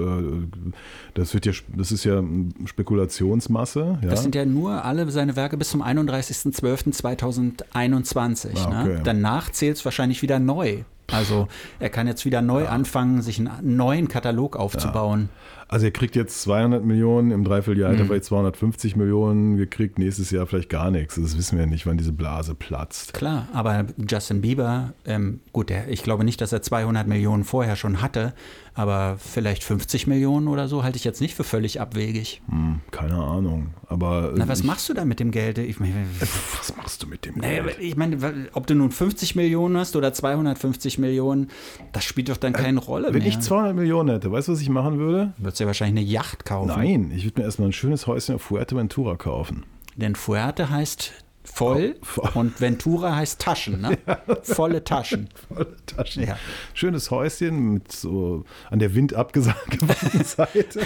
das 1.14 1.36
wird 1.36 1.46
ja, 1.46 1.52
das 1.78 1.92
ist 1.92 2.06
ja 2.06 2.24
Spekulationsmasse. 2.66 4.00
Ja? 4.02 4.10
das 4.10 4.24
sind 4.24 4.34
ja 4.34 4.44
nur 4.46 4.84
alle 4.84 5.08
seine 5.12 5.36
Werke 5.36 5.58
bis 5.58 5.70
zum 5.70 5.84
31.12.2021. 5.84 8.50
Ah, 8.56 8.82
okay. 8.82 8.94
ne? 8.96 9.02
Danach 9.04 9.52
zählt 9.52 9.78
es 9.78 9.86
wahrscheinlich 9.86 10.22
wieder 10.22 10.40
neu. 10.40 10.80
Also 11.12 11.48
er 11.80 11.90
kann 11.90 12.08
jetzt 12.08 12.26
wieder 12.26 12.42
neu 12.42 12.68
anfangen, 12.68 13.22
sich 13.22 13.40
einen 13.40 13.76
neuen 13.78 14.08
Katalog 14.08 14.56
aufzubauen. 14.56 15.30
Also 15.68 15.86
er 15.86 15.92
kriegt 15.92 16.16
jetzt 16.16 16.42
200 16.44 16.84
Millionen, 16.86 17.32
im 17.32 17.44
Dreivierteljahr 17.44 17.94
Mhm. 17.94 18.06
vielleicht 18.06 18.26
250 18.26 18.96
Millionen 18.96 19.58
gekriegt, 19.58 19.98
nächstes 20.00 20.30
Jahr 20.32 20.46
vielleicht 20.46 20.70
gar 20.70 20.92
nichts. 20.92 21.16
Das 21.16 21.38
wissen 21.38 21.58
wir 21.58 21.66
nicht, 21.66 21.86
wann 21.88 21.98
diese 21.98 22.14
Blase 22.14 22.54
platzt. 22.56 23.14
Klar, 23.14 23.48
aber 23.54 23.86
Justin 24.10 24.42
Bieber, 24.42 24.94
ähm, 25.06 25.40
gut, 25.54 25.70
der, 25.70 25.90
ich 25.90 26.04
glaube 26.04 26.24
nicht, 26.24 26.40
dass 26.42 26.54
er 26.54 26.62
200 26.62 27.08
Millionen 27.08 27.44
vorher 27.44 27.76
schon 27.76 28.02
hatte, 28.02 28.34
aber 28.78 29.16
vielleicht 29.18 29.64
50 29.64 30.06
Millionen 30.06 30.48
oder 30.50 30.68
so 30.68 30.84
halte 30.84 30.98
ich 30.98 31.04
jetzt 31.06 31.22
nicht 31.22 31.34
für 31.34 31.46
völlig 31.46 31.80
abwegig. 31.82 32.42
Hm, 32.50 32.82
keine 32.92 33.16
Ahnung. 33.16 33.68
Aber 33.88 34.34
Na, 34.36 34.48
was 34.48 34.60
ich, 34.60 34.66
machst 34.66 34.90
du 34.90 34.94
da 34.94 35.06
mit 35.06 35.20
dem 35.20 35.32
Geld? 35.32 35.58
Ich 35.60 35.80
meine, 35.80 35.94
was 36.20 36.76
machst 36.76 37.02
du 37.02 37.08
mit 37.08 37.26
dem 37.26 37.36
Naja, 37.38 37.64
Geld? 37.64 37.78
ich 37.80 37.96
meine, 37.96 38.18
ob 38.54 38.68
du 38.68 38.76
nun 38.76 38.92
50 38.92 39.36
Millionen 39.36 39.78
hast 39.78 39.96
oder 39.96 40.12
250 40.14 40.98
Millionen, 41.00 41.48
das 41.94 42.04
spielt 42.04 42.30
doch 42.30 42.38
dann 42.38 42.52
keine 42.54 42.80
Rolle 42.80 43.08
Äh, 43.10 43.14
Wenn 43.14 43.20
mehr. 43.24 43.30
ich 43.30 43.40
200 43.40 43.76
Millionen 43.76 44.10
hätte, 44.10 44.32
weißt 44.32 44.48
du, 44.50 44.52
was 44.52 44.62
ich 44.62 44.70
machen 44.70 44.98
würde? 45.00 45.34
Würdest 45.56 45.62
ja 45.62 45.68
wahrscheinlich 45.68 46.04
eine 46.04 46.12
Yacht 46.12 46.44
kaufen. 46.44 46.68
Nein, 46.68 47.12
ich 47.16 47.24
würde 47.24 47.40
mir 47.40 47.46
erstmal 47.46 47.70
ein 47.70 47.74
schönes 47.74 48.08
Häuschen 48.08 48.36
auf 48.36 48.42
Fuerteventura 48.42 49.16
kaufen. 49.16 49.64
Denn 49.96 50.14
Fuerte 50.16 50.70
heißt 50.70 51.14
voll 51.46 51.96
Oh, 52.02 52.06
voll. 52.06 52.32
und 52.34 52.60
Ventura 52.60 53.16
heißt 53.16 53.40
Taschen, 53.40 53.80
ne? 53.80 53.98
Volle 54.44 54.84
Taschen. 54.84 55.30
Volle 55.48 55.78
Taschen. 55.86 56.24
Ja. 56.28 56.38
Schönes 56.74 57.10
Häuschen 57.10 57.76
mit 57.76 57.90
so 57.90 58.44
an 58.70 58.80
der 58.80 58.96
Wind 58.96 59.14
abgesagten 59.14 59.88
Seite. 60.26 60.82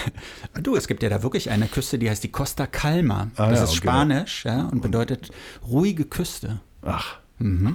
Du, 0.62 0.76
es 0.76 0.86
gibt 0.86 1.02
ja 1.02 1.08
da 1.08 1.24
wirklich 1.24 1.50
eine 1.50 1.66
Küste, 1.66 1.98
die 1.98 2.08
heißt 2.08 2.22
die 2.22 2.30
Costa 2.30 2.68
Calma. 2.68 3.32
Ah, 3.34 3.48
das 3.48 3.58
ja, 3.58 3.64
ist 3.64 3.70
okay. 3.70 3.78
Spanisch 3.78 4.44
ja, 4.44 4.68
und 4.68 4.82
bedeutet 4.82 5.32
ruhige 5.66 6.04
Küste. 6.04 6.60
Ach. 6.82 7.18
Mhm. 7.38 7.74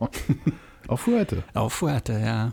auf 0.88 1.00
Fuerte. 1.00 1.42
Auf 1.52 1.74
Fuerte, 1.74 2.14
ja. 2.14 2.52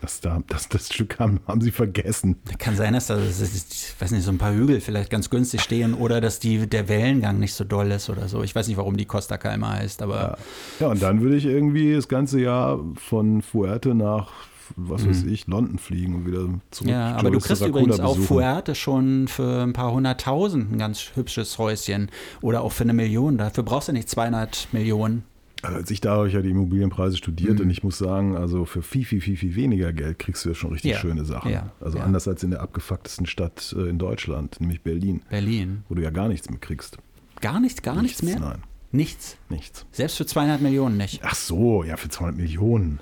Das, 0.00 0.20
da, 0.20 0.42
das, 0.48 0.68
das 0.68 0.88
Stück 0.92 1.18
haben, 1.18 1.40
haben 1.46 1.60
sie 1.60 1.70
vergessen. 1.70 2.36
Kann 2.58 2.76
sein, 2.76 2.94
dass 2.94 3.08
da, 3.08 3.16
das 3.16 3.40
ist, 3.40 3.72
ich 3.72 4.00
weiß 4.00 4.12
nicht, 4.12 4.24
so 4.24 4.30
ein 4.30 4.38
paar 4.38 4.54
Hügel 4.54 4.80
vielleicht 4.80 5.10
ganz 5.10 5.30
günstig 5.30 5.60
stehen 5.60 5.94
oder 5.94 6.20
dass 6.20 6.38
die, 6.38 6.66
der 6.66 6.88
Wellengang 6.88 7.38
nicht 7.38 7.54
so 7.54 7.64
doll 7.64 7.90
ist 7.90 8.08
oder 8.10 8.28
so. 8.28 8.42
Ich 8.42 8.54
weiß 8.54 8.68
nicht, 8.68 8.76
warum 8.76 8.96
die 8.96 9.06
Costa 9.06 9.36
Calma 9.36 9.74
heißt, 9.74 10.02
aber 10.02 10.38
Ja, 10.78 10.88
und 10.88 11.02
dann 11.02 11.20
würde 11.20 11.36
ich 11.36 11.44
irgendwie 11.46 11.94
das 11.94 12.08
ganze 12.08 12.40
Jahr 12.40 12.80
von 12.96 13.42
Fuerte 13.42 13.94
nach, 13.94 14.32
was 14.76 15.06
weiß 15.06 15.24
ich, 15.24 15.46
London 15.46 15.78
fliegen 15.78 16.14
und 16.14 16.26
wieder 16.26 16.48
zurück. 16.70 16.86
Mhm. 16.86 16.92
Ja, 16.92 17.16
aber 17.16 17.30
du 17.30 17.40
kriegst 17.40 17.58
Saracula 17.60 17.82
übrigens 17.82 17.96
besuchen. 17.98 18.22
Fuerte 18.22 18.74
schon 18.74 19.28
für 19.28 19.62
ein 19.62 19.72
paar 19.72 19.92
hunderttausend 19.92 20.72
ein 20.72 20.78
ganz 20.78 21.10
hübsches 21.14 21.58
Häuschen 21.58 22.10
oder 22.40 22.62
auch 22.62 22.72
für 22.72 22.84
eine 22.84 22.92
Million. 22.92 23.38
Dafür 23.38 23.64
brauchst 23.64 23.88
du 23.88 23.92
nicht 23.92 24.08
200 24.08 24.68
Millionen. 24.72 25.24
Also 25.62 25.76
als 25.76 25.90
ich 25.90 26.00
da 26.00 26.12
habe 26.16 26.28
ich 26.28 26.34
ja 26.34 26.42
die 26.42 26.50
Immobilienpreise 26.50 27.16
studiert 27.16 27.54
Mhm. 27.58 27.64
und 27.64 27.70
ich 27.70 27.82
muss 27.82 27.98
sagen, 27.98 28.36
also 28.36 28.64
für 28.64 28.82
viel, 28.82 29.04
viel, 29.04 29.20
viel, 29.20 29.36
viel 29.36 29.54
weniger 29.56 29.92
Geld 29.92 30.18
kriegst 30.18 30.44
du 30.44 30.50
ja 30.50 30.54
schon 30.54 30.72
richtig 30.72 30.92
Ja. 30.92 30.98
schöne 30.98 31.24
Sachen. 31.24 31.50
Ja. 31.52 31.72
Also 31.80 31.98
Ja. 31.98 32.04
anders 32.04 32.26
als 32.28 32.42
in 32.42 32.50
der 32.50 32.60
abgefucktesten 32.60 33.26
Stadt 33.26 33.74
äh, 33.78 33.88
in 33.88 33.98
Deutschland, 33.98 34.60
nämlich 34.60 34.82
Berlin, 34.82 35.22
Berlin. 35.28 35.84
wo 35.88 35.94
du 35.94 36.02
ja 36.02 36.10
gar 36.10 36.28
nichts 36.28 36.48
mehr 36.50 36.58
kriegst. 36.58 36.98
Gar 37.40 37.60
nichts, 37.60 37.82
gar 37.82 38.00
nichts, 38.02 38.22
mehr? 38.22 38.38
Nein, 38.40 38.58
Nichts. 38.92 39.36
nichts. 39.48 39.86
Selbst 39.92 40.16
für 40.16 40.26
200 40.26 40.60
Millionen 40.60 40.96
nicht. 40.96 41.20
Ach 41.24 41.34
so, 41.34 41.84
ja, 41.84 41.96
für 41.96 42.08
200 42.08 42.36
Millionen. 42.36 43.00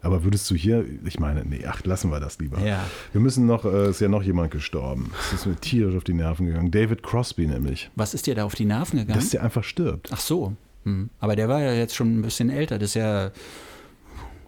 Aber 0.00 0.22
würdest 0.22 0.48
du 0.50 0.54
hier, 0.54 0.84
ich 1.04 1.18
meine, 1.18 1.44
nee, 1.44 1.64
ach, 1.66 1.82
lassen 1.84 2.10
wir 2.12 2.20
das 2.20 2.38
lieber. 2.38 2.60
Ja. 2.64 2.84
Wir 3.12 3.20
müssen 3.20 3.46
noch, 3.46 3.64
äh, 3.64 3.90
ist 3.90 4.00
ja 4.00 4.06
noch 4.08 4.22
jemand 4.22 4.52
gestorben. 4.52 5.10
Es 5.26 5.40
ist 5.40 5.46
mir 5.46 5.56
tierisch 5.56 5.96
auf 5.96 6.04
die 6.04 6.14
Nerven 6.14 6.46
gegangen. 6.46 6.70
David 6.70 7.02
Crosby 7.02 7.46
nämlich. 7.48 7.90
Was 7.96 8.14
ist 8.14 8.26
dir 8.28 8.36
da 8.36 8.44
auf 8.44 8.54
die 8.54 8.64
Nerven 8.64 8.98
gegangen? 9.00 9.18
Dass 9.18 9.30
der 9.30 9.42
einfach 9.42 9.64
stirbt. 9.64 10.10
Ach 10.12 10.20
so. 10.20 10.54
Hm. 10.88 11.10
Aber 11.20 11.36
der 11.36 11.48
war 11.48 11.60
ja 11.60 11.72
jetzt 11.72 11.94
schon 11.94 12.18
ein 12.18 12.22
bisschen 12.22 12.50
älter. 12.50 12.78
Das 12.78 12.90
ist 12.90 12.94
ja. 12.94 13.30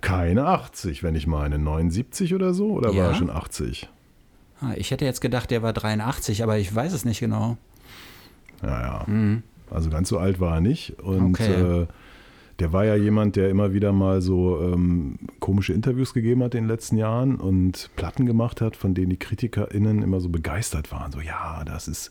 Keine 0.01 0.47
80, 0.47 1.03
wenn 1.03 1.15
ich 1.15 1.27
meine. 1.27 1.59
79 1.59 2.35
oder 2.35 2.55
so? 2.55 2.71
Oder 2.73 2.91
Ja? 2.93 3.03
war 3.05 3.09
er 3.11 3.15
schon 3.17 3.31
80? 3.31 3.89
Ah, 4.63 4.73
Ich 4.77 4.91
hätte 4.91 5.05
jetzt 5.05 5.21
gedacht, 5.21 5.51
der 5.51 5.63
war 5.63 5.73
83, 5.73 6.43
aber 6.43 6.59
ich 6.59 6.75
weiß 6.75 6.93
es 6.93 7.05
nicht 7.05 7.21
genau. 7.21 7.57
Ja, 8.63 8.81
ja. 8.81 9.07
Hm. 9.07 9.43
Also 9.71 9.89
ganz 9.91 10.09
so 10.09 10.19
alt 10.19 10.41
war 10.41 10.55
er 10.57 10.61
nicht. 10.61 10.99
Und 11.01 11.35
Okay. 11.39 11.83
äh, 11.83 11.87
der 12.61 12.75
war 12.75 12.85
ja 12.85 12.95
jemand, 12.95 13.37
der 13.37 13.49
immer 13.49 13.73
wieder 13.73 13.93
mal 13.93 14.21
so 14.21 14.61
ähm, 14.61 15.19
komische 15.41 15.73
Interviews 15.73 16.13
gegeben 16.13 16.43
hat 16.43 16.55
in 16.55 16.65
den 16.65 16.69
letzten 16.69 16.99
Jahren 16.99 17.37
und 17.37 17.91
Platten 17.97 18.27
gemacht 18.27 18.61
hat, 18.61 18.77
von 18.77 18.93
denen 18.93 19.09
die 19.09 19.17
KritikerInnen 19.17 20.03
immer 20.03 20.21
so 20.21 20.29
begeistert 20.29 20.93
waren. 20.93 21.11
So, 21.11 21.21
ja, 21.21 21.65
das 21.65 21.89
ist 21.89 22.11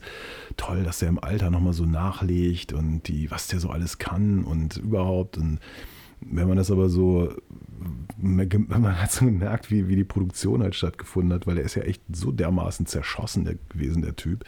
toll, 0.56 0.82
dass 0.82 0.98
der 0.98 1.08
im 1.08 1.22
Alter 1.22 1.50
nochmal 1.50 1.72
so 1.72 1.86
nachlegt 1.86 2.72
und 2.72 3.06
die, 3.06 3.30
was 3.30 3.46
der 3.46 3.60
so 3.60 3.70
alles 3.70 3.98
kann 3.98 4.42
und 4.42 4.76
überhaupt. 4.76 5.38
Und 5.38 5.60
wenn 6.20 6.48
man 6.48 6.56
das 6.56 6.72
aber 6.72 6.88
so, 6.88 7.32
man 8.18 9.00
hat 9.00 9.12
so 9.12 9.26
gemerkt, 9.26 9.70
wie, 9.70 9.86
wie 9.86 9.96
die 9.96 10.04
Produktion 10.04 10.62
halt 10.62 10.74
stattgefunden 10.74 11.32
hat, 11.32 11.46
weil 11.46 11.58
er 11.58 11.64
ist 11.64 11.76
ja 11.76 11.82
echt 11.82 12.02
so 12.12 12.32
dermaßen 12.32 12.86
zerschossen 12.86 13.44
der, 13.44 13.54
gewesen, 13.68 14.02
der 14.02 14.16
Typ 14.16 14.44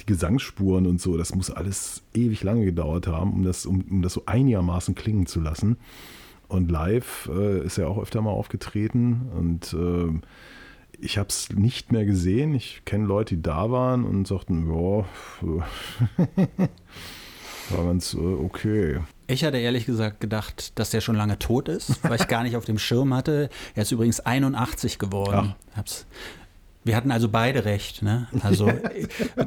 die 0.00 0.06
Gesangsspuren 0.06 0.86
und 0.86 1.00
so, 1.00 1.16
das 1.16 1.34
muss 1.34 1.50
alles 1.50 2.02
ewig 2.14 2.42
lange 2.42 2.64
gedauert 2.64 3.06
haben, 3.06 3.32
um 3.32 3.44
das, 3.44 3.66
um, 3.66 3.82
um 3.90 4.02
das 4.02 4.14
so 4.14 4.22
einigermaßen 4.26 4.94
klingen 4.94 5.26
zu 5.26 5.40
lassen. 5.40 5.76
Und 6.48 6.70
live 6.70 7.30
äh, 7.32 7.64
ist 7.64 7.78
er 7.78 7.88
auch 7.88 7.98
öfter 7.98 8.20
mal 8.22 8.30
aufgetreten 8.30 9.30
und 9.36 9.72
äh, 9.72 10.20
ich 11.00 11.18
habe 11.18 11.28
es 11.28 11.50
nicht 11.50 11.92
mehr 11.92 12.04
gesehen. 12.04 12.54
Ich 12.54 12.82
kenne 12.84 13.06
Leute, 13.06 13.36
die 13.36 13.42
da 13.42 13.70
waren 13.70 14.04
und 14.04 14.26
sagten, 14.26 14.68
ja, 14.68 15.04
war 17.70 17.84
ganz 17.84 18.14
äh, 18.14 18.18
okay. 18.18 18.98
Ich 19.26 19.44
hatte 19.44 19.58
ehrlich 19.58 19.86
gesagt 19.86 20.20
gedacht, 20.20 20.78
dass 20.78 20.90
der 20.90 21.00
schon 21.00 21.14
lange 21.14 21.38
tot 21.38 21.68
ist, 21.68 22.02
weil 22.02 22.20
ich 22.20 22.26
gar 22.26 22.42
nicht 22.42 22.56
auf 22.56 22.64
dem 22.64 22.78
Schirm 22.78 23.14
hatte. 23.14 23.48
Er 23.74 23.82
ist 23.82 23.92
übrigens 23.92 24.20
81 24.20 24.98
geworden. 24.98 25.54
Hab's. 25.76 26.06
Wir 26.84 26.96
hatten 26.96 27.10
also 27.10 27.28
beide 27.28 27.64
recht. 27.64 28.02
Ne? 28.02 28.28
Also 28.42 28.70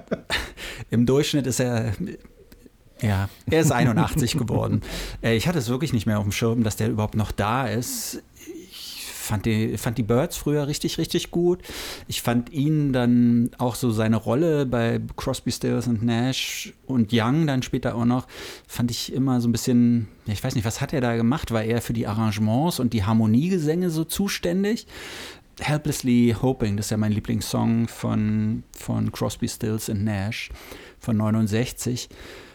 im 0.89 1.05
Durchschnitt 1.05 1.47
ist 1.47 1.59
er, 1.59 1.93
ja, 3.01 3.27
er 3.49 3.59
ist 3.59 3.71
81 3.71 4.37
geworden. 4.37 4.81
Äh, 5.21 5.35
Ich 5.35 5.47
hatte 5.47 5.59
es 5.59 5.69
wirklich 5.69 5.93
nicht 5.93 6.05
mehr 6.05 6.17
auf 6.19 6.23
dem 6.23 6.31
Schirm, 6.31 6.63
dass 6.63 6.75
der 6.75 6.89
überhaupt 6.89 7.15
noch 7.15 7.31
da 7.31 7.67
ist. 7.67 8.21
Ich 8.69 9.05
fand 9.07 9.45
die, 9.45 9.77
fand 9.77 9.97
die 9.97 10.03
Birds 10.03 10.37
früher 10.37 10.67
richtig, 10.67 10.97
richtig 10.97 11.31
gut. 11.31 11.61
Ich 12.07 12.21
fand 12.21 12.51
ihn 12.51 12.93
dann 12.93 13.49
auch 13.57 13.75
so 13.75 13.89
seine 13.91 14.17
Rolle 14.17 14.65
bei 14.65 14.99
Crosby, 15.15 15.51
Stills 15.51 15.87
und 15.87 16.03
Nash 16.03 16.73
und 16.85 17.09
Young 17.13 17.47
dann 17.47 17.63
später 17.63 17.95
auch 17.95 18.05
noch, 18.05 18.27
fand 18.67 18.91
ich 18.91 19.13
immer 19.13 19.39
so 19.41 19.47
ein 19.47 19.53
bisschen, 19.53 20.07
ich 20.25 20.43
weiß 20.43 20.55
nicht, 20.55 20.65
was 20.65 20.81
hat 20.81 20.93
er 20.93 21.01
da 21.01 21.15
gemacht? 21.15 21.51
War 21.51 21.63
er 21.63 21.81
für 21.81 21.93
die 21.93 22.05
Arrangements 22.05 22.79
und 22.79 22.93
die 22.93 23.05
Harmoniegesänge 23.05 23.89
so 23.89 24.03
zuständig? 24.03 24.87
Helplessly 25.59 26.35
Hoping, 26.41 26.77
das 26.77 26.87
ist 26.87 26.89
ja 26.91 26.97
mein 26.97 27.11
Lieblingssong 27.11 27.87
von, 27.87 28.63
von 28.77 29.11
Crosby, 29.11 29.47
Stills 29.47 29.89
und 29.89 30.03
Nash 30.03 30.49
von 30.99 31.17
69. 31.17 32.09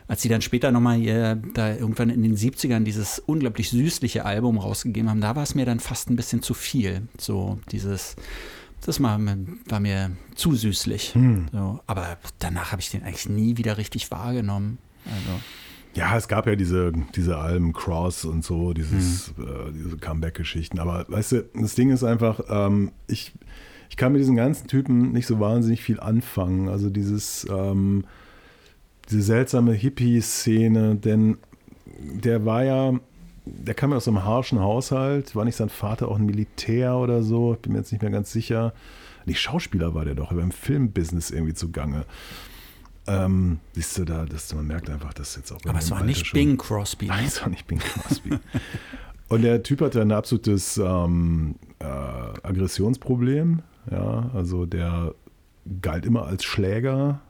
Als 0.08 0.22
sie 0.22 0.28
dann 0.30 0.40
später 0.40 0.72
nochmal 0.72 0.96
hier 0.96 1.36
da 1.54 1.74
irgendwann 1.74 2.08
in 2.08 2.22
den 2.22 2.34
70ern 2.36 2.80
dieses 2.84 3.18
unglaublich 3.18 3.68
süßliche 3.70 4.24
Album 4.24 4.56
rausgegeben 4.58 5.10
haben, 5.10 5.20
da 5.20 5.36
war 5.36 5.42
es 5.42 5.54
mir 5.54 5.66
dann 5.66 5.80
fast 5.80 6.08
ein 6.08 6.16
bisschen 6.16 6.40
zu 6.42 6.54
viel. 6.54 7.06
So 7.18 7.58
dieses, 7.72 8.16
das 8.80 9.02
war, 9.02 9.18
mir- 9.18 9.46
war 9.66 9.80
mir 9.80 10.12
zu 10.34 10.54
süßlich. 10.54 11.12
So, 11.52 11.80
aber 11.86 12.16
danach 12.38 12.72
habe 12.72 12.80
ich 12.80 12.88
den 12.90 13.02
eigentlich 13.02 13.28
nie 13.28 13.58
wieder 13.58 13.76
richtig 13.76 14.10
wahrgenommen. 14.10 14.78
Also, 15.04 15.40
Ja, 15.94 16.16
es 16.16 16.28
gab 16.28 16.46
ja 16.46 16.54
diese, 16.54 16.92
diese 17.14 17.38
Alben 17.38 17.72
Cross 17.72 18.24
und 18.24 18.44
so, 18.44 18.72
dieses, 18.72 19.30
äh, 19.38 19.72
diese 19.72 19.96
Comeback-Geschichten. 19.96 20.78
Aber 20.78 21.06
weißt 21.08 21.32
du, 21.32 21.48
das 21.54 21.74
Ding 21.74 21.90
ist 21.90 22.04
einfach, 22.04 22.40
ähm, 22.48 22.92
ich, 23.06 23.32
ich 23.90 23.96
kann 23.96 24.12
mit 24.12 24.20
diesen 24.20 24.36
ganzen 24.36 24.68
Typen 24.68 25.12
nicht 25.12 25.26
so 25.26 25.40
wahnsinnig 25.40 25.82
viel 25.82 25.98
anfangen. 25.98 26.68
Also 26.68 26.90
dieses, 26.90 27.46
ähm, 27.50 28.04
diese 29.08 29.22
seltsame 29.22 29.72
Hippie-Szene, 29.72 30.96
denn 30.96 31.38
der 31.86 32.44
war 32.44 32.64
ja, 32.64 32.92
der 33.44 33.74
kam 33.74 33.90
ja 33.90 33.96
aus 33.96 34.06
einem 34.06 34.24
harschen 34.24 34.60
Haushalt, 34.60 35.34
war 35.34 35.44
nicht 35.44 35.56
sein 35.56 35.70
Vater 35.70 36.08
auch 36.08 36.18
ein 36.18 36.26
Militär 36.26 36.96
oder 36.96 37.22
so, 37.22 37.54
ich 37.54 37.60
bin 37.60 37.72
mir 37.72 37.78
jetzt 37.78 37.92
nicht 37.92 38.02
mehr 38.02 38.10
ganz 38.10 38.30
sicher. 38.30 38.74
Nicht 39.24 39.40
Schauspieler 39.40 39.94
war 39.94 40.04
der 40.04 40.14
doch, 40.14 40.30
er 40.30 40.36
war 40.36 40.44
im 40.44 40.52
Filmbusiness 40.52 41.30
irgendwie 41.30 41.54
zugange. 41.54 42.04
Ähm, 43.08 43.58
siehst 43.72 43.96
du 43.98 44.04
da, 44.04 44.24
dass 44.26 44.54
man 44.54 44.66
merkt 44.66 44.90
einfach, 44.90 45.14
dass 45.14 45.34
jetzt 45.36 45.50
auch 45.52 45.58
aber 45.66 45.78
es 45.78 45.90
war 45.90 45.98
Alter 45.98 46.06
nicht 46.06 46.26
schon- 46.26 46.38
Bing 46.38 46.56
Crosby. 46.58 47.06
Nein, 47.06 47.22
Ne? 47.22 47.26
es 47.28 47.40
war 47.40 47.48
nicht 47.48 47.66
Bing 47.66 47.78
Crosby. 47.78 48.38
Und 49.28 49.42
der 49.42 49.62
Typ 49.62 49.80
hatte 49.80 50.00
ein 50.00 50.12
absolutes 50.12 50.76
ähm, 50.78 51.54
äh, 51.80 51.84
Aggressionsproblem. 51.84 53.62
Ja, 53.90 54.30
also 54.34 54.66
der 54.66 55.14
galt 55.82 56.06
immer 56.06 56.26
als 56.26 56.44
Schläger. 56.44 57.20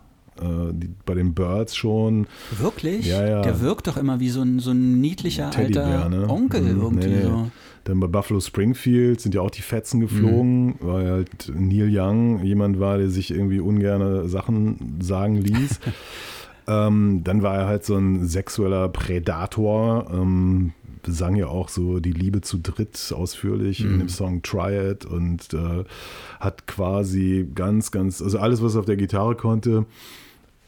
Äh, 0.40 0.72
die, 0.72 0.90
bei 1.04 1.14
den 1.14 1.34
Birds 1.34 1.74
schon. 1.76 2.26
Wirklich? 2.56 3.06
Ja, 3.06 3.26
ja. 3.26 3.42
Der 3.42 3.60
wirkt 3.60 3.86
doch 3.88 3.96
immer 3.96 4.20
wie 4.20 4.28
so 4.30 4.42
ein, 4.42 4.60
so 4.60 4.70
ein 4.70 5.00
niedlicher 5.00 5.50
alter 5.54 6.08
ne? 6.08 6.28
Onkel 6.28 6.60
Mhm, 6.62 6.80
irgendwie 6.80 7.08
nee, 7.08 7.16
nee. 7.16 7.22
so. 7.22 7.50
Dann 7.88 8.00
bei 8.00 8.06
Buffalo 8.06 8.38
Springfield 8.38 9.18
sind 9.18 9.34
ja 9.34 9.40
auch 9.40 9.50
die 9.50 9.62
Fetzen 9.62 10.00
geflogen, 10.00 10.74
weil 10.80 11.10
halt 11.10 11.50
Neil 11.54 11.88
Young 11.90 12.44
jemand 12.44 12.78
war, 12.78 12.98
der 12.98 13.08
sich 13.08 13.30
irgendwie 13.30 13.60
ungerne 13.60 14.28
Sachen 14.28 14.98
sagen 15.00 15.36
ließ. 15.36 15.80
ähm, 16.68 17.22
dann 17.24 17.42
war 17.42 17.56
er 17.56 17.66
halt 17.66 17.86
so 17.86 17.96
ein 17.96 18.26
sexueller 18.26 18.90
Prädator, 18.90 20.06
ähm, 20.12 20.74
sang 21.06 21.36
ja 21.36 21.46
auch 21.46 21.70
so 21.70 21.98
die 21.98 22.12
Liebe 22.12 22.42
zu 22.42 22.58
dritt 22.58 23.10
ausführlich 23.16 23.82
in 23.82 24.00
dem 24.00 24.10
Song 24.10 24.42
Try 24.42 24.90
It 24.90 25.06
und 25.06 25.54
äh, 25.54 25.84
hat 26.40 26.66
quasi 26.66 27.48
ganz, 27.54 27.90
ganz, 27.90 28.20
also 28.20 28.38
alles, 28.38 28.62
was 28.62 28.74
er 28.74 28.80
auf 28.80 28.84
der 28.84 28.98
Gitarre 28.98 29.34
konnte, 29.34 29.86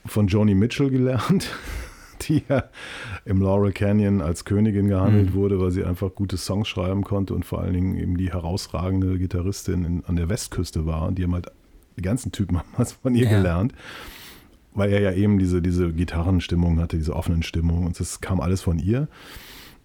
von 0.06 0.26
Joni 0.26 0.54
Mitchell 0.54 0.88
gelernt, 0.88 1.50
die 2.28 2.42
ja 2.48 2.64
im 3.24 3.40
Laurel 3.40 3.72
Canyon 3.72 4.20
als 4.20 4.44
Königin 4.44 4.88
gehandelt 4.88 5.34
wurde, 5.34 5.60
weil 5.60 5.70
sie 5.70 5.84
einfach 5.84 6.14
gute 6.14 6.36
Songs 6.36 6.68
schreiben 6.68 7.02
konnte 7.04 7.34
und 7.34 7.44
vor 7.44 7.60
allen 7.60 7.74
Dingen 7.74 7.96
eben 7.96 8.16
die 8.16 8.32
herausragende 8.32 9.18
Gitarristin 9.18 9.84
in, 9.84 10.04
an 10.04 10.16
der 10.16 10.28
Westküste 10.28 10.86
war. 10.86 11.06
Und 11.08 11.18
die 11.18 11.24
haben 11.24 11.34
halt, 11.34 11.50
die 11.96 12.02
ganzen 12.02 12.32
Typen 12.32 12.58
haben 12.58 12.68
was 12.76 12.92
von 12.92 13.14
ihr 13.14 13.24
Ja. 13.24 13.36
gelernt, 13.38 13.74
weil 14.74 14.92
er 14.92 15.00
ja 15.00 15.12
eben 15.12 15.38
diese, 15.38 15.60
diese 15.62 15.92
Gitarrenstimmung 15.92 16.78
hatte, 16.80 16.96
diese 16.96 17.14
offenen 17.16 17.42
Stimmung 17.42 17.86
und 17.86 17.98
das 17.98 18.20
kam 18.20 18.40
alles 18.40 18.62
von 18.62 18.78
ihr. 18.78 19.08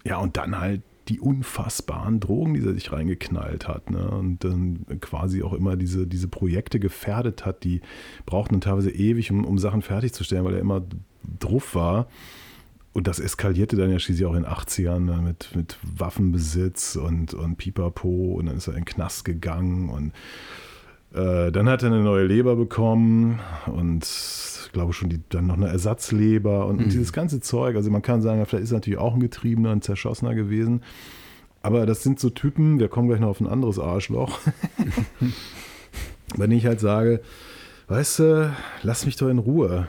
Ja, 0.04 0.18
und 0.18 0.36
dann 0.36 0.60
halt 0.60 0.82
die 1.08 1.20
unfassbaren 1.20 2.18
Drogen, 2.18 2.54
die 2.54 2.64
er 2.66 2.74
sich 2.74 2.90
reingeknallt 2.92 3.68
hat. 3.68 3.90
Ne? 3.90 4.08
Und 4.10 4.42
dann 4.42 4.84
quasi 5.00 5.42
auch 5.42 5.52
immer 5.52 5.76
diese, 5.76 6.04
diese 6.06 6.26
Projekte 6.26 6.80
gefährdet 6.80 7.46
hat, 7.46 7.62
die 7.62 7.80
brauchten 8.24 8.60
teilweise 8.60 8.90
ewig, 8.90 9.30
um, 9.30 9.44
um 9.44 9.58
Sachen 9.58 9.82
fertigzustellen, 9.82 10.44
weil 10.44 10.54
er 10.54 10.60
immer 10.60 10.82
drauf 11.38 11.74
war. 11.74 12.08
Und 12.92 13.06
das 13.06 13.20
eskalierte 13.20 13.76
dann 13.76 13.90
ja 13.90 13.98
schließlich 13.98 14.26
auch 14.26 14.34
in 14.34 14.44
den 14.44 14.50
80ern 14.50 15.00
ne? 15.00 15.20
mit, 15.22 15.54
mit 15.54 15.78
Waffenbesitz 15.82 16.96
und, 16.96 17.34
und 17.34 17.56
Pipapo. 17.56 18.36
Und 18.38 18.46
dann 18.46 18.56
ist 18.56 18.68
er 18.68 18.74
in 18.74 18.80
den 18.80 18.84
Knast 18.86 19.24
gegangen 19.24 19.90
und 19.90 20.12
äh, 21.14 21.52
dann 21.52 21.68
hat 21.68 21.82
er 21.82 21.92
eine 21.92 22.02
neue 22.02 22.26
Leber 22.26 22.56
bekommen 22.56 23.40
und 23.66 24.04
ich 24.04 24.72
glaube 24.72 24.92
schon 24.92 25.08
die, 25.08 25.20
dann 25.28 25.46
noch 25.46 25.56
eine 25.56 25.68
Ersatzleber 25.68 26.66
und, 26.66 26.78
und 26.78 26.92
dieses 26.92 27.12
ganze 27.12 27.40
Zeug. 27.40 27.76
Also 27.76 27.90
man 27.90 28.02
kann 28.02 28.22
sagen, 28.22 28.44
vielleicht 28.44 28.64
ist 28.64 28.72
er 28.72 28.78
natürlich 28.78 28.98
auch 28.98 29.14
ein 29.14 29.20
Getriebener, 29.20 29.70
ein 29.70 29.82
Zerschossener 29.82 30.34
gewesen. 30.34 30.82
Aber 31.62 31.86
das 31.86 32.02
sind 32.02 32.20
so 32.20 32.30
Typen, 32.30 32.78
wir 32.78 32.88
kommen 32.88 33.08
gleich 33.08 33.20
noch 33.20 33.28
auf 33.28 33.40
ein 33.40 33.46
anderes 33.46 33.78
Arschloch, 33.78 34.38
bei 36.36 36.46
denen 36.46 36.58
ich 36.58 36.66
halt 36.66 36.80
sage, 36.80 37.20
weißt 37.88 38.18
du, 38.20 38.56
lass 38.82 39.06
mich 39.06 39.16
doch 39.16 39.28
in 39.28 39.38
Ruhe. 39.38 39.88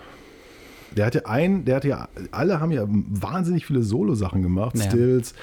Der 0.95 1.05
hat 1.05 1.15
ja 1.15 1.21
ein, 1.25 1.65
der 1.65 1.75
hat 1.77 1.85
ja, 1.85 2.07
alle 2.31 2.59
haben 2.59 2.71
ja 2.71 2.85
wahnsinnig 2.87 3.65
viele 3.65 3.83
Solo-Sachen 3.83 4.41
gemacht. 4.41 4.75
Ja. 4.77 4.83
Stills, 4.83 5.33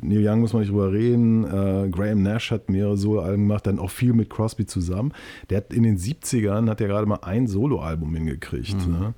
Neil 0.00 0.26
Young 0.26 0.40
muss 0.40 0.52
man 0.52 0.60
nicht 0.62 0.70
drüber 0.72 0.92
reden, 0.92 1.44
äh, 1.44 1.88
Graham 1.90 2.22
Nash 2.22 2.50
hat 2.50 2.68
mehrere 2.68 2.96
Solo-Alben 2.96 3.42
gemacht, 3.48 3.66
dann 3.66 3.78
auch 3.78 3.90
viel 3.90 4.12
mit 4.12 4.28
Crosby 4.30 4.66
zusammen. 4.66 5.12
Der 5.50 5.58
hat 5.58 5.72
in 5.72 5.82
den 5.84 5.98
70ern 5.98 6.68
hat 6.68 6.80
er 6.80 6.88
gerade 6.88 7.06
mal 7.06 7.20
ein 7.22 7.46
Solo-Album 7.46 8.14
hingekriegt. 8.14 8.86
Ne? 8.88 9.14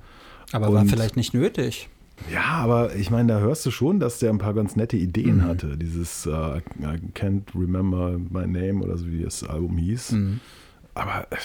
Aber 0.51 0.71
war 0.73 0.81
Und- 0.81 0.89
vielleicht 0.89 1.15
nicht 1.17 1.33
nötig. 1.33 1.89
Ja, 2.31 2.43
aber 2.43 2.95
ich 2.95 3.09
meine, 3.09 3.33
da 3.33 3.39
hörst 3.39 3.65
du 3.65 3.71
schon, 3.71 3.99
dass 3.99 4.19
der 4.19 4.29
ein 4.29 4.37
paar 4.37 4.53
ganz 4.53 4.75
nette 4.75 4.95
Ideen 4.95 5.43
hatte. 5.43 5.75
Dieses 5.75 6.27
äh, 6.27 6.29
I 6.59 6.99
Can't 7.15 7.41
Remember 7.55 8.19
My 8.29 8.45
Name 8.45 8.83
oder 8.83 8.95
so, 8.95 9.07
wie 9.07 9.23
das 9.23 9.43
Album 9.43 9.77
hieß. 9.79 10.15
Aber 10.93 11.25
äh, 11.31 11.35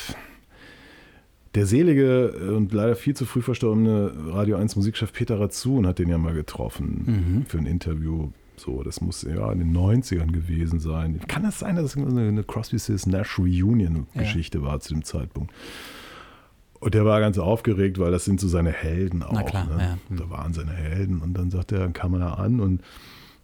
der 1.57 1.66
selige 1.66 2.55
und 2.55 2.73
leider 2.73 2.95
viel 2.95 3.16
zu 3.16 3.25
früh 3.25 3.42
verstorbene 3.42 4.12
Radio 4.29 4.57
1 4.57 4.77
Musikchef 4.77 5.12
Peter 5.12 5.40
Razun 5.40 5.87
hat 5.87 5.99
den 5.99 6.09
ja 6.09 6.19
mal 6.19 6.35
getroffen 6.35 7.45
für 7.49 7.59
ein 7.59 7.66
Interview. 7.66 8.31
So, 8.57 8.83
das 8.83 9.01
muss 9.01 9.23
ja 9.23 9.51
in 9.53 9.59
den 9.59 9.77
90ern 9.77 10.33
gewesen 10.33 10.81
sein. 10.81 11.21
Kann 11.29 11.42
das 11.42 11.59
sein, 11.59 11.77
dass 11.77 11.95
es 11.95 11.97
eine, 11.97 12.42
Crosby, 12.45 12.79
Stills, 12.79 13.07
Nash 13.07 13.38
Reunion-Geschichte 13.38 14.62
war 14.62 14.81
zu 14.81 14.95
dem 14.95 15.05
Zeitpunkt? 15.05 15.53
Und 16.79 16.95
der 16.95 17.05
war 17.05 17.21
ganz 17.21 17.38
aufgeregt, 17.38 17.99
weil 17.99 18.11
das 18.11 18.25
sind 18.25 18.40
so 18.40 18.49
seine 18.49 18.71
Helden 18.71 19.23
auch. 19.23 19.33
Na 19.33 19.42
klar, 19.42 19.66
ne? 19.66 19.83
ja. 19.83 19.99
Hm. 20.09 20.16
Da 20.19 20.31
waren 20.31 20.53
seine 20.53 20.73
Helden. 20.73 21.21
Und 21.21 21.35
dann 21.35 21.51
sagt 21.51 21.73
er, 21.73 21.81
dann 21.81 21.92
kam 21.92 22.14
er 22.14 22.21
da 22.21 22.35
an 22.35 22.61
und 22.61 22.83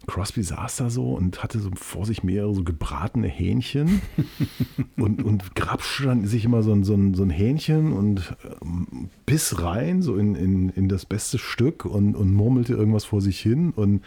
Crosby 0.07 0.43
saß 0.43 0.77
da 0.77 0.89
so 0.89 1.13
und 1.13 1.43
hatte 1.43 1.59
so 1.59 1.69
vor 1.75 2.05
sich 2.05 2.23
mehrere 2.23 2.53
so 2.53 2.63
gebratene 2.63 3.27
Hähnchen 3.27 4.01
und, 4.97 5.23
und 5.23 5.55
grapschte 5.55 6.05
dann 6.05 6.25
sich 6.25 6.45
immer 6.45 6.61
so 6.63 6.73
ein, 6.73 6.83
so 6.83 6.93
ein, 6.93 7.13
so 7.13 7.23
ein 7.23 7.29
Hähnchen 7.29 7.93
und 7.93 8.35
ähm, 8.61 9.09
biss 9.25 9.61
rein, 9.61 10.01
so 10.01 10.17
in, 10.17 10.35
in, 10.35 10.69
in 10.69 10.89
das 10.89 11.05
beste 11.05 11.37
Stück 11.37 11.85
und, 11.85 12.15
und 12.15 12.33
murmelte 12.33 12.73
irgendwas 12.73 13.05
vor 13.05 13.21
sich 13.21 13.39
hin 13.39 13.71
und 13.75 14.03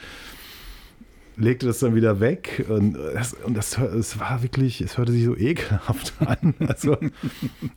legte 1.37 1.67
das 1.67 1.79
dann 1.79 1.95
wieder 1.95 2.21
weg 2.21 2.65
und 2.69 2.95
das, 2.95 3.35
und 3.35 3.57
das 3.57 3.79
es 3.79 4.19
war 4.19 4.43
wirklich, 4.43 4.81
es 4.81 4.99
hörte 4.99 5.13
sich 5.13 5.25
so 5.25 5.37
ekelhaft 5.37 6.15
an. 6.21 6.55
Also 6.67 6.97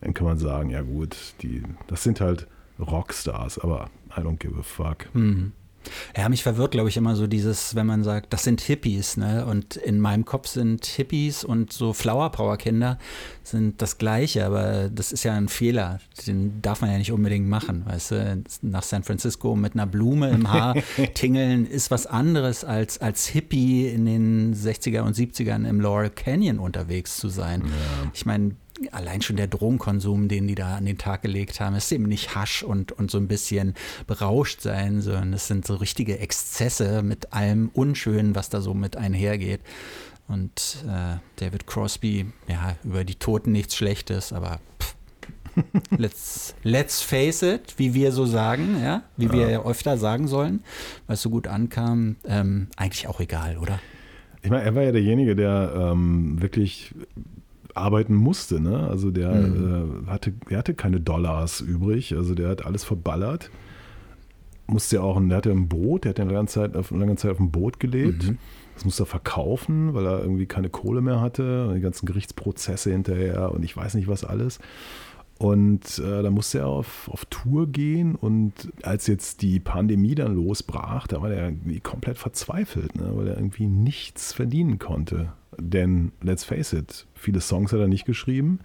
dann 0.02 0.14
kann 0.14 0.26
man 0.26 0.38
sagen, 0.38 0.70
ja 0.70 0.82
gut, 0.82 1.16
die, 1.42 1.64
das 1.88 2.04
sind 2.04 2.22
halt 2.22 2.48
Rockstars, 2.80 3.60
aber 3.60 3.90
I 4.18 4.22
don't 4.22 4.38
give 4.38 4.58
a 4.58 4.64
fuck. 4.64 5.14
Mhm. 5.14 5.52
Ja, 6.16 6.30
mich 6.30 6.44
verwirrt, 6.44 6.72
glaube 6.72 6.90
ich, 6.90 6.98
immer 6.98 7.16
so 7.16 7.28
dieses, 7.28 7.76
wenn 7.76 7.88
man 7.88 8.04
sagt, 8.04 8.34
das 8.34 8.44
sind 8.44 8.62
Hippies, 8.62 9.18
ne? 9.18 9.46
Und 9.46 9.76
in 9.76 10.00
meinem 10.00 10.26
Kopf 10.26 10.48
sind 10.48 10.86
Hippies 10.86 11.44
und 11.44 11.74
so 11.74 11.94
Flower 11.94 12.32
Power 12.32 12.58
Kinder 12.58 12.98
sind 13.44 13.82
das 13.82 13.98
Gleiche, 13.98 14.46
aber 14.46 14.90
das 14.90 15.12
ist 15.12 15.24
ja 15.24 15.34
ein 15.34 15.48
Fehler. 15.48 16.00
Den 16.28 16.62
darf 16.62 16.82
man 16.82 16.92
ja 16.92 16.98
nicht 16.98 17.12
unbedingt 17.12 17.48
machen, 17.48 17.86
weißt 17.86 18.12
du? 18.12 18.44
Nach 18.62 18.84
San 18.84 19.04
Francisco 19.04 19.56
mit 19.56 19.74
einer 19.74 19.88
Blume 19.88 20.30
im 20.30 20.52
Haar 20.52 20.76
tingeln 21.14 21.66
ist 21.66 21.92
was 21.92 22.06
anderes 22.06 22.64
als 22.64 23.00
als 23.00 23.28
Hippie 23.28 23.88
in 23.88 24.06
den 24.06 24.54
60er 24.54 25.02
und 25.02 25.16
70ern 25.16 25.68
im 25.68 25.82
Laurel 25.82 26.10
Canyon 26.10 26.60
unterwegs 26.60 27.18
zu 27.18 27.30
sein. 27.30 27.64
Ja. 27.66 28.12
Ich 28.14 28.26
meine, 28.26 28.56
allein 28.92 29.22
schon 29.22 29.36
der 29.36 29.48
Drogenkonsum, 29.48 30.28
den 30.28 30.48
die 30.48 30.56
da 30.56 30.78
an 30.78 30.86
den 30.86 30.98
Tag 30.98 31.22
gelegt 31.22 31.60
haben, 31.60 31.76
ist 31.76 31.92
eben 31.92 32.04
nicht 32.04 32.36
Hasch 32.36 32.64
und, 32.64 32.92
und 32.92 33.12
so 33.12 33.18
ein 33.18 33.28
bisschen 33.28 33.74
berauscht 34.08 34.62
sein, 34.62 35.02
sondern 35.02 35.34
es 35.34 35.48
sind 35.48 35.66
so 35.66 35.76
richtige 35.76 36.20
Exzesse 36.20 37.02
mit 37.04 37.34
allem 37.34 37.70
Unschönen, 37.74 38.36
was 38.36 38.50
da 38.50 38.62
so 38.62 38.74
mit 38.74 38.96
einhergeht. 38.98 39.62
Und 40.28 40.84
äh, 40.88 41.18
David 41.38 41.66
Crosby, 41.66 42.28
ja, 42.48 42.76
über 42.84 43.04
die 43.04 43.16
Toten 43.16 43.52
nichts 43.52 43.76
Schlechtes, 43.76 44.32
aber 44.32 44.60
pff, 44.80 44.96
let's, 45.98 46.56
let's 46.64 47.02
face 47.02 47.42
it, 47.42 47.74
wie 47.78 47.94
wir 47.94 48.12
so 48.12 48.26
sagen, 48.26 48.78
ja, 48.82 49.04
wie 49.18 49.26
ja. 49.26 49.34
wir 49.34 49.50
ja 49.50 49.66
öfter 49.66 49.98
sagen 49.98 50.28
sollen, 50.28 50.64
weil 51.08 51.16
es 51.16 51.22
so 51.22 51.30
gut 51.30 51.48
ankam, 51.48 52.18
ähm, 52.26 52.68
eigentlich 52.78 53.08
auch 53.08 53.20
egal, 53.20 53.58
oder? 53.58 53.80
Ich 54.42 54.50
meine, 54.50 54.64
er 54.64 54.76
war 54.76 54.84
ja 54.84 54.92
derjenige, 54.92 55.36
der 55.36 55.74
ähm, 55.76 56.42
wirklich 56.42 56.94
arbeiten 57.80 58.16
musste. 58.16 58.60
Ne? 58.60 58.88
Also 58.88 59.12
der 59.12 59.34
mhm. 59.34 60.06
äh, 60.06 60.10
hatte, 60.10 60.34
der 60.50 60.60
hatte 60.60 60.74
keine 60.74 61.00
Dollars 61.00 61.62
übrig, 61.62 62.16
also 62.16 62.36
der 62.36 62.50
hat 62.50 62.66
alles 62.66 62.84
verballert. 62.84 63.50
Musste 64.68 64.98
ja 64.98 65.02
auch, 65.02 65.20
der 65.20 65.38
hatte 65.38 65.52
ein 65.52 65.68
Boot, 65.68 66.04
der 66.04 66.10
hat 66.10 66.20
eine 66.20 66.32
lange 66.32 66.48
Zeit 66.48 66.76
auf, 66.76 66.92
lange 66.92 67.16
Zeit 67.16 67.32
auf 67.32 67.38
dem 67.38 67.52
Boot 67.52 67.80
gelebt. 67.80 68.28
Mhm. 68.28 68.38
Das 68.76 68.86
musste 68.86 69.04
er 69.04 69.08
verkaufen, 69.08 69.94
weil 69.94 70.06
er 70.06 70.20
irgendwie 70.20 70.46
keine 70.46 70.70
Kohle 70.70 71.02
mehr 71.02 71.20
hatte. 71.20 71.74
Die 71.76 71.82
ganzen 71.82 72.06
Gerichtsprozesse 72.06 72.92
hinterher 72.92 73.52
und 73.52 73.64
ich 73.64 73.76
weiß 73.76 73.96
nicht 73.96 74.08
was 74.08 74.24
alles. 74.24 74.60
Und 75.40 76.00
äh, 76.00 76.22
da 76.22 76.30
musste 76.30 76.60
er 76.60 76.68
auf, 76.68 77.10
auf 77.10 77.24
Tour 77.26 77.68
gehen 77.68 78.16
und 78.16 78.54
als 78.84 79.08
jetzt 79.08 79.42
die 79.42 79.62
Pandemie 79.62 80.14
dann 80.14 80.36
losbrach, 80.36 81.08
da 81.08 81.22
war 81.22 81.32
er 81.32 81.46
irgendwie 81.46 81.80
komplett 81.80 82.18
verzweifelt, 82.18 82.96
ne? 82.96 83.10
weil 83.14 83.30
er 83.30 83.38
irgendwie 83.38 83.68
nichts 83.68 84.34
verdienen 84.34 84.80
konnte. 84.80 85.32
Denn 85.60 86.12
let's 86.22 86.44
face 86.44 86.74
it, 86.74 87.08
viele 87.14 87.42
Songs 87.42 87.72
hat 87.72 87.80
er 87.80 87.88
nicht 87.88 88.06
geschrieben, 88.06 88.60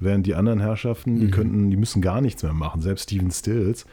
während 0.00 0.26
die 0.26 0.34
anderen 0.34 0.60
Herrschaften, 0.60 1.14
mhm. 1.14 1.20
die 1.20 1.30
könnten, 1.30 1.70
die 1.70 1.76
müssen 1.76 2.02
gar 2.02 2.20
nichts 2.20 2.42
mehr 2.42 2.54
machen. 2.54 2.82
Selbst 2.82 3.04
Steven 3.04 3.30
Stills, 3.30 3.86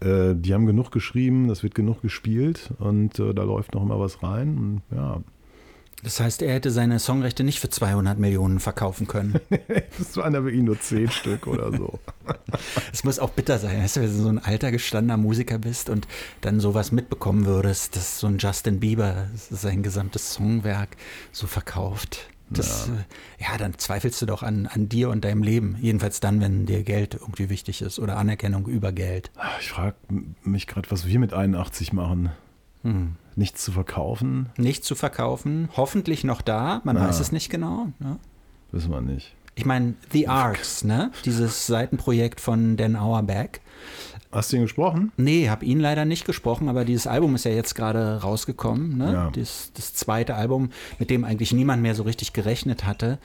äh, 0.00 0.34
die 0.34 0.54
haben 0.54 0.66
genug 0.66 0.90
geschrieben, 0.90 1.48
das 1.48 1.62
wird 1.62 1.74
genug 1.74 2.02
gespielt 2.02 2.70
und 2.78 3.18
äh, 3.18 3.34
da 3.34 3.42
läuft 3.42 3.74
noch 3.74 3.82
immer 3.82 3.98
was 3.98 4.22
rein. 4.22 4.82
Und, 4.90 4.96
ja. 4.96 5.22
Das 6.02 6.20
heißt, 6.20 6.42
er 6.42 6.54
hätte 6.54 6.70
seine 6.70 7.00
Songrechte 7.00 7.42
nicht 7.42 7.58
für 7.58 7.70
200 7.70 8.18
Millionen 8.18 8.60
verkaufen 8.60 9.08
können. 9.08 9.40
das 9.98 10.16
waren 10.16 10.34
aber 10.36 10.46
wirklich 10.46 10.62
nur 10.62 10.80
10 10.80 11.10
Stück 11.10 11.46
oder 11.46 11.72
so. 11.72 11.98
Es 12.92 13.04
muss 13.04 13.18
auch 13.18 13.30
bitter 13.30 13.58
sein, 13.58 13.82
weißt 13.82 13.96
du, 13.96 14.00
wenn 14.00 14.08
du 14.08 14.22
so 14.22 14.28
ein 14.28 14.38
alter 14.38 14.70
gestandener 14.70 15.16
Musiker 15.16 15.58
bist 15.58 15.88
und 15.88 16.06
dann 16.40 16.60
sowas 16.60 16.92
mitbekommen 16.92 17.46
würdest, 17.46 17.96
dass 17.96 18.20
so 18.20 18.26
ein 18.26 18.38
Justin 18.38 18.80
Bieber 18.80 19.28
sein 19.34 19.82
gesamtes 19.82 20.34
Songwerk 20.34 20.96
so 21.32 21.46
verkauft. 21.46 22.28
Das, 22.50 22.88
ja. 22.88 22.94
Äh, 22.94 23.52
ja. 23.52 23.58
dann 23.58 23.78
zweifelst 23.78 24.20
du 24.22 24.26
doch 24.26 24.42
an, 24.42 24.66
an 24.66 24.88
dir 24.88 25.10
und 25.10 25.24
deinem 25.24 25.42
Leben. 25.42 25.76
Jedenfalls 25.80 26.20
dann, 26.20 26.40
wenn 26.40 26.66
dir 26.66 26.82
Geld 26.82 27.14
irgendwie 27.14 27.50
wichtig 27.50 27.82
ist 27.82 27.98
oder 27.98 28.16
Anerkennung 28.16 28.66
über 28.66 28.92
Geld. 28.92 29.30
Ich 29.60 29.70
frage 29.70 29.96
mich 30.42 30.66
gerade, 30.66 30.90
was 30.90 31.06
wir 31.06 31.18
mit 31.18 31.32
81 31.32 31.92
machen. 31.92 32.30
Hm. 32.82 33.16
Nichts 33.38 33.64
zu 33.64 33.70
verkaufen. 33.70 34.46
Nichts 34.56 34.84
zu 34.84 34.96
verkaufen. 34.96 35.68
Hoffentlich 35.76 36.24
noch 36.24 36.42
da. 36.42 36.80
Man 36.82 36.96
Na. 36.96 37.06
weiß 37.06 37.20
es 37.20 37.30
nicht 37.30 37.50
genau. 37.50 37.86
Ne? 38.00 38.18
Wissen 38.72 38.90
wir 38.90 39.00
nicht. 39.00 39.32
Ich 39.54 39.64
meine, 39.64 39.94
The 40.10 40.26
Arcs, 40.26 40.82
ne? 40.82 41.12
Dieses 41.24 41.68
Seitenprojekt 41.68 42.40
von 42.40 42.76
Dan 42.76 42.96
Auerbach. 42.96 43.60
Hast 44.32 44.52
du 44.52 44.56
ihn 44.56 44.62
gesprochen? 44.62 45.12
Nee, 45.16 45.48
habe 45.48 45.64
ihn 45.64 45.78
leider 45.78 46.04
nicht 46.04 46.24
gesprochen, 46.24 46.68
aber 46.68 46.84
dieses 46.84 47.06
Album 47.06 47.36
ist 47.36 47.44
ja 47.44 47.52
jetzt 47.52 47.76
gerade 47.76 48.22
rausgekommen. 48.22 48.98
Ne? 48.98 49.12
Ja. 49.12 49.30
Das, 49.30 49.70
das 49.72 49.94
zweite 49.94 50.34
Album, 50.34 50.70
mit 50.98 51.08
dem 51.08 51.24
eigentlich 51.24 51.52
niemand 51.52 51.80
mehr 51.80 51.94
so 51.94 52.02
richtig 52.02 52.32
gerechnet 52.32 52.86
hatte. 52.86 53.18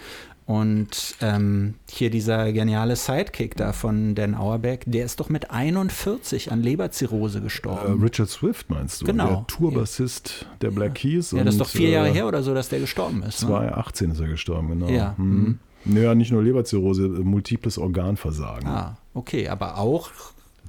Und 0.46 1.16
ähm, 1.22 1.76
hier 1.90 2.10
dieser 2.10 2.52
geniale 2.52 2.96
Sidekick 2.96 3.56
da 3.56 3.72
von 3.72 4.14
Dan 4.14 4.36
Auerbach, 4.36 4.80
der 4.86 5.06
ist 5.06 5.20
doch 5.20 5.30
mit 5.30 5.52
41 5.52 6.52
an 6.52 6.62
Leberzirrhose 6.62 7.40
gestorben. 7.40 8.02
Äh, 8.02 8.04
Richard 8.04 8.30
Swift 8.30 8.70
meinst 8.70 9.02
du? 9.02 9.06
Genau. 9.06 9.28
Der 9.28 9.48
Tourbassist 9.48 10.46
der 10.62 10.72
Black 10.72 10.96
Keys. 10.96 11.32
Ja, 11.32 11.44
das 11.44 11.56
ist 11.56 11.62
doch 11.62 11.70
vier 11.70 11.90
Jahre 11.90 12.10
äh, 12.10 12.14
her 12.14 12.28
oder 12.28 12.44
so, 12.44 12.54
dass 12.54 12.68
der 12.68 12.80
gestorben 12.80 13.24
ist. 13.24 13.40
2018 13.40 14.08
ne? 14.08 14.14
ist 14.14 14.20
er 14.20 14.28
gestorben, 14.28 14.68
genau. 14.68 14.90
Ja. 14.90 15.16
Hm. 15.18 15.60
Naja, 15.86 16.16
nicht 16.16 16.32
nur 16.32 16.44
Leberzirrhose, 16.44 17.08
multiples 17.08 17.78
Organversagen. 17.78 18.68
Ah, 18.68 18.98
okay, 19.14 19.50
aber 19.50 19.78
auch 19.78 20.12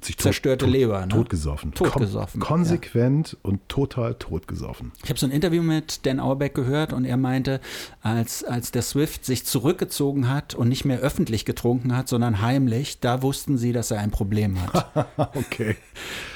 sich 0.05 0.17
zerstörte 0.17 0.65
tot, 0.65 0.73
Leber. 0.73 1.01
Ne? 1.01 1.07
Totgesoffen. 1.09 1.73
Totgesoffen. 1.73 2.39
Kon 2.39 2.57
konsequent 2.57 3.33
ja. 3.33 3.37
und 3.43 3.67
total 3.69 4.15
totgesoffen. 4.15 4.91
Ich 5.03 5.09
habe 5.09 5.19
so 5.19 5.25
ein 5.25 5.31
Interview 5.31 5.61
mit 5.61 6.05
Dan 6.05 6.19
Auerbach 6.19 6.53
gehört 6.53 6.93
und 6.93 7.05
er 7.05 7.17
meinte, 7.17 7.59
als, 8.01 8.43
als 8.43 8.71
der 8.71 8.81
Swift 8.81 9.25
sich 9.25 9.45
zurückgezogen 9.45 10.29
hat 10.29 10.55
und 10.55 10.69
nicht 10.69 10.85
mehr 10.85 10.99
öffentlich 10.99 11.45
getrunken 11.45 11.95
hat, 11.95 12.07
sondern 12.07 12.41
heimlich, 12.41 12.99
da 12.99 13.21
wussten 13.21 13.57
sie, 13.57 13.73
dass 13.73 13.91
er 13.91 13.99
ein 13.99 14.11
Problem 14.11 14.57
hat. 14.61 15.09
okay. 15.35 15.75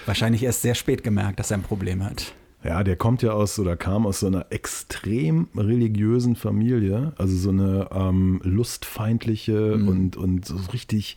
Wahrscheinlich 0.06 0.44
erst 0.44 0.62
sehr 0.62 0.76
spät 0.76 1.04
gemerkt, 1.04 1.40
dass 1.40 1.52
er 1.52 1.58
ein 1.58 1.64
Problem 1.64 2.04
hat. 2.04 2.34
Ja, 2.64 2.84
der 2.84 2.98
kommt 2.98 3.22
ja 3.22 3.32
aus 3.32 3.58
oder 3.58 3.78
kam 3.78 4.06
aus 4.06 4.20
so 4.20 4.28
einer 4.28 4.48
extrem 4.50 5.48
religiösen 5.56 6.36
Familie, 6.36 7.14
also 7.18 7.38
so 7.38 7.50
eine 7.52 7.88
ähm, 7.94 8.42
lustfeindliche 8.44 9.78
mhm. 9.78 9.88
und, 9.88 10.18
und 10.18 10.46
so 10.46 10.58
richtig 10.74 11.16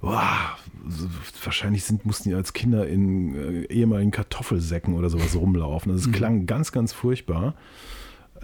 boah, 0.00 0.56
wahrscheinlich 1.44 1.84
sind, 1.84 2.06
mussten 2.06 2.30
die 2.30 2.34
als 2.34 2.52
Kinder 2.52 2.86
in 2.86 3.34
äh, 3.34 3.62
ehemaligen 3.72 4.10
Kartoffelsäcken 4.10 4.94
oder 4.94 5.10
sowas 5.10 5.36
rumlaufen. 5.36 5.92
Also 5.92 6.02
es 6.02 6.08
mhm. 6.08 6.12
klang 6.12 6.46
ganz, 6.46 6.72
ganz 6.72 6.92
furchtbar. 6.92 7.54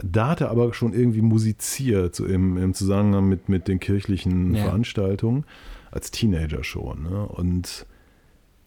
Da 0.03 0.29
hat 0.29 0.43
er 0.43 0.51
aber 0.51 0.75
schon 0.75 0.93
irgendwie 0.93 1.23
musiziert, 1.23 2.15
so 2.15 2.27
im, 2.27 2.59
im 2.59 2.75
Zusammenhang 2.75 3.29
mit, 3.29 3.49
mit 3.49 3.67
den 3.67 3.81
kirchlichen 3.81 4.55
ja. 4.55 4.65
Veranstaltungen, 4.65 5.45
als 5.91 6.11
Teenager 6.11 6.63
schon. 6.65 7.05
Ne? 7.05 7.27
Und 7.27 7.87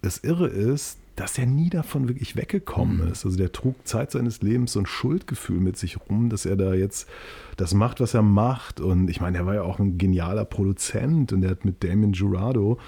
das 0.01 0.17
Irre 0.17 0.47
ist, 0.47 0.97
dass 1.19 1.37
er 1.37 1.45
nie 1.45 1.69
davon 1.69 2.07
wirklich 2.07 2.37
weggekommen 2.37 3.03
mhm. 3.03 3.11
ist. 3.11 3.25
Also 3.25 3.37
der 3.37 3.51
trug 3.51 3.75
Zeit 3.85 4.11
seines 4.11 4.41
Lebens 4.41 4.71
so 4.71 4.79
ein 4.79 4.85
Schuldgefühl 4.85 5.59
mit 5.59 5.77
sich 5.77 5.97
rum, 6.09 6.29
dass 6.29 6.45
er 6.45 6.55
da 6.55 6.73
jetzt 6.73 7.09
das 7.57 7.73
macht, 7.73 7.99
was 7.99 8.13
er 8.13 8.21
macht. 8.21 8.79
Und 8.79 9.09
ich 9.09 9.19
meine, 9.19 9.39
er 9.39 9.45
war 9.45 9.55
ja 9.55 9.63
auch 9.63 9.79
ein 9.79 9.97
genialer 9.97 10.45
Produzent 10.45 11.33
und 11.33 11.43
er 11.43 11.49
hat 11.49 11.65
mit 11.65 11.83
Damien 11.83 12.13
Jurado 12.13 12.79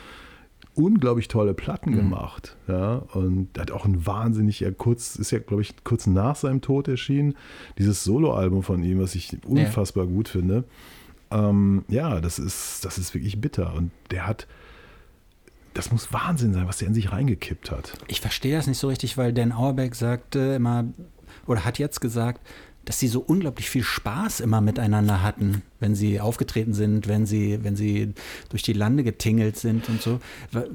unglaublich 0.75 1.27
tolle 1.27 1.53
Platten 1.53 1.91
mhm. 1.91 1.97
gemacht. 1.97 2.55
Ja, 2.69 3.03
und 3.13 3.49
er 3.57 3.63
hat 3.63 3.71
auch 3.71 3.83
ein 3.83 4.05
wahnsinnig, 4.05 4.61
er 4.61 4.71
kurz, 4.71 5.17
ist 5.17 5.31
ja, 5.31 5.39
glaube 5.39 5.63
ich, 5.63 5.83
kurz 5.83 6.07
nach 6.07 6.37
seinem 6.37 6.61
Tod 6.61 6.87
erschienen, 6.87 7.35
dieses 7.77 8.05
Soloalbum 8.05 8.63
von 8.63 8.81
ihm, 8.81 9.01
was 9.01 9.13
ich 9.13 9.37
unfassbar 9.45 10.05
ja. 10.05 10.09
gut 10.09 10.29
finde. 10.29 10.63
Ähm, 11.31 11.83
ja, 11.89 12.21
das 12.21 12.39
ist, 12.39 12.85
das 12.85 12.97
ist 12.97 13.13
wirklich 13.13 13.41
bitter. 13.41 13.73
Und 13.73 13.91
der 14.09 14.25
hat 14.25 14.47
das 15.73 15.91
muss 15.91 16.11
Wahnsinn 16.13 16.53
sein, 16.53 16.67
was 16.67 16.77
der 16.77 16.87
in 16.87 16.93
sich 16.93 17.11
reingekippt 17.11 17.71
hat. 17.71 17.93
Ich 18.07 18.21
verstehe 18.21 18.55
das 18.55 18.67
nicht 18.67 18.77
so 18.77 18.87
richtig, 18.87 19.17
weil 19.17 19.33
Dan 19.33 19.51
Auerbach 19.51 19.93
sagte 19.93 20.39
immer, 20.55 20.85
oder 21.47 21.65
hat 21.65 21.79
jetzt 21.79 22.01
gesagt, 22.01 22.41
dass 22.91 22.99
sie 22.99 23.07
so 23.07 23.23
unglaublich 23.25 23.69
viel 23.69 23.83
Spaß 23.83 24.41
immer 24.41 24.59
miteinander 24.59 25.23
hatten, 25.23 25.61
wenn 25.79 25.95
sie 25.95 26.19
aufgetreten 26.19 26.73
sind, 26.73 27.07
wenn 27.07 27.25
sie, 27.25 27.63
wenn 27.63 27.77
sie 27.77 28.13
durch 28.49 28.63
die 28.63 28.73
Lande 28.73 29.05
getingelt 29.05 29.55
sind 29.55 29.87
und 29.87 30.01
so. 30.01 30.19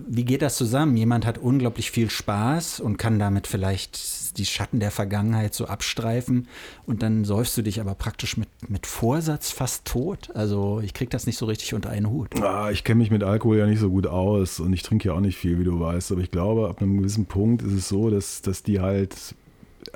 Wie 0.09 0.25
geht 0.25 0.41
das 0.41 0.57
zusammen? 0.57 0.97
Jemand 0.97 1.27
hat 1.27 1.37
unglaublich 1.37 1.91
viel 1.91 2.09
Spaß 2.09 2.81
und 2.81 2.97
kann 2.97 3.19
damit 3.19 3.47
vielleicht 3.47 4.39
die 4.39 4.47
Schatten 4.47 4.81
der 4.81 4.93
Vergangenheit 4.93 5.53
so 5.53 5.67
abstreifen 5.67 6.49
und 6.87 7.03
dann 7.03 7.27
säufst 7.27 7.55
du 7.59 7.61
dich 7.61 7.83
aber 7.83 7.95
praktisch 7.95 8.39
mit, 8.39 8.49
mit 8.67 8.87
Vorsatz 8.87 9.51
fast 9.51 9.85
tot. 9.85 10.31
Also 10.33 10.81
ich 10.83 10.95
krieg 10.95 11.11
das 11.11 11.27
nicht 11.27 11.37
so 11.37 11.45
richtig 11.45 11.75
unter 11.75 11.91
einen 11.91 12.09
Hut. 12.09 12.31
Ah, 12.41 12.71
ich 12.71 12.83
kenne 12.83 13.01
mich 13.01 13.11
mit 13.11 13.25
Alkohol 13.25 13.59
ja 13.59 13.67
nicht 13.67 13.81
so 13.81 13.91
gut 13.91 14.07
aus 14.07 14.59
und 14.59 14.73
ich 14.73 14.83
trinke 14.83 15.09
ja 15.09 15.15
auch 15.15 15.21
nicht 15.21 15.37
viel, 15.37 15.59
wie 15.59 15.65
du 15.65 15.79
weißt. 15.81 16.13
Aber 16.13 16.23
ich 16.23 16.31
glaube, 16.31 16.71
ab 16.71 16.81
einem 16.81 16.97
gewissen 16.97 17.27
Punkt 17.27 17.61
ist 17.61 17.75
es 17.75 17.91
so, 17.91 18.09
dass, 18.09 18.41
dass 18.41 18.63
die 18.63 18.81
halt 18.81 19.15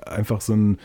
einfach 0.04 0.42
so 0.42 0.52
ein 0.52 0.78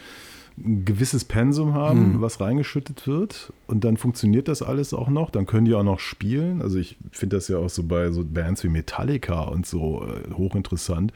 ein 0.58 0.86
gewisses 0.86 1.26
Pensum 1.26 1.74
haben, 1.74 2.14
mhm. 2.14 2.22
was 2.22 2.40
reingeschüttet 2.40 3.08
wird 3.08 3.52
und 3.68 3.84
dann 3.84 3.98
funktioniert 3.98 4.48
das 4.48 4.62
alles 4.62 4.94
auch 4.94 5.10
noch. 5.10 5.30
Dann 5.30 5.46
können 5.46 5.66
die 5.66 5.74
auch 5.74 5.84
noch 5.84 6.00
spielen. 6.00 6.62
Also 6.62 6.78
ich 6.78 6.98
finde 7.12 7.36
das 7.36 7.48
ja 7.48 7.58
auch 7.58 7.70
so 7.70 7.84
bei 7.84 8.12
so 8.12 8.24
Bands 8.24 8.64
wie 8.64 8.70
Metallica 8.70 9.42
und 9.42 9.66
so 9.66 10.06
äh, 10.06 10.34
hochinteressant, 10.34 11.12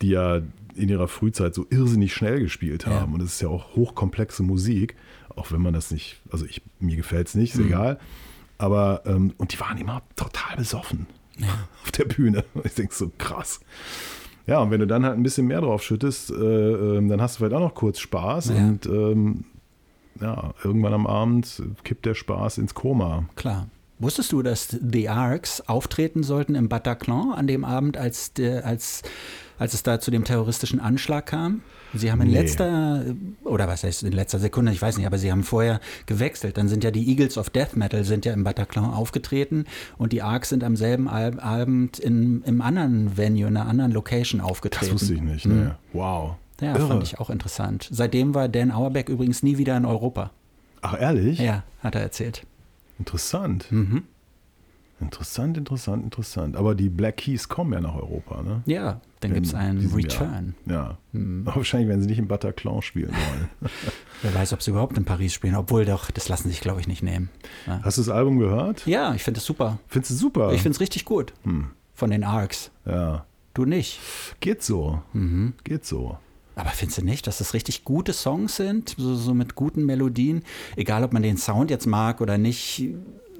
die 0.00 0.10
ja 0.10 0.40
in 0.74 0.88
ihrer 0.88 1.08
Frühzeit 1.08 1.54
so 1.54 1.66
irrsinnig 1.68 2.14
schnell 2.14 2.40
gespielt 2.40 2.86
haben. 2.86 3.10
Ja. 3.10 3.14
Und 3.14 3.22
es 3.22 3.34
ist 3.34 3.42
ja 3.42 3.48
auch 3.48 3.74
hochkomplexe 3.76 4.42
Musik, 4.42 4.96
auch 5.36 5.52
wenn 5.52 5.60
man 5.60 5.74
das 5.74 5.90
nicht, 5.90 6.20
also 6.30 6.46
ich, 6.46 6.62
mir 6.80 6.96
gefällt 6.96 7.28
es 7.28 7.34
nicht, 7.34 7.54
ist 7.54 7.60
mhm. 7.60 7.66
egal. 7.66 8.00
Aber, 8.58 9.02
ähm, 9.06 9.34
und 9.38 9.52
die 9.52 9.60
waren 9.60 9.76
immer 9.76 10.02
total 10.16 10.56
besoffen 10.56 11.06
ja. 11.36 11.48
auf 11.82 11.92
der 11.92 12.04
Bühne. 12.04 12.44
Ich 12.64 12.74
denke 12.74 12.94
so, 12.94 13.10
krass. 13.18 13.60
Ja, 14.46 14.60
und 14.60 14.70
wenn 14.70 14.80
du 14.80 14.86
dann 14.86 15.04
halt 15.04 15.16
ein 15.16 15.22
bisschen 15.22 15.46
mehr 15.46 15.60
drauf 15.60 15.82
schüttest, 15.82 16.30
äh, 16.30 16.34
äh, 16.34 17.08
dann 17.08 17.20
hast 17.20 17.34
du 17.34 17.38
vielleicht 17.38 17.54
auch 17.54 17.60
noch 17.60 17.74
kurz 17.74 17.98
Spaß 18.00 18.48
ja. 18.48 18.56
und 18.56 18.86
ähm, 18.86 19.44
ja, 20.20 20.52
irgendwann 20.62 20.94
am 20.94 21.06
Abend 21.06 21.62
kippt 21.84 22.06
der 22.06 22.14
Spaß 22.14 22.58
ins 22.58 22.74
Koma. 22.74 23.24
Klar. 23.36 23.66
Wusstest 24.02 24.32
du, 24.32 24.42
dass 24.42 24.68
The 24.68 25.08
Arcs 25.08 25.60
auftreten 25.68 26.24
sollten 26.24 26.56
im 26.56 26.68
Bataclan 26.68 27.32
an 27.32 27.46
dem 27.46 27.64
Abend, 27.64 27.96
als, 27.96 28.32
der, 28.32 28.66
als, 28.66 29.02
als 29.58 29.74
es 29.74 29.84
da 29.84 30.00
zu 30.00 30.10
dem 30.10 30.24
terroristischen 30.24 30.80
Anschlag 30.80 31.26
kam? 31.26 31.62
Sie 31.94 32.10
haben 32.10 32.20
in 32.22 32.28
nee. 32.28 32.40
letzter, 32.40 33.04
oder 33.44 33.68
was 33.68 33.84
heißt 33.84 34.02
in 34.02 34.12
letzter 34.12 34.40
Sekunde, 34.40 34.72
ich 34.72 34.82
weiß 34.82 34.96
nicht, 34.96 35.06
aber 35.06 35.18
Sie 35.18 35.30
haben 35.30 35.44
vorher 35.44 35.78
gewechselt. 36.06 36.56
Dann 36.56 36.68
sind 36.68 36.82
ja 36.82 36.90
die 36.90 37.08
Eagles 37.08 37.38
of 37.38 37.50
Death 37.50 37.76
Metal 37.76 38.02
sind 38.02 38.24
ja 38.24 38.32
im 38.32 38.42
Bataclan 38.42 38.86
aufgetreten 38.86 39.66
und 39.98 40.12
die 40.12 40.22
Arcs 40.22 40.48
sind 40.48 40.64
am 40.64 40.74
selben 40.74 41.08
Abend 41.08 42.00
in, 42.00 42.42
im 42.42 42.60
anderen 42.60 43.16
Venue, 43.16 43.46
in 43.46 43.56
einer 43.56 43.68
anderen 43.68 43.92
Location 43.92 44.40
aufgetreten. 44.40 44.86
Das 44.86 45.00
wusste 45.00 45.14
ich 45.14 45.20
nicht, 45.20 45.46
ne? 45.46 45.54
Mhm. 45.54 45.70
Wow. 45.92 46.34
Ja, 46.60 46.74
Irre. 46.74 46.88
fand 46.88 47.02
ich 47.04 47.20
auch 47.20 47.30
interessant. 47.30 47.88
Seitdem 47.90 48.34
war 48.34 48.48
Dan 48.48 48.72
Auerbeck 48.72 49.08
übrigens 49.08 49.44
nie 49.44 49.58
wieder 49.58 49.76
in 49.76 49.84
Europa. 49.84 50.32
Ach, 50.80 51.00
ehrlich? 51.00 51.38
Ja, 51.38 51.62
hat 51.80 51.94
er 51.94 52.00
erzählt. 52.00 52.44
Interessant. 52.98 53.70
Mhm. 53.70 54.04
Interessant, 55.00 55.56
interessant, 55.58 56.04
interessant. 56.04 56.56
Aber 56.56 56.76
die 56.76 56.88
Black 56.88 57.16
Keys 57.16 57.48
kommen 57.48 57.72
ja 57.72 57.80
nach 57.80 57.96
Europa, 57.96 58.42
ne? 58.42 58.62
Ja, 58.66 59.00
dann 59.18 59.34
gibt 59.34 59.46
es 59.46 59.54
einen 59.54 59.92
Return. 59.92 60.54
Jahr. 60.64 60.76
Ja. 60.90 60.98
Hm. 61.12 61.44
Wahrscheinlich 61.44 61.88
werden 61.88 62.02
sie 62.02 62.08
nicht 62.08 62.20
im 62.20 62.28
Bataclan 62.28 62.82
spielen 62.82 63.10
wollen. 63.10 63.48
Wer 64.22 64.34
weiß, 64.34 64.52
ob 64.52 64.62
sie 64.62 64.70
überhaupt 64.70 64.96
in 64.96 65.04
Paris 65.04 65.34
spielen. 65.34 65.56
Obwohl 65.56 65.84
doch, 65.84 66.12
das 66.12 66.28
lassen 66.28 66.44
sie 66.44 66.50
sich, 66.50 66.60
glaube 66.60 66.80
ich, 66.80 66.86
nicht 66.86 67.02
nehmen. 67.02 67.30
Ja. 67.66 67.80
Hast 67.82 67.98
du 67.98 68.02
das 68.02 68.10
Album 68.10 68.38
gehört? 68.38 68.86
Ja, 68.86 69.12
ich 69.14 69.24
finde 69.24 69.38
es 69.38 69.44
super. 69.44 69.78
Findest 69.88 70.12
du 70.12 70.14
super? 70.14 70.52
Ich 70.52 70.62
finde 70.62 70.76
es 70.76 70.80
richtig 70.80 71.04
gut. 71.04 71.32
Hm. 71.42 71.70
Von 71.94 72.10
den 72.10 72.22
Arcs. 72.22 72.70
Ja. 72.86 73.26
Du 73.54 73.64
nicht? 73.64 73.98
Geht 74.40 74.62
so. 74.62 75.02
Mhm. 75.12 75.54
Geht 75.64 75.84
so. 75.84 76.16
Aber 76.54 76.70
findest 76.70 76.98
du 76.98 77.04
nicht, 77.04 77.26
dass 77.26 77.38
das 77.38 77.54
richtig 77.54 77.84
gute 77.84 78.12
Songs 78.12 78.56
sind? 78.56 78.94
So, 78.98 79.14
so 79.14 79.34
mit 79.34 79.54
guten 79.54 79.86
Melodien? 79.86 80.42
Egal, 80.76 81.02
ob 81.04 81.12
man 81.12 81.22
den 81.22 81.36
Sound 81.38 81.70
jetzt 81.70 81.86
mag 81.86 82.20
oder 82.20 82.38
nicht 82.38 82.90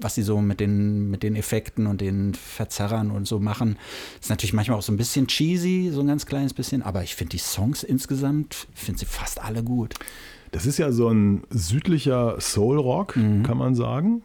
was 0.03 0.14
sie 0.14 0.22
so 0.22 0.40
mit 0.40 0.61
den, 0.61 1.11
mit 1.11 1.22
den 1.22 1.37
Effekten 1.37 1.87
und 1.87 2.01
den 2.01 2.35
Verzerrern 2.35 3.11
und 3.11 3.27
so 3.27 3.38
machen, 3.38 3.77
ist 4.20 4.31
natürlich 4.31 4.53
manchmal 4.53 4.79
auch 4.79 4.83
so 4.83 4.92
ein 4.92 4.96
bisschen 4.96 5.27
cheesy, 5.27 5.90
so 5.92 6.01
ein 6.01 6.07
ganz 6.07 6.27
kleines 6.27 6.55
bisschen, 6.55 6.83
aber 6.83 7.03
ich 7.03 7.14
finde 7.14 7.31
die 7.31 7.38
Songs 7.38 7.83
insgesamt, 7.83 8.66
finde 8.75 9.01
sie 9.01 9.07
fast 9.07 9.42
alle 9.42 9.62
gut. 9.62 9.94
Das 10.51 10.66
ist 10.66 10.79
ja 10.79 10.92
so 10.92 11.09
ein 11.09 11.44
südlicher 11.51 12.40
Soul-Rock, 12.40 13.16
mhm. 13.16 13.42
kann 13.42 13.57
man 13.57 13.75
sagen. 13.75 14.22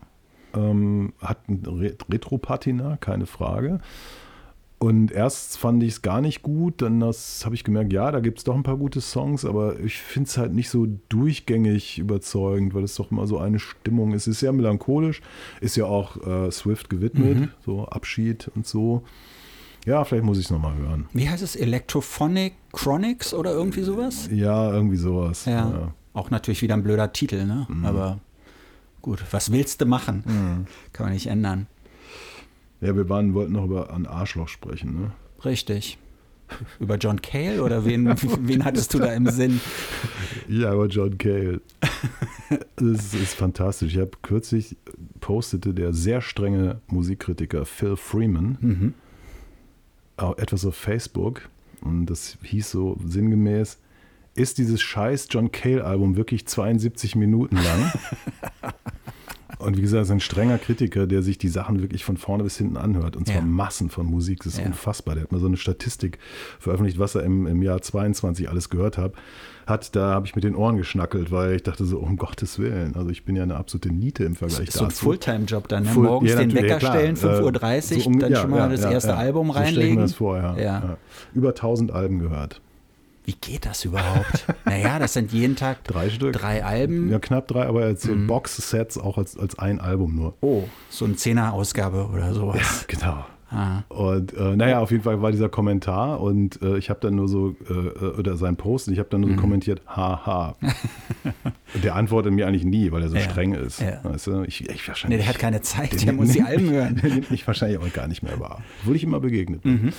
Ähm, 0.54 1.14
hat 1.22 1.48
ein 1.48 1.64
Retro-Patina, 2.10 2.98
keine 2.98 3.26
Frage. 3.26 3.80
Und 4.80 5.12
erst 5.12 5.58
fand 5.58 5.82
ich 5.82 5.94
es 5.94 6.02
gar 6.04 6.22
nicht 6.22 6.44
gut, 6.44 6.84
dann 6.84 7.02
habe 7.02 7.56
ich 7.56 7.64
gemerkt, 7.64 7.92
ja, 7.92 8.12
da 8.12 8.20
gibt 8.20 8.38
es 8.38 8.44
doch 8.44 8.54
ein 8.54 8.62
paar 8.62 8.78
gute 8.78 9.02
Songs, 9.02 9.44
aber 9.44 9.80
ich 9.80 9.98
finde 9.98 10.30
es 10.30 10.38
halt 10.38 10.54
nicht 10.54 10.70
so 10.70 10.88
durchgängig 11.10 11.98
überzeugend, 11.98 12.76
weil 12.76 12.84
es 12.84 12.94
doch 12.94 13.10
immer 13.10 13.26
so 13.26 13.40
eine 13.40 13.58
Stimmung 13.58 14.14
ist. 14.14 14.28
Es 14.28 14.36
ist 14.36 14.40
sehr 14.42 14.54
melancholisch, 14.54 15.22
ist 15.62 15.78
ja 15.78 15.86
auch 15.86 16.18
äh, 16.28 16.52
Swift 16.52 16.92
gewidmet, 16.92 17.40
mhm. 17.40 17.50
so 17.66 17.86
Abschied 17.86 18.52
und 18.54 18.68
so. 18.68 19.04
Ja, 19.88 20.04
vielleicht 20.04 20.26
muss 20.26 20.38
ich 20.38 20.46
es 20.46 20.52
nochmal 20.52 20.76
hören. 20.76 21.08
Wie 21.14 21.28
heißt 21.28 21.42
es? 21.42 21.56
Electrophonic 21.56 22.54
Chronics 22.72 23.34
oder 23.34 23.54
irgendwie 23.54 23.82
sowas? 23.82 24.30
Ja, 24.32 24.72
irgendwie 24.72 24.98
sowas. 24.98 25.46
Ja. 25.46 25.70
ja. 25.70 25.94
Auch 26.14 26.30
natürlich 26.30 26.62
wieder 26.62 26.76
ein 26.76 26.84
blöder 26.84 27.14
Titel, 27.14 27.46
ne? 27.46 27.66
Mhm. 27.70 27.86
Aber 27.86 28.20
gut, 29.02 29.24
was 29.32 29.52
willst 29.52 29.82
du 29.82 29.86
machen? 29.86 30.24
Mhm. 30.26 30.68
Kann 30.94 31.06
man 31.06 31.14
nicht 31.14 31.28
ändern. 31.28 31.68
Ja, 32.82 32.96
wir 32.96 33.10
waren, 33.10 33.34
wollten 33.34 33.54
noch 33.54 33.66
über 33.66 33.94
ein 33.94 34.06
Arschloch 34.06 34.48
sprechen, 34.48 35.02
ne? 35.02 35.12
Richtig. 35.44 35.98
Über 36.80 36.96
John 36.96 37.22
Cale 37.22 37.62
oder 37.62 37.86
wen, 37.86 38.08
wen 38.48 38.64
hattest 38.64 38.94
du 38.94 39.00
da 39.00 39.14
im 39.14 39.28
Sinn? 39.30 39.60
Ja, 40.48 40.74
über 40.74 40.88
John 40.88 41.18
Cale. 41.18 41.62
Das 42.78 43.14
ist 43.14 43.34
fantastisch. 43.34 43.96
Ich 43.96 44.00
habe 44.00 44.12
kürzlich 44.22 44.78
postete 45.20 45.74
der 45.74 45.94
sehr 45.94 46.22
strenge 46.22 46.80
Musikkritiker 46.88 47.66
Phil 47.66 47.98
Freeman 47.98 48.58
mhm. 48.62 48.94
etwas 50.38 50.66
auf 50.66 50.76
Facebook 50.76 51.50
und 51.82 52.06
das 52.06 52.38
hieß 52.44 52.72
so 52.72 52.98
sinngemäß, 53.06 53.80
ist 54.36 54.58
dieses 54.58 54.82
scheiß 54.82 55.28
John 55.32 55.52
Cale 55.52 55.84
Album 55.84 56.16
wirklich 56.16 56.46
72 56.46 57.16
Minuten 57.16 57.56
lang? 57.56 57.92
Und 59.60 59.78
wie 59.78 59.82
gesagt, 59.82 60.04
ist 60.04 60.12
ein 60.12 60.20
strenger 60.20 60.58
Kritiker, 60.58 61.08
der 61.08 61.22
sich 61.22 61.38
die 61.38 61.48
Sachen 61.48 61.82
wirklich 61.82 62.04
von 62.04 62.18
vorne 62.18 62.44
bis 62.44 62.58
hinten 62.58 62.76
anhört. 62.76 63.16
Und 63.16 63.28
zwar 63.28 63.38
ja. 63.38 63.42
Massen 63.42 63.90
von 63.90 64.06
Musik. 64.06 64.44
Das 64.44 64.54
ist 64.54 64.60
ja. 64.60 64.66
unfassbar. 64.66 65.16
Der 65.16 65.24
hat 65.24 65.32
mal 65.32 65.40
so 65.40 65.48
eine 65.48 65.56
Statistik 65.56 66.20
veröffentlicht, 66.60 67.00
was 67.00 67.16
er 67.16 67.24
im, 67.24 67.48
im 67.48 67.62
Jahr 67.64 67.82
22 67.82 68.50
alles 68.50 68.70
gehört 68.70 68.98
hat. 68.98 69.14
hat 69.66 69.96
da 69.96 70.10
habe 70.10 70.28
ich 70.28 70.36
mit 70.36 70.44
den 70.44 70.54
Ohren 70.54 70.76
geschnackelt, 70.76 71.32
weil 71.32 71.54
ich 71.54 71.64
dachte 71.64 71.86
so, 71.86 71.98
um 72.00 72.18
Gottes 72.18 72.60
Willen. 72.60 72.96
Also 72.96 73.10
ich 73.10 73.24
bin 73.24 73.38
ja 73.38 73.44
eine 73.44 73.56
absolute 73.56 73.90
Niete 73.90 74.26
im 74.26 74.36
Vergleich 74.36 74.66
dazu. 74.66 74.80
So 74.80 74.86
ein 74.86 74.92
Fulltime-Job 74.92 75.70
dann, 75.70 75.84
ne? 75.84 75.90
Full, 75.90 76.04
morgens 76.04 76.32
ja, 76.32 76.40
den 76.40 76.54
Wecker 76.54 76.80
stellen, 76.82 77.16
5.30 77.16 77.96
Uhr, 77.96 78.02
so 78.02 78.10
um, 78.10 78.20
dann 78.20 78.36
schon 78.36 78.50
mal 78.50 78.70
das 78.70 78.84
erste 78.84 79.16
Album 79.16 79.50
reinlegen. 79.50 79.70
So 79.70 79.80
stelle 79.80 79.88
ich 79.88 79.96
mir 79.96 80.02
das 80.02 80.14
vor, 80.14 80.38
ja. 80.38 80.98
Über 81.34 81.50
1000 81.50 81.92
Alben 81.92 82.20
gehört. 82.20 82.62
Wie 83.28 83.34
geht 83.34 83.66
das 83.66 83.84
überhaupt? 83.84 84.46
naja, 84.66 85.00
das 85.00 85.12
sind 85.12 85.34
jeden 85.34 85.58
Tag 85.58 85.84
drei 85.84 86.10
Stück. 86.10 86.32
Drei 86.32 86.64
Alben. 86.64 87.12
Ja, 87.12 87.20
knapp 87.20 87.50
drei, 87.50 87.66
aber 87.66 87.82
als 87.82 88.06
mhm. 88.06 88.26
Box-Sets 88.26 88.98
auch 88.98 89.18
als, 89.18 89.38
als 89.38 89.60
ein 89.60 89.82
Album 89.82 90.16
nur. 90.16 90.34
Oh, 90.40 90.64
so 90.90 91.04
eine 91.04 91.18
Zehner-Ausgabe 91.18 92.08
oder 92.08 92.34
sowas. 92.34 92.62
Ja, 92.62 92.86
genau. 92.88 93.26
Ah. 93.50 93.84
Und 93.90 94.34
äh, 94.34 94.56
naja, 94.56 94.80
auf 94.80 94.92
jeden 94.92 95.04
Fall 95.04 95.22
war 95.22 95.32
dieser 95.32 95.50
Kommentar 95.50 96.22
und 96.22 96.62
äh, 96.62 96.78
ich 96.78 96.90
habe 96.90 97.02
dann 97.02 97.16
nur 97.16 97.28
so, 97.28 97.54
äh, 97.70 98.06
oder 98.18 98.38
sein 98.38 98.56
Post, 98.56 98.88
und 98.88 98.94
ich 98.94 99.00
habe 99.00 99.10
dann 99.10 99.20
nur 99.22 99.32
so 99.32 99.36
mhm. 99.36 99.42
kommentiert, 99.42 99.82
haha. 99.88 100.56
der 101.84 101.96
antwortet 101.96 102.32
mir 102.32 102.48
eigentlich 102.48 102.64
nie, 102.64 102.94
weil 102.94 103.02
er 103.02 103.10
so 103.10 103.18
ja. 103.18 103.24
streng 103.24 103.56
ist. 103.56 103.82
Ja. 103.82 104.00
Weißt 104.04 104.28
du? 104.28 104.44
ich, 104.44 104.70
ich 104.70 104.88
wahrscheinlich, 104.88 105.20
nee, 105.20 105.24
der 105.26 105.34
hat 105.34 105.40
keine 105.40 105.60
Zeit, 105.60 106.02
der 106.06 106.14
muss 106.14 106.30
die 106.30 106.44
Alben 106.44 106.70
hören. 106.70 107.26
Mich 107.30 107.46
wahrscheinlich 107.46 107.78
auch 107.78 107.92
gar 107.92 108.08
nicht 108.08 108.24
mehr 108.24 108.40
wahr. 108.40 108.62
Obwohl 108.82 108.96
ich 108.96 109.04
immer 109.04 109.20
begegnet 109.20 109.64
bin. 109.64 109.84
Mhm. 109.84 109.94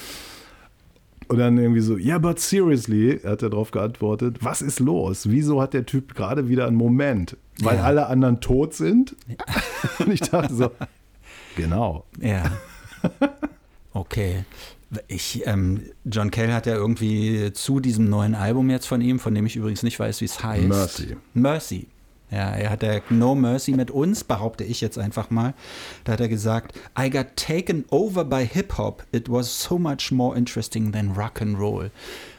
Und 1.28 1.38
dann 1.38 1.58
irgendwie 1.58 1.80
so, 1.80 1.96
yeah, 1.96 2.18
but 2.18 2.40
seriously, 2.40 3.20
hat 3.22 3.42
er 3.42 3.50
darauf 3.50 3.70
geantwortet, 3.70 4.38
was 4.40 4.62
ist 4.62 4.80
los? 4.80 5.28
Wieso 5.28 5.60
hat 5.60 5.74
der 5.74 5.84
Typ 5.84 6.14
gerade 6.14 6.48
wieder 6.48 6.66
einen 6.66 6.76
Moment? 6.76 7.36
Weil 7.60 7.76
ja. 7.76 7.82
alle 7.82 8.06
anderen 8.06 8.40
tot 8.40 8.74
sind? 8.74 9.14
Ja. 9.26 9.36
Und 9.98 10.12
ich 10.12 10.20
dachte 10.20 10.54
so, 10.54 10.70
genau. 11.56 12.04
Ja. 12.20 12.44
Okay. 13.92 14.44
Ich, 15.06 15.46
ähm, 15.46 15.82
John 16.04 16.30
Cale 16.30 16.54
hat 16.54 16.66
ja 16.66 16.74
irgendwie 16.74 17.52
zu 17.52 17.80
diesem 17.80 18.08
neuen 18.08 18.34
Album 18.34 18.70
jetzt 18.70 18.86
von 18.86 19.00
ihm, 19.00 19.18
von 19.18 19.34
dem 19.34 19.44
ich 19.44 19.56
übrigens 19.56 19.82
nicht 19.82 19.98
weiß, 20.00 20.20
wie 20.22 20.24
es 20.24 20.42
heißt. 20.42 20.66
Mercy. 20.66 21.16
Mercy. 21.34 21.88
Ja, 22.30 22.50
er 22.50 22.70
hat 22.70 22.82
ja 22.82 23.00
No 23.08 23.34
Mercy 23.34 23.72
mit 23.72 23.90
uns, 23.90 24.22
behaupte 24.22 24.62
ich 24.62 24.80
jetzt 24.80 24.98
einfach 24.98 25.30
mal. 25.30 25.54
Da 26.04 26.12
hat 26.12 26.20
er 26.20 26.28
gesagt, 26.28 26.78
I 26.98 27.08
got 27.08 27.36
taken 27.36 27.84
over 27.90 28.24
by 28.24 28.46
Hip-Hop. 28.46 29.04
It 29.12 29.30
was 29.30 29.62
so 29.62 29.78
much 29.78 30.12
more 30.12 30.36
interesting 30.36 30.92
than 30.92 31.12
Rock 31.12 31.40
and 31.40 31.58
Roll. 31.58 31.90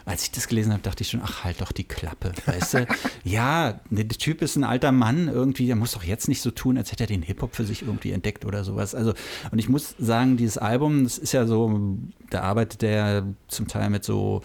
Als 0.06 0.23
ich 0.23 0.32
das 0.32 0.47
gelesen 0.47 0.73
habe, 0.73 0.82
dachte 0.82 1.04
ich 1.04 1.10
schon, 1.10 1.21
ach, 1.23 1.43
halt 1.43 1.62
doch 1.62 1.71
die 1.71 1.84
Klappe, 1.84 2.32
weißt 2.45 2.73
du? 2.75 2.88
ja, 3.23 3.80
der 3.89 4.08
Typ 4.08 4.41
ist 4.41 4.56
ein 4.56 4.63
alter 4.63 4.91
Mann 4.91 5.28
irgendwie, 5.28 5.67
der 5.67 5.75
muss 5.75 5.91
doch 5.91 6.04
jetzt 6.04 6.28
nicht 6.28 6.41
so 6.41 6.52
tun, 6.52 6.78
als 6.78 6.91
hätte 6.91 7.04
er 7.04 7.08
den 7.08 7.21
Hip-Hop 7.21 7.56
für 7.56 7.65
sich 7.65 7.82
irgendwie 7.82 8.12
entdeckt 8.12 8.45
oder 8.45 8.63
sowas. 8.63 8.93
Also, 8.93 9.13
und 9.52 9.60
ich 9.60 9.69
muss 9.69 9.95
sagen, 9.97 10.38
dieses 10.38 10.58
Album, 10.58 11.04
das 11.04 11.17
ist 11.17 11.32
ja 11.32 11.47
so, 11.47 11.97
da 12.30 12.41
arbeitet 12.41 12.84
der 12.84 13.25
zum 13.47 13.67
Teil 13.67 13.89
mit 13.89 14.04
so 14.04 14.41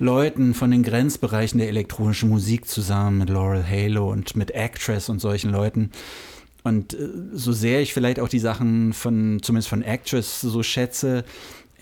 Leuten 0.00 0.54
von 0.54 0.70
den 0.70 0.82
Grenzbereichen 0.82 1.58
der 1.58 1.68
elektronischen 1.68 2.30
Musik 2.30 2.66
zusammen, 2.66 3.18
mit 3.18 3.28
Laurel 3.28 3.64
Halo 3.64 4.10
und 4.10 4.34
mit 4.34 4.50
Actress 4.50 5.08
und 5.08 5.20
solchen 5.20 5.50
Leuten. 5.50 5.90
Und 6.64 6.94
äh, 6.94 7.08
so 7.32 7.52
sehr 7.52 7.80
ich 7.80 7.94
vielleicht 7.94 8.18
auch 8.18 8.28
die 8.28 8.38
Sachen 8.38 8.92
von, 8.92 9.40
zumindest 9.42 9.68
von 9.68 9.82
Actress 9.82 10.40
so 10.40 10.62
schätze, 10.62 11.24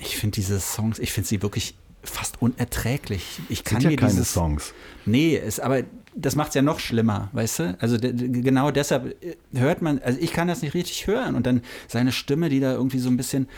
ich 0.01 0.16
finde 0.16 0.34
diese 0.34 0.61
Songs, 0.61 0.99
ich 0.99 1.12
finde 1.12 1.28
sie 1.28 1.42
wirklich 1.42 1.74
fast 2.03 2.40
unerträglich. 2.40 3.40
Ich 3.49 3.64
kann 3.64 3.80
Sind 3.80 3.90
ja 3.90 3.97
keine 3.97 4.12
dieses, 4.12 4.32
Songs. 4.32 4.72
Nee, 5.05 5.36
ist, 5.36 5.61
aber 5.61 5.82
das 6.14 6.36
macht 6.36 6.49
es 6.49 6.55
ja 6.55 6.62
noch 6.62 6.80
schlimmer, 6.80 7.28
weißt 7.32 7.59
du? 7.61 7.76
Also 7.80 7.97
genau 8.01 8.70
deshalb 8.70 9.22
äh, 9.22 9.36
hört 9.55 9.82
man, 9.82 10.01
also 10.01 10.18
ich 10.20 10.32
kann 10.32 10.49
das 10.49 10.62
nicht 10.62 10.74
richtig 10.74 11.07
hören 11.07 11.34
und 11.34 11.47
dann 11.47 11.62
seine 11.86 12.12
Stimme, 12.12 12.49
die 12.49 12.61
da 12.61 12.72
irgendwie 12.72 12.99
so 12.99 13.09
ein 13.09 13.16
bisschen, 13.16 13.49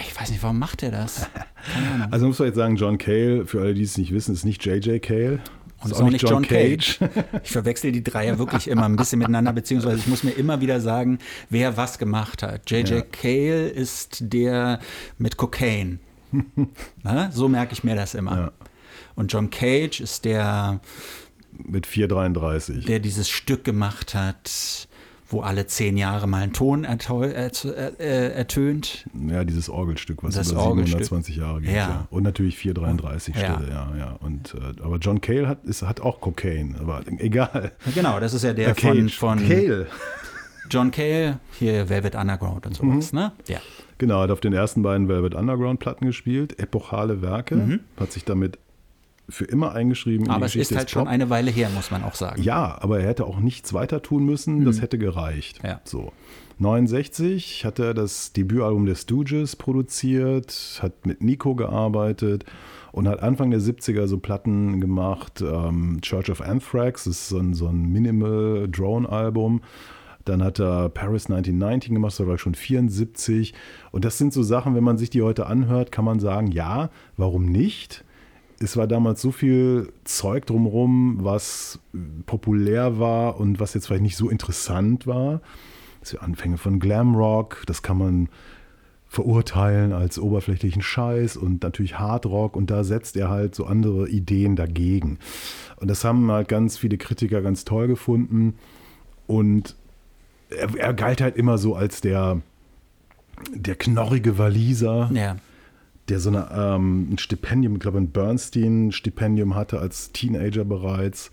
ich 0.00 0.18
weiß 0.20 0.30
nicht, 0.30 0.42
warum 0.42 0.58
macht 0.58 0.82
er 0.82 0.90
das? 0.90 1.28
Also 2.10 2.26
muss 2.26 2.38
man 2.38 2.48
jetzt 2.48 2.56
sagen, 2.56 2.76
John 2.76 2.98
Cale, 2.98 3.46
für 3.46 3.62
alle, 3.62 3.72
die 3.72 3.84
es 3.84 3.96
nicht 3.96 4.12
wissen, 4.12 4.34
ist 4.34 4.44
nicht 4.44 4.62
J.J. 4.66 5.02
Cale. 5.02 5.40
Und 5.82 5.92
ist 5.92 6.00
auch 6.00 6.10
nicht 6.10 6.28
John 6.28 6.42
Cage. 6.42 6.98
Ich 7.42 7.50
verwechsel 7.50 7.90
die 7.90 8.04
drei 8.04 8.26
ja 8.26 8.38
wirklich 8.38 8.68
immer 8.68 8.84
ein 8.84 8.96
bisschen 8.96 9.18
miteinander, 9.18 9.54
beziehungsweise 9.54 9.96
ich 9.96 10.06
muss 10.06 10.24
mir 10.24 10.32
immer 10.32 10.60
wieder 10.60 10.82
sagen, 10.82 11.18
wer 11.48 11.78
was 11.78 11.98
gemacht 11.98 12.42
hat. 12.42 12.70
J.J. 12.70 12.90
Ja. 12.90 13.00
Cale 13.00 13.68
ist 13.68 14.18
der 14.20 14.78
mit 15.16 15.38
Cocaine. 15.38 16.00
Na, 17.02 17.30
so 17.30 17.48
merke 17.48 17.72
ich 17.72 17.82
mir 17.82 17.96
das 17.96 18.14
immer. 18.14 18.36
Ja. 18.36 18.52
Und 19.14 19.32
John 19.32 19.48
Cage 19.48 20.00
ist 20.00 20.24
der, 20.26 20.80
Mit 21.52 21.86
433. 21.86 22.84
der 22.84 23.00
dieses 23.00 23.30
Stück 23.30 23.64
gemacht 23.64 24.14
hat, 24.14 24.88
wo 25.28 25.40
alle 25.40 25.66
zehn 25.66 25.96
Jahre 25.96 26.26
mal 26.26 26.42
ein 26.42 26.52
Ton 26.52 26.84
äh, 26.84 27.50
ertönt. 28.32 29.06
Ja, 29.28 29.44
dieses 29.44 29.68
Orgelstück, 29.68 30.22
was 30.22 30.34
Das 30.34 30.50
über 30.52 30.62
Orgelstück. 30.66 31.00
720 31.04 31.36
Jahre 31.36 31.60
geht. 31.60 31.70
Ja. 31.70 31.76
Ja. 31.76 32.06
Und 32.10 32.22
natürlich 32.22 32.56
433 32.58 33.34
Ja. 33.34 33.54
Stille, 33.54 33.70
ja, 33.70 33.92
ja. 33.96 34.16
Und, 34.20 34.54
äh, 34.54 34.82
aber 34.82 34.98
John 34.98 35.20
Cale 35.20 35.48
hat, 35.48 35.64
ist, 35.64 35.82
hat 35.82 36.00
auch 36.00 36.20
Cocaine, 36.20 36.76
aber 36.80 37.02
egal. 37.18 37.72
Genau, 37.94 38.20
das 38.20 38.34
ist 38.34 38.44
ja 38.44 38.52
der 38.52 38.68
Äh, 38.68 38.74
von, 38.74 39.08
von 39.08 39.38
Cale. 39.48 39.86
John 40.70 40.90
Cale, 40.90 41.38
hier 41.58 41.88
Velvet 41.88 42.14
Underground 42.14 42.66
und 42.66 42.74
sowas, 42.76 43.12
Mhm. 43.12 43.18
ne? 43.18 43.32
Ja. 43.48 43.58
Genau, 43.98 44.20
hat 44.22 44.30
auf 44.30 44.40
den 44.40 44.52
ersten 44.52 44.82
beiden 44.82 45.08
Velvet 45.08 45.34
Underground 45.34 45.78
Platten 45.78 46.06
gespielt, 46.06 46.58
epochale 46.58 47.22
Werke, 47.22 47.80
hat 47.98 48.12
sich 48.12 48.24
damit 48.24 48.58
für 49.28 49.44
immer 49.44 49.72
eingeschrieben 49.72 50.26
in 50.26 50.30
Mhm. 50.30 50.36
Aber 50.36 50.46
es 50.46 50.54
ist 50.54 50.74
halt 50.74 50.90
schon 50.90 51.08
eine 51.08 51.30
Weile 51.30 51.50
her, 51.50 51.70
muss 51.74 51.90
man 51.90 52.02
auch 52.02 52.14
sagen. 52.14 52.42
Ja, 52.42 52.76
aber 52.80 53.00
er 53.00 53.08
hätte 53.08 53.26
auch 53.26 53.40
nichts 53.40 53.72
weiter 53.72 54.02
tun 54.02 54.24
müssen, 54.24 54.64
das 54.64 54.80
hätte 54.80 54.98
gereicht. 54.98 55.62
Mhm. 55.62 55.68
Ja. 55.68 55.80
So. 55.84 56.12
69 56.58 57.64
hat 57.64 57.78
er 57.78 57.94
das 57.94 58.32
Debütalbum 58.32 58.86
der 58.86 58.94
Stooges 58.94 59.56
produziert, 59.56 60.78
hat 60.82 61.04
mit 61.04 61.22
Nico 61.22 61.54
gearbeitet 61.54 62.44
und 62.92 63.08
hat 63.08 63.22
Anfang 63.22 63.50
der 63.50 63.60
70er 63.60 64.06
so 64.06 64.18
Platten 64.18 64.80
gemacht. 64.80 65.42
Ähm, 65.42 65.98
Church 66.00 66.30
of 66.30 66.40
Anthrax, 66.40 67.04
das 67.04 67.14
ist 67.14 67.28
so 67.30 67.38
ein, 67.38 67.54
so 67.54 67.66
ein 67.66 67.92
Minimal-Drone-Album. 67.92 69.62
Dann 70.24 70.42
hat 70.42 70.60
er 70.60 70.88
Paris 70.88 71.26
1919 71.26 71.94
gemacht, 71.94 72.18
das 72.18 72.26
war 72.26 72.38
schon 72.38 72.54
74. 72.54 73.52
Und 73.90 74.04
das 74.04 74.16
sind 74.16 74.32
so 74.32 74.42
Sachen, 74.42 74.74
wenn 74.74 74.84
man 74.84 74.96
sich 74.96 75.10
die 75.10 75.22
heute 75.22 75.46
anhört, 75.46 75.92
kann 75.92 76.04
man 76.04 76.20
sagen, 76.20 76.46
ja, 76.52 76.90
warum 77.16 77.46
nicht? 77.46 78.04
Es 78.60 78.76
war 78.76 78.86
damals 78.86 79.20
so 79.20 79.32
viel 79.32 79.92
Zeug 80.04 80.46
drumherum, 80.46 81.18
was 81.20 81.78
populär 82.26 82.98
war 82.98 83.40
und 83.40 83.60
was 83.60 83.74
jetzt 83.74 83.86
vielleicht 83.86 84.02
nicht 84.02 84.16
so 84.16 84.28
interessant 84.28 85.06
war. 85.06 85.40
Das 86.00 86.14
Anfänge 86.16 86.58
von 86.58 86.80
Glamrock, 86.80 87.62
das 87.66 87.82
kann 87.82 87.98
man 87.98 88.28
verurteilen 89.08 89.92
als 89.92 90.18
oberflächlichen 90.18 90.82
Scheiß 90.82 91.36
und 91.36 91.62
natürlich 91.62 91.98
Hardrock 91.98 92.56
und 92.56 92.70
da 92.70 92.84
setzt 92.84 93.16
er 93.16 93.30
halt 93.30 93.54
so 93.54 93.64
andere 93.64 94.08
Ideen 94.08 94.56
dagegen. 94.56 95.18
Und 95.76 95.88
das 95.88 96.04
haben 96.04 96.30
halt 96.30 96.48
ganz 96.48 96.76
viele 96.76 96.98
Kritiker 96.98 97.40
ganz 97.40 97.64
toll 97.64 97.86
gefunden 97.86 98.54
und 99.26 99.76
er, 100.50 100.76
er 100.76 100.94
galt 100.94 101.20
halt 101.20 101.36
immer 101.36 101.58
so 101.58 101.74
als 101.74 102.00
der, 102.00 102.40
der 103.54 103.76
knorrige 103.76 104.36
Waliser 104.36 105.10
Ja. 105.12 105.36
Der 106.08 106.20
so 106.20 106.28
eine, 106.28 106.48
ähm, 106.52 107.12
ein 107.12 107.18
Stipendium, 107.18 107.74
ich 107.74 107.80
glaube 107.80 107.98
ein 107.98 108.10
Bernstein-Stipendium 108.10 109.54
hatte 109.54 109.78
als 109.78 110.12
Teenager 110.12 110.64
bereits, 110.64 111.30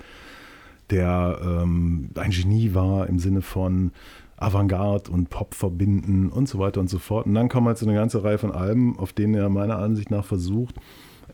der 0.90 1.40
ähm, 1.44 2.10
ein 2.16 2.32
Genie 2.32 2.74
war 2.74 3.08
im 3.08 3.20
Sinne 3.20 3.42
von 3.42 3.92
Avantgarde 4.38 5.12
und 5.12 5.30
Pop 5.30 5.54
verbinden 5.54 6.30
und 6.30 6.50
so 6.50 6.60
weiter 6.60 6.80
und 6.80 6.90
so 6.90 7.00
fort. 7.00 7.28
Und 7.28 7.36
dann 7.36 7.50
kommen 7.50 7.68
halt 7.68 7.78
so 7.78 7.86
eine 7.86 7.96
ganze 7.96 8.24
Reihe 8.24 8.38
von 8.38 8.52
Alben, 8.52 8.98
auf 8.98 9.14
denen 9.14 9.36
er 9.36 9.50
meiner 9.50 9.78
Ansicht 9.78 10.10
nach 10.10 10.26
versucht, 10.26 10.76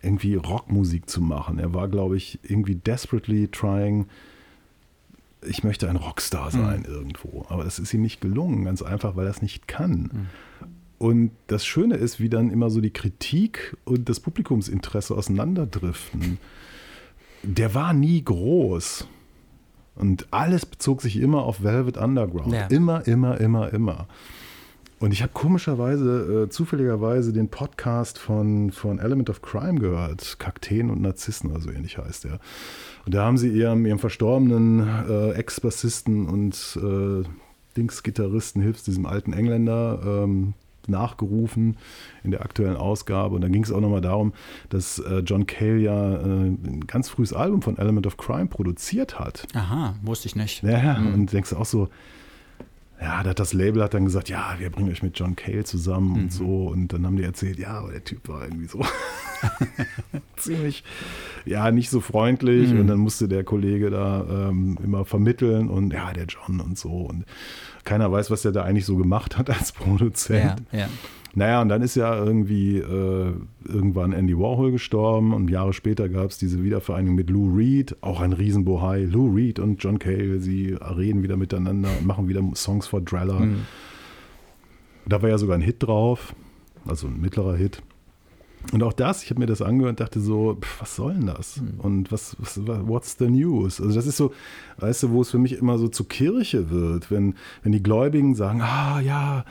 irgendwie 0.02 0.36
Rockmusik 0.36 1.10
zu 1.10 1.22
machen. 1.22 1.58
Er 1.58 1.74
war, 1.74 1.88
glaube 1.88 2.18
ich, 2.18 2.40
irgendwie 2.44 2.76
desperately 2.76 3.48
trying, 3.48 4.08
ich 5.48 5.64
möchte 5.64 5.90
ein 5.90 5.96
Rockstar 5.96 6.52
sein 6.52 6.86
irgendwo. 6.86 7.46
Aber 7.50 7.64
das 7.64 7.80
ist 7.80 7.94
ihm 7.94 8.02
nicht 8.02 8.22
gelungen, 8.22 8.66
ganz 8.66 8.82
einfach, 8.82 9.16
weil 9.16 9.26
er 9.26 9.32
es 9.32 9.42
nicht 9.42 9.68
kann. 9.68 10.28
Und 10.98 11.32
das 11.48 11.66
Schöne 11.66 11.96
ist, 11.96 12.20
wie 12.20 12.30
dann 12.30 12.50
immer 12.50 12.70
so 12.70 12.82
die 12.82 12.92
Kritik 12.92 13.78
und 13.86 14.10
das 14.10 14.20
Publikumsinteresse 14.20 15.16
auseinanderdriften. 15.16 16.40
Der 17.44 17.76
war 17.76 17.94
nie 17.94 18.24
groß. 18.24 19.08
Und 19.96 20.28
alles 20.32 20.66
bezog 20.66 21.02
sich 21.02 21.18
immer 21.18 21.44
auf 21.44 21.64
Velvet 21.64 21.98
Underground. 21.98 22.54
Ja. 22.54 22.68
Immer, 22.68 23.06
immer, 23.08 23.40
immer, 23.40 23.74
immer. 23.74 24.08
Und 25.00 25.14
ich 25.14 25.22
habe 25.22 25.32
komischerweise, 25.34 26.46
äh, 26.46 26.50
zufälligerweise 26.50 27.32
den 27.32 27.50
Podcast 27.50 28.18
von, 28.18 28.72
von 28.72 28.98
Element 28.98 29.30
of 29.30 29.44
Crime 29.44 29.80
gehört. 29.80 30.40
Kakteen 30.40 30.90
und 30.90 31.02
Narzissen, 31.02 31.52
oder 31.52 31.62
so 31.62 31.70
ähnlich 31.70 32.00
heißt 32.00 32.24
der. 32.24 32.40
Und 33.06 33.14
da 33.14 33.24
haben 33.24 33.38
sie 33.38 33.50
ihrem, 33.50 33.86
ihrem 33.86 34.00
verstorbenen 34.00 34.88
äh, 35.08 35.32
Ex-Bassisten 35.34 36.28
und 36.28 36.80
äh, 36.82 37.28
Dings-Gitarristen, 37.78 38.62
hilfst 38.62 38.88
diesem 38.88 39.06
alten 39.06 39.34
Engländer, 39.34 40.02
ähm, 40.04 40.56
nachgerufen 40.90 41.78
in 42.24 42.32
der 42.32 42.42
aktuellen 42.42 42.78
Ausgabe. 42.78 43.36
Und 43.36 43.42
da 43.42 43.48
ging 43.48 43.64
es 43.64 43.72
auch 43.72 43.82
nochmal 43.82 44.02
darum, 44.02 44.34
dass 44.70 45.00
äh, 45.00 45.20
John 45.20 45.46
Cale 45.48 45.78
ja 45.78 46.16
äh, 46.16 46.24
ein 46.24 46.86
ganz 46.88 47.10
frühes 47.10 47.34
Album 47.34 47.62
von 47.62 47.78
Element 47.78 48.08
of 48.08 48.18
Crime 48.18 48.48
produziert 48.48 49.20
hat. 49.20 49.48
Aha, 49.54 49.96
wusste 50.02 50.28
ich 50.28 50.36
nicht. 50.36 50.64
Ja, 50.64 50.84
ja. 50.84 50.98
und 50.98 51.32
denkst 51.34 51.52
du 51.52 51.58
auch 51.58 51.66
so, 51.66 51.90
ja, 53.00 53.22
das 53.22 53.54
Label 53.54 53.84
hat 53.84 53.94
dann 53.94 54.06
gesagt, 54.06 54.28
ja, 54.28 54.56
wir 54.58 54.72
bringen 54.72 54.90
euch 54.90 55.04
mit 55.04 55.20
John 55.20 55.36
Cale 55.36 55.64
zusammen 55.64 56.16
und 56.16 56.34
so. 56.34 56.68
Und 56.68 56.94
dann 56.94 57.06
haben 57.06 57.16
die 57.16 57.24
erzählt, 57.24 57.60
ja, 57.60 57.80
aber 57.80 57.92
der 57.92 58.04
Typ 58.04 58.28
war 58.28 58.44
irgendwie 58.44 58.66
so 58.66 58.84
ziemlich, 60.38 60.84
ja, 61.46 61.70
nicht 61.70 61.92
so 61.92 62.02
freundlich. 62.02 62.72
Und 62.72 62.88
dann 62.88 62.98
musste 62.98 63.28
der 63.28 63.44
Kollege 63.44 63.92
da 63.92 64.26
ähm, 64.50 64.80
immer 64.84 65.06
vermitteln 65.06 65.70
und 65.70 65.94
ja, 65.94 66.12
der 66.12 66.26
John 66.26 66.60
und 66.60 66.78
so. 66.78 66.90
Und 66.90 67.26
keiner 67.88 68.12
weiß, 68.12 68.30
was 68.30 68.42
der 68.42 68.52
da 68.52 68.64
eigentlich 68.64 68.86
so 68.86 68.98
gemacht 68.98 69.38
hat 69.38 69.50
als 69.58 69.72
Produzent. 69.72 70.62
Ja, 70.72 70.80
ja. 70.80 70.90
Naja, 71.34 71.62
und 71.62 71.70
dann 71.70 71.84
ist 71.84 71.96
ja 71.96 72.16
irgendwie 72.18 72.80
äh, 72.80 73.32
irgendwann 73.64 74.12
Andy 74.12 74.36
Warhol 74.38 74.72
gestorben 74.72 75.34
und 75.34 75.50
Jahre 75.50 75.72
später 75.72 76.10
gab 76.10 76.32
es 76.32 76.40
diese 76.40 76.64
Wiedervereinigung 76.64 77.16
mit 77.16 77.30
Lou 77.30 77.56
Reed, 77.56 77.96
auch 78.02 78.22
ein 78.22 78.34
Riesenbohai. 78.34 79.04
Lou 79.04 79.36
Reed 79.36 79.60
und 79.60 79.84
John 79.84 80.00
Cale, 80.00 80.40
sie 80.40 80.76
reden 80.80 81.22
wieder 81.22 81.38
miteinander 81.38 81.90
und 82.00 82.08
machen 82.08 82.28
wieder 82.28 82.42
Songs 82.56 82.88
for 82.88 83.02
Drella. 83.02 83.40
Mhm. 83.40 83.68
Da 85.06 85.22
war 85.22 85.30
ja 85.30 85.38
sogar 85.38 85.58
ein 85.58 85.62
Hit 85.62 85.84
drauf, 85.84 86.34
also 86.88 87.06
ein 87.06 87.22
mittlerer 87.22 87.56
Hit. 87.56 87.84
Und 88.74 88.84
auch 88.84 88.94
das, 88.94 89.24
ich 89.24 89.30
habe 89.30 89.40
mir 89.40 89.46
das 89.46 89.62
angehört 89.62 89.92
und 89.92 90.00
dachte 90.02 90.20
so, 90.20 90.58
pff, 90.60 90.82
was 90.82 90.96
soll 90.96 91.14
denn 91.14 91.28
das? 91.28 91.62
Und 91.78 92.12
was, 92.12 92.36
was, 92.40 92.60
what's 92.66 93.16
the 93.18 93.30
news? 93.30 93.80
Also 93.80 93.96
das 93.96 94.06
ist 94.06 94.18
so, 94.18 94.34
weißt 94.80 95.04
du, 95.04 95.12
wo 95.12 95.22
es 95.22 95.32
für 95.32 95.38
mich 95.38 95.54
immer 95.54 95.78
so 95.78 95.88
zur 95.88 96.08
Kirche 96.08 96.70
wird, 96.70 97.10
wenn, 97.10 97.36
wenn 97.64 97.72
die 97.72 97.82
Gläubigen 97.82 98.36
sagen, 98.36 98.62
ah 98.62 99.00
ja, 99.00 99.46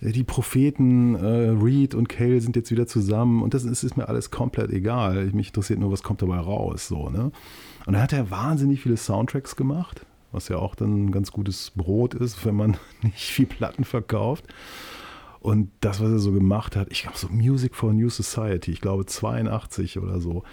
die 0.00 0.24
Propheten 0.24 1.14
äh, 1.14 1.50
Reed 1.50 1.94
und 1.94 2.08
Cale 2.08 2.40
sind 2.40 2.56
jetzt 2.56 2.70
wieder 2.70 2.86
zusammen 2.86 3.42
und 3.42 3.54
das 3.54 3.64
ist, 3.64 3.84
ist 3.84 3.96
mir 3.96 4.08
alles 4.08 4.30
komplett 4.30 4.70
egal. 4.70 5.26
Mich 5.32 5.48
interessiert 5.48 5.78
nur, 5.78 5.92
was 5.92 6.02
kommt 6.02 6.22
dabei 6.22 6.38
raus. 6.38 6.88
So, 6.88 7.08
ne? 7.08 7.30
Und 7.86 7.92
dann 7.92 8.02
hat 8.02 8.12
er 8.12 8.30
wahnsinnig 8.30 8.80
viele 8.80 8.96
Soundtracks 8.96 9.54
gemacht, 9.54 10.04
was 10.32 10.48
ja 10.48 10.56
auch 10.56 10.74
dann 10.74 11.06
ein 11.06 11.12
ganz 11.12 11.30
gutes 11.30 11.70
Brot 11.76 12.14
ist, 12.14 12.44
wenn 12.44 12.56
man 12.56 12.76
nicht 13.02 13.30
viel 13.30 13.46
Platten 13.46 13.84
verkauft. 13.84 14.44
Und 15.42 15.70
das, 15.80 16.00
was 16.00 16.08
er 16.08 16.18
so 16.20 16.30
gemacht 16.30 16.76
hat, 16.76 16.86
ich 16.90 17.02
glaube, 17.02 17.18
so 17.18 17.28
Music 17.28 17.74
for 17.74 17.90
a 17.90 17.92
New 17.92 18.08
Society, 18.08 18.70
ich 18.70 18.80
glaube 18.80 19.06
82 19.06 19.98
oder 19.98 20.20
so, 20.20 20.44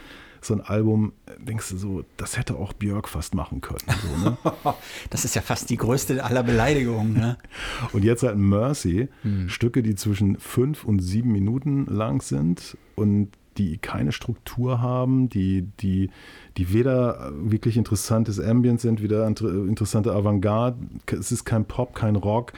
so 0.41 0.55
ein 0.55 0.61
Album, 0.61 1.13
denkst 1.37 1.69
du 1.69 1.77
so, 1.77 2.05
das 2.17 2.37
hätte 2.37 2.55
auch 2.55 2.73
Björk 2.73 3.07
fast 3.07 3.35
machen 3.35 3.61
können. 3.61 3.83
So, 3.87 4.29
ne? 4.29 4.37
Das 5.11 5.25
ist 5.25 5.35
ja 5.35 5.43
fast 5.43 5.69
die 5.69 5.77
größte 5.77 6.23
aller 6.23 6.41
Beleidigungen. 6.41 7.13
Ne? 7.13 7.37
Und 7.93 8.03
jetzt 8.03 8.23
halt 8.23 8.37
Mercy, 8.37 9.09
Stücke, 9.47 9.83
die 9.83 9.93
zwischen 9.93 10.39
fünf 10.39 10.85
und 10.85 10.99
sieben 10.99 11.31
Minuten 11.31 11.85
lang 11.85 12.21
sind 12.21 12.77
und 12.95 13.29
die 13.59 13.77
keine 13.77 14.11
Struktur 14.11 14.81
haben, 14.81 15.29
die, 15.29 15.63
die, 15.81 16.09
die 16.57 16.73
weder 16.73 17.31
wirklich 17.35 17.77
interessantes 17.77 18.39
Ambient 18.39 18.81
sind, 18.81 19.03
weder 19.03 19.27
inter- 19.27 19.49
interessante 19.67 20.11
Avantgarde. 20.13 20.77
Es 21.11 21.31
ist 21.31 21.45
kein 21.45 21.65
Pop, 21.65 21.93
kein 21.93 22.15
Rock. 22.15 22.53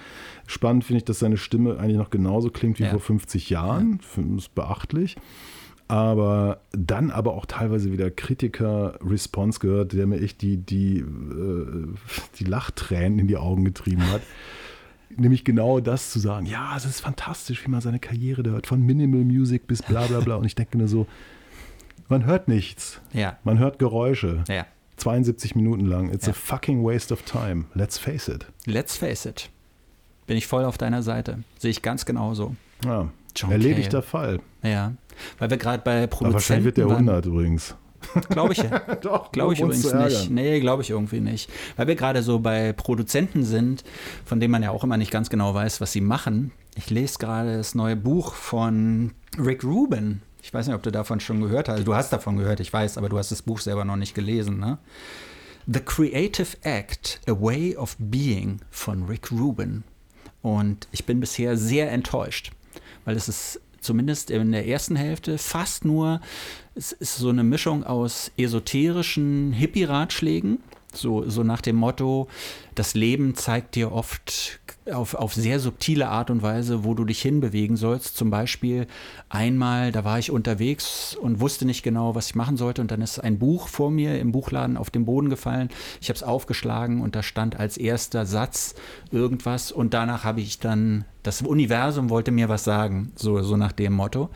Spannend 0.48 0.86
finde 0.86 1.00
ich, 1.00 1.06
dass 1.06 1.20
seine 1.20 1.38
Stimme 1.38 1.78
eigentlich 1.80 1.98
noch 1.98 2.10
genauso 2.12 2.50
klingt 2.52 2.80
wie 2.80 2.84
Ja. 2.84 2.92
vor 2.92 3.00
50 3.02 3.50
Jahren. 3.50 4.00
Das 4.16 4.26
ist 4.46 4.56
beachtlich. 4.56 5.18
aber 5.88 6.62
dann 6.72 7.12
aber 7.12 7.34
auch 7.34 7.46
teilweise 7.46 7.92
wieder 7.92 8.10
Kritiker-Response 8.10 9.60
gehört, 9.60 9.92
der 9.92 10.08
mir 10.08 10.22
echt 10.22 10.42
die, 10.42 10.56
die, 10.58 11.00
äh, 11.00 11.88
die 12.40 12.44
Lachtränen 12.46 13.20
in 13.20 13.28
die 13.28 13.36
Augen 13.38 13.66
getrieben 13.66 14.04
hat. 14.12 14.22
Nämlich 15.20 15.44
genau 15.44 15.80
das 15.80 16.12
zu 16.12 16.20
sagen, 16.20 16.46
ja, 16.46 16.76
es 16.78 16.86
ist 16.86 17.02
fantastisch, 17.02 17.66
wie 17.66 17.70
man 17.72 17.82
seine 17.82 18.00
Karriere 18.00 18.44
da 18.44 18.52
hört, 18.52 18.68
von 18.68 18.82
Minimal 18.82 19.24
Music 19.24 19.68
bis 19.68 19.82
bla 19.84 20.06
bla 20.08 20.20
bla. 20.20 20.36
Und 20.36 20.46
ich 20.46 20.56
denke 20.56 20.78
nur 20.78 20.88
so, 20.88 21.08
man 22.10 22.26
hört 22.26 22.48
nichts. 22.48 23.00
Ja. 23.14 23.38
Man 23.44 23.60
hört 23.60 23.80
Geräusche. 23.80 24.44
Ja. 24.48 24.66
72 24.98 25.56
Minuten 25.56 25.86
lang. 25.86 26.12
It's 26.14 26.26
Ja. 26.28 26.32
a 26.32 26.36
fucking 26.36 26.84
waste 26.84 27.14
of 27.14 27.24
time. 27.24 27.66
Let's 27.74 27.98
face 27.98 28.28
it. 28.28 28.46
Let's 28.66 28.98
face 28.98 29.26
it. 29.26 29.50
Bin 30.28 30.38
ich 30.38 30.46
voll 30.48 30.64
auf 30.66 30.78
deiner 30.78 31.02
Seite. 31.04 31.40
Sehe 31.58 31.72
ich 31.72 31.82
ganz 31.82 32.06
genauso. 32.06 32.56
Ja. 32.86 33.10
John 33.36 33.52
Erledigter. 33.52 34.02
Fall. 34.02 34.40
Ja. 34.62 34.94
Weil 35.40 35.50
wir 35.50 35.58
gerade 35.58 35.82
bei 35.84 36.04
Aber 36.04 36.34
wahrscheinlich 36.34 36.66
wird 36.66 36.78
der 36.78 36.84
Produzenten 36.84 37.08
waren. 37.08 37.16
100 37.16 37.26
übrigens. 37.26 37.76
Glaube 38.30 38.54
ich, 38.54 38.64
Doch, 39.02 39.32
glaube 39.32 39.54
ich 39.54 39.62
übrigens 39.62 39.94
nicht. 39.94 40.30
Nee, 40.30 40.60
glaube 40.60 40.82
ich 40.84 40.90
irgendwie 40.90 41.20
nicht. 41.20 41.50
Weil 41.76 41.88
wir 41.88 41.96
gerade 41.96 42.24
so 42.24 42.40
bei 42.40 42.74
Produzenten 42.74 43.44
sind, 43.44 43.84
von 44.26 44.40
denen 44.40 44.52
man 44.52 44.64
ja 44.64 44.72
auch 44.72 44.84
immer 44.84 44.98
nicht 44.98 45.12
ganz 45.12 45.30
genau 45.30 45.54
weiß, 45.54 45.82
was 45.82 45.92
sie 45.92 46.02
machen. 46.02 46.52
Ich 46.76 46.90
lese 46.90 47.20
gerade 47.20 47.58
das 47.58 47.76
neue 47.76 47.96
Buch 47.96 48.34
von 48.34 49.14
Rick 49.38 49.64
Rubin. 49.64 50.22
Ich 50.42 50.54
weiß 50.54 50.68
nicht, 50.68 50.76
ob 50.76 50.84
du 50.84 50.92
davon 50.92 51.20
schon 51.20 51.42
gehört 51.42 51.70
hast. 51.70 51.86
Du 51.86 51.94
hast 51.94 52.12
davon 52.12 52.38
gehört, 52.38 52.60
ich 52.60 52.72
weiß, 52.72 52.98
aber 52.98 53.10
du 53.10 53.18
hast 53.18 53.32
das 53.32 53.42
Buch 53.42 53.60
selber 53.60 53.86
noch 53.86 53.96
nicht 53.96 54.16
gelesen, 54.16 54.60
ne? 54.60 54.78
The 55.68 55.80
Creative 55.80 56.58
Act, 56.64 57.22
A 57.28 57.32
Way 57.32 57.76
of 57.78 57.96
Being 58.00 58.62
von 58.72 59.04
Rick 59.06 59.32
Rubin. 59.32 59.84
Und 60.42 60.88
ich 60.92 61.06
bin 61.06 61.20
bisher 61.20 61.56
sehr 61.56 61.92
enttäuscht, 61.92 62.52
weil 63.06 63.16
es 63.16 63.28
ist 63.28 63.62
zumindest 63.82 64.32
in 64.32 64.52
der 64.52 64.68
ersten 64.68 64.96
Hälfte 64.96 65.38
fast 65.38 65.84
nur, 65.86 66.22
es 66.76 66.92
ist 66.92 67.18
so 67.18 67.30
eine 67.30 67.44
Mischung 67.44 67.84
aus 67.84 68.32
esoterischen 68.38 69.52
Hippie-Ratschlägen, 69.52 70.60
so, 70.94 71.30
so 71.30 71.44
nach 71.44 71.62
dem 71.62 71.78
Motto, 71.78 72.28
das 72.76 72.94
Leben 72.94 73.36
zeigt 73.36 73.76
dir 73.76 73.92
oft 73.92 74.60
auf, 74.92 75.14
auf 75.14 75.34
sehr 75.34 75.60
subtile 75.60 76.10
Art 76.10 76.30
und 76.30 76.42
Weise, 76.42 76.84
wo 76.84 76.94
du 76.94 77.06
dich 77.06 77.22
hinbewegen 77.22 77.78
sollst. 77.78 78.18
Zum 78.18 78.30
Beispiel 78.30 78.88
einmal, 79.30 79.92
da 79.92 80.04
war 80.04 80.20
ich 80.20 80.32
unterwegs 80.32 81.16
und 81.16 81.40
wusste 81.40 81.66
nicht 81.66 81.84
genau, 81.84 82.16
was 82.16 82.28
ich 82.28 82.36
machen 82.36 82.58
sollte. 82.58 82.82
Und 82.82 82.92
dann 82.92 83.02
ist 83.02 83.20
ein 83.20 83.40
Buch 83.40 83.68
vor 83.68 83.92
mir 83.92 84.20
im 84.20 84.32
Buchladen 84.32 84.78
auf 84.78 84.90
den 84.90 85.06
Boden 85.06 85.30
gefallen. 85.30 85.70
Ich 86.02 86.10
habe 86.10 86.18
es 86.18 86.24
aufgeschlagen 86.24 87.02
und 87.02 87.16
da 87.16 87.24
stand 87.24 87.60
als 87.60 87.78
erster 87.78 88.26
Satz 88.26 88.76
irgendwas. 89.12 89.72
Und 89.72 89.94
danach 89.94 90.24
habe 90.24 90.42
ich 90.42 90.60
dann, 90.60 91.06
das 91.24 91.42
Universum 91.42 92.10
wollte 92.10 92.32
mir 92.32 92.50
was 92.50 92.64
sagen, 92.64 93.12
so, 93.16 93.42
so 93.42 93.58
nach 93.58 93.72
dem 93.72 93.94
Motto. 93.94 94.30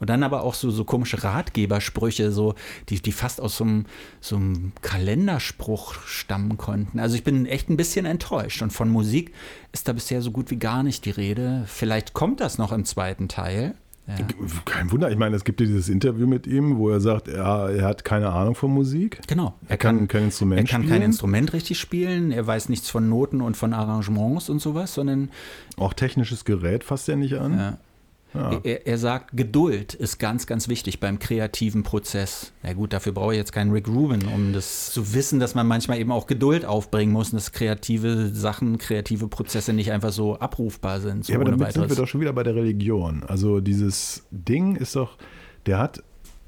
Und 0.00 0.10
dann 0.10 0.22
aber 0.22 0.42
auch 0.42 0.54
so, 0.54 0.70
so 0.70 0.84
komische 0.84 1.22
Ratgebersprüche, 1.22 2.32
so, 2.32 2.54
die, 2.88 3.00
die 3.00 3.12
fast 3.12 3.40
aus 3.40 3.56
so 3.56 3.64
einem, 3.64 3.86
so 4.20 4.36
einem 4.36 4.72
Kalenderspruch 4.82 5.94
stammen 6.04 6.56
konnten. 6.56 6.98
Also 6.98 7.16
ich 7.16 7.24
bin 7.24 7.46
echt 7.46 7.70
ein 7.70 7.76
bisschen 7.76 8.06
enttäuscht. 8.06 8.62
Und 8.62 8.72
von 8.72 8.88
Musik 8.88 9.32
ist 9.72 9.88
da 9.88 9.92
bisher 9.92 10.22
so 10.22 10.30
gut 10.30 10.50
wie 10.50 10.58
gar 10.58 10.82
nicht 10.82 11.04
die 11.04 11.10
Rede. 11.10 11.64
Vielleicht 11.66 12.12
kommt 12.12 12.40
das 12.40 12.58
noch 12.58 12.72
im 12.72 12.84
zweiten 12.84 13.28
Teil. 13.28 13.74
Ja. 14.06 14.16
Kein 14.64 14.90
Wunder, 14.90 15.10
ich 15.10 15.16
meine, 15.16 15.36
es 15.36 15.44
gibt 15.44 15.60
ja 15.60 15.66
dieses 15.66 15.88
Interview 15.88 16.26
mit 16.26 16.48
ihm, 16.48 16.76
wo 16.76 16.90
er 16.90 17.00
sagt, 17.00 17.28
er, 17.28 17.70
er 17.70 17.84
hat 17.86 18.04
keine 18.04 18.30
Ahnung 18.30 18.56
von 18.56 18.72
Musik. 18.72 19.20
Genau. 19.28 19.54
Er 19.68 19.76
kann 19.76 20.08
kein 20.08 20.24
Instrument 20.24 20.60
Er 20.60 20.66
kann 20.66 20.80
kein 20.82 20.88
spielen. 20.90 21.02
Instrument 21.02 21.52
richtig 21.52 21.78
spielen. 21.78 22.32
Er 22.32 22.44
weiß 22.44 22.68
nichts 22.68 22.90
von 22.90 23.08
Noten 23.08 23.40
und 23.40 23.56
von 23.56 23.72
Arrangements 23.72 24.50
und 24.50 24.60
sowas, 24.60 24.92
sondern 24.94 25.30
Auch 25.76 25.92
technisches 25.94 26.44
Gerät 26.44 26.82
fasst 26.82 27.08
er 27.08 27.16
nicht 27.16 27.34
an. 27.38 27.56
ja, 27.56 27.78
Ja. 28.34 28.60
er, 28.62 28.86
er 28.86 28.98
sagt, 28.98 29.36
Geduld 29.36 29.92
ist 29.94 30.18
ganz, 30.18 30.46
ganz 30.46 30.68
wichtig 30.68 31.00
beim 31.00 31.18
kreativen 31.18 31.82
Prozess. 31.82 32.52
Na 32.62 32.72
gut, 32.72 32.92
dafür 32.92 33.12
brauche 33.12 33.32
ich 33.32 33.38
jetzt 33.38 33.52
keinen 33.52 33.72
Rick 33.72 33.88
Rubin, 33.88 34.26
um 34.26 34.52
das 34.52 34.90
zu 34.90 35.12
wissen, 35.14 35.38
dass 35.38 35.54
man 35.54 35.66
manchmal 35.66 35.98
eben 35.98 36.10
auch 36.12 36.26
Geduld 36.26 36.64
aufbringen 36.64 37.12
muss 37.12 37.30
und 37.32 37.36
dass 37.36 37.52
kreative 37.52 38.28
Sachen, 38.34 38.78
kreative 38.78 39.28
Prozesse 39.28 39.72
nicht 39.72 39.92
einfach 39.92 40.12
so 40.12 40.38
abrufbar 40.38 41.00
sind. 41.00 41.24
So 41.26 41.32
Ja, 41.32 41.38
aber 41.38 41.44
damit 41.50 41.60
sind 41.72 41.76
wir 41.76 41.82
weiteres. 41.82 41.98
doch 41.98 42.06
schon 42.08 42.20
wieder 42.22 42.32
bei 42.32 42.42
der 42.42 42.54
Religion. 42.54 43.22
Also 43.24 43.60
dieses 43.60 44.24
Ding 44.30 44.76
ist 44.76 44.96
doch, 44.96 45.18
der 45.66 45.78
hat 45.78 46.02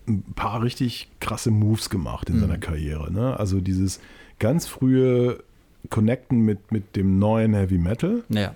ein 0.09 0.23
paar 0.35 0.63
richtig 0.63 1.09
krasse 1.21 1.51
Moves 1.51 1.91
gemacht 1.91 2.29
Mhm. 2.29 2.35
in 2.37 2.41
seiner 2.43 2.59
Karriere. 2.59 3.13
Ne? 3.13 3.39
Also 3.39 3.61
dieses 3.61 4.01
ganz 4.39 4.67
frühe 4.67 5.43
Connecten 5.91 6.41
mit, 6.41 6.73
mit 6.73 6.97
dem 6.97 7.19
neuen 7.19 7.53
Heavy 7.55 7.77
Metal 7.79 8.23
ja, 8.31 8.55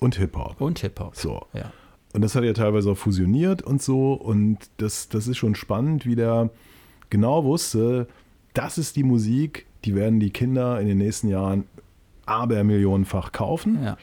und 0.00 0.16
Hip-Hop. 0.16 0.60
und 0.60 0.80
Hip-Hop. 0.80 1.14
So. 1.14 1.46
Ja. 1.52 1.72
Und 2.18 2.22
das 2.22 2.34
hat 2.34 2.42
er 2.42 2.52
teilweise 2.52 2.90
auch 2.90 2.96
fusioniert 2.96 3.62
und 3.62 3.80
so. 3.80 4.12
Und 4.12 4.58
das, 4.78 5.08
das 5.08 5.28
ist 5.28 5.36
schon 5.36 5.54
spannend, 5.54 6.04
wie 6.04 6.16
der 6.16 6.50
genau 7.10 7.44
wusste, 7.44 8.08
das 8.54 8.76
ist 8.76 8.96
die 8.96 9.04
Musik, 9.04 9.66
die 9.84 9.94
werden 9.94 10.18
die 10.18 10.30
Kinder 10.30 10.80
in 10.80 10.88
den 10.88 10.98
nächsten 10.98 11.28
Jahren 11.28 11.62
abermillionenfach 12.26 13.30
kaufen. 13.30 13.78
ja. 13.84 13.96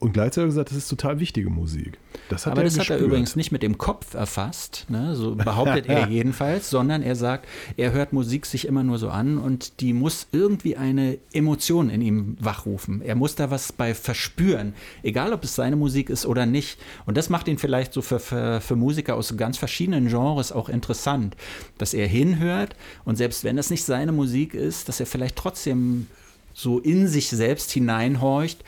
Und 0.00 0.14
gleichzeitig 0.14 0.48
gesagt, 0.48 0.70
das 0.70 0.78
ist 0.78 0.88
total 0.88 1.20
wichtige 1.20 1.50
Musik. 1.50 1.98
Das 2.30 2.46
hat 2.46 2.52
Aber 2.52 2.62
er 2.62 2.64
das 2.64 2.78
hat 2.78 2.88
er 2.88 2.96
gespürt. 2.96 3.02
übrigens 3.02 3.36
nicht 3.36 3.52
mit 3.52 3.62
dem 3.62 3.76
Kopf 3.76 4.14
erfasst, 4.14 4.86
ne? 4.88 5.14
so 5.14 5.34
behauptet 5.36 5.88
er 5.88 6.08
jedenfalls, 6.08 6.70
sondern 6.70 7.02
er 7.02 7.16
sagt, 7.16 7.46
er 7.76 7.92
hört 7.92 8.14
Musik 8.14 8.46
sich 8.46 8.66
immer 8.66 8.82
nur 8.82 8.96
so 8.96 9.10
an 9.10 9.36
und 9.36 9.80
die 9.80 9.92
muss 9.92 10.26
irgendwie 10.32 10.78
eine 10.78 11.18
Emotion 11.34 11.90
in 11.90 12.00
ihm 12.00 12.38
wachrufen. 12.40 13.02
Er 13.02 13.14
muss 13.14 13.34
da 13.34 13.50
was 13.50 13.72
bei 13.72 13.94
verspüren, 13.94 14.72
egal 15.02 15.34
ob 15.34 15.44
es 15.44 15.54
seine 15.54 15.76
Musik 15.76 16.08
ist 16.08 16.24
oder 16.24 16.46
nicht. 16.46 16.80
Und 17.04 17.18
das 17.18 17.28
macht 17.28 17.46
ihn 17.46 17.58
vielleicht 17.58 17.92
so 17.92 18.00
für, 18.00 18.20
für, 18.20 18.62
für 18.62 18.76
Musiker 18.76 19.16
aus 19.16 19.36
ganz 19.36 19.58
verschiedenen 19.58 20.08
Genres 20.08 20.50
auch 20.50 20.70
interessant, 20.70 21.36
dass 21.76 21.92
er 21.92 22.06
hinhört 22.06 22.74
und 23.04 23.16
selbst 23.16 23.44
wenn 23.44 23.56
das 23.56 23.68
nicht 23.68 23.84
seine 23.84 24.12
Musik 24.12 24.54
ist, 24.54 24.88
dass 24.88 24.98
er 24.98 25.04
vielleicht 25.04 25.36
trotzdem 25.36 26.06
so 26.54 26.78
in 26.78 27.06
sich 27.06 27.28
selbst 27.28 27.70
hineinhorcht, 27.70 28.64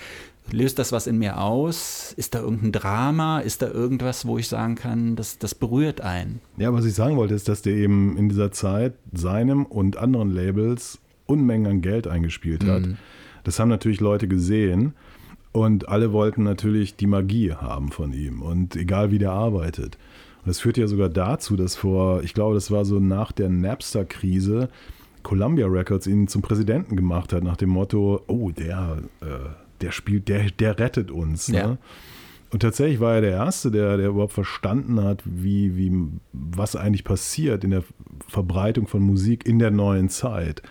löst 0.50 0.78
das 0.78 0.92
was 0.92 1.06
in 1.06 1.18
mir 1.18 1.38
aus? 1.38 2.12
Ist 2.16 2.34
da 2.34 2.40
irgendein 2.40 2.72
Drama? 2.72 3.40
Ist 3.40 3.62
da 3.62 3.68
irgendwas, 3.68 4.26
wo 4.26 4.38
ich 4.38 4.48
sagen 4.48 4.74
kann, 4.74 5.16
das, 5.16 5.38
das 5.38 5.54
berührt 5.54 6.00
einen? 6.00 6.40
Ja, 6.56 6.72
was 6.72 6.84
ich 6.84 6.94
sagen 6.94 7.16
wollte, 7.16 7.34
ist, 7.34 7.48
dass 7.48 7.62
der 7.62 7.74
eben 7.74 8.16
in 8.16 8.28
dieser 8.28 8.52
Zeit 8.52 8.94
seinem 9.12 9.64
und 9.64 9.96
anderen 9.96 10.30
Labels 10.30 10.98
Unmengen 11.26 11.66
an 11.66 11.80
Geld 11.80 12.06
eingespielt 12.06 12.64
hat. 12.64 12.82
Mhm. 12.82 12.96
Das 13.44 13.58
haben 13.58 13.68
natürlich 13.68 14.00
Leute 14.00 14.28
gesehen 14.28 14.94
und 15.52 15.88
alle 15.88 16.12
wollten 16.12 16.42
natürlich 16.42 16.96
die 16.96 17.06
Magie 17.06 17.52
haben 17.52 17.90
von 17.90 18.12
ihm 18.12 18.42
und 18.42 18.76
egal 18.76 19.10
wie 19.10 19.18
der 19.18 19.32
arbeitet. 19.32 19.98
Und 20.44 20.48
das 20.48 20.60
führt 20.60 20.76
ja 20.76 20.86
sogar 20.86 21.08
dazu, 21.08 21.56
dass 21.56 21.76
vor, 21.76 22.22
ich 22.22 22.34
glaube, 22.34 22.54
das 22.54 22.70
war 22.70 22.84
so 22.84 22.98
nach 22.98 23.32
der 23.32 23.48
Napster-Krise, 23.48 24.68
Columbia 25.22 25.66
Records 25.66 26.06
ihn 26.06 26.26
zum 26.26 26.42
Präsidenten 26.42 26.96
gemacht 26.96 27.32
hat, 27.32 27.44
nach 27.44 27.56
dem 27.56 27.70
Motto, 27.70 28.22
oh, 28.26 28.50
der, 28.50 28.98
äh, 29.20 29.26
der 29.82 29.92
spielt, 29.92 30.28
der, 30.28 30.50
der 30.50 30.78
rettet 30.78 31.10
uns. 31.10 31.48
Ja. 31.48 31.66
Ne? 31.66 31.78
Und 32.50 32.60
tatsächlich 32.60 33.00
war 33.00 33.14
er 33.14 33.20
der 33.22 33.30
Erste, 33.30 33.70
der, 33.70 33.96
der 33.96 34.08
überhaupt 34.08 34.34
verstanden 34.34 35.02
hat, 35.02 35.22
wie, 35.24 35.76
wie, 35.76 35.90
was 36.32 36.76
eigentlich 36.76 37.04
passiert 37.04 37.64
in 37.64 37.70
der 37.70 37.82
Verbreitung 38.28 38.86
von 38.86 39.02
Musik 39.02 39.46
in 39.46 39.58
der 39.58 39.70
neuen 39.70 40.10
Zeit. 40.10 40.62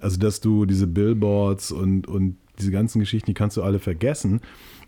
Also, 0.00 0.18
dass 0.18 0.40
du 0.40 0.66
diese 0.66 0.88
Billboards 0.88 1.70
und, 1.70 2.08
und 2.08 2.36
diese 2.58 2.72
ganzen 2.72 2.98
Geschichten, 2.98 3.26
die 3.26 3.34
kannst 3.34 3.56
du 3.56 3.62
alle 3.62 3.78
vergessen. 3.78 4.40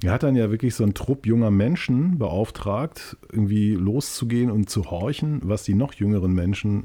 Er 0.02 0.12
hat 0.12 0.24
dann 0.24 0.36
ja 0.36 0.50
wirklich 0.50 0.74
so 0.74 0.82
einen 0.82 0.94
Trupp 0.94 1.26
junger 1.26 1.50
Menschen 1.50 2.18
beauftragt, 2.18 3.16
irgendwie 3.30 3.74
loszugehen 3.74 4.50
und 4.50 4.68
zu 4.68 4.90
horchen, 4.90 5.40
was 5.44 5.62
die 5.62 5.74
noch 5.74 5.94
jüngeren 5.94 6.32
Menschen 6.32 6.84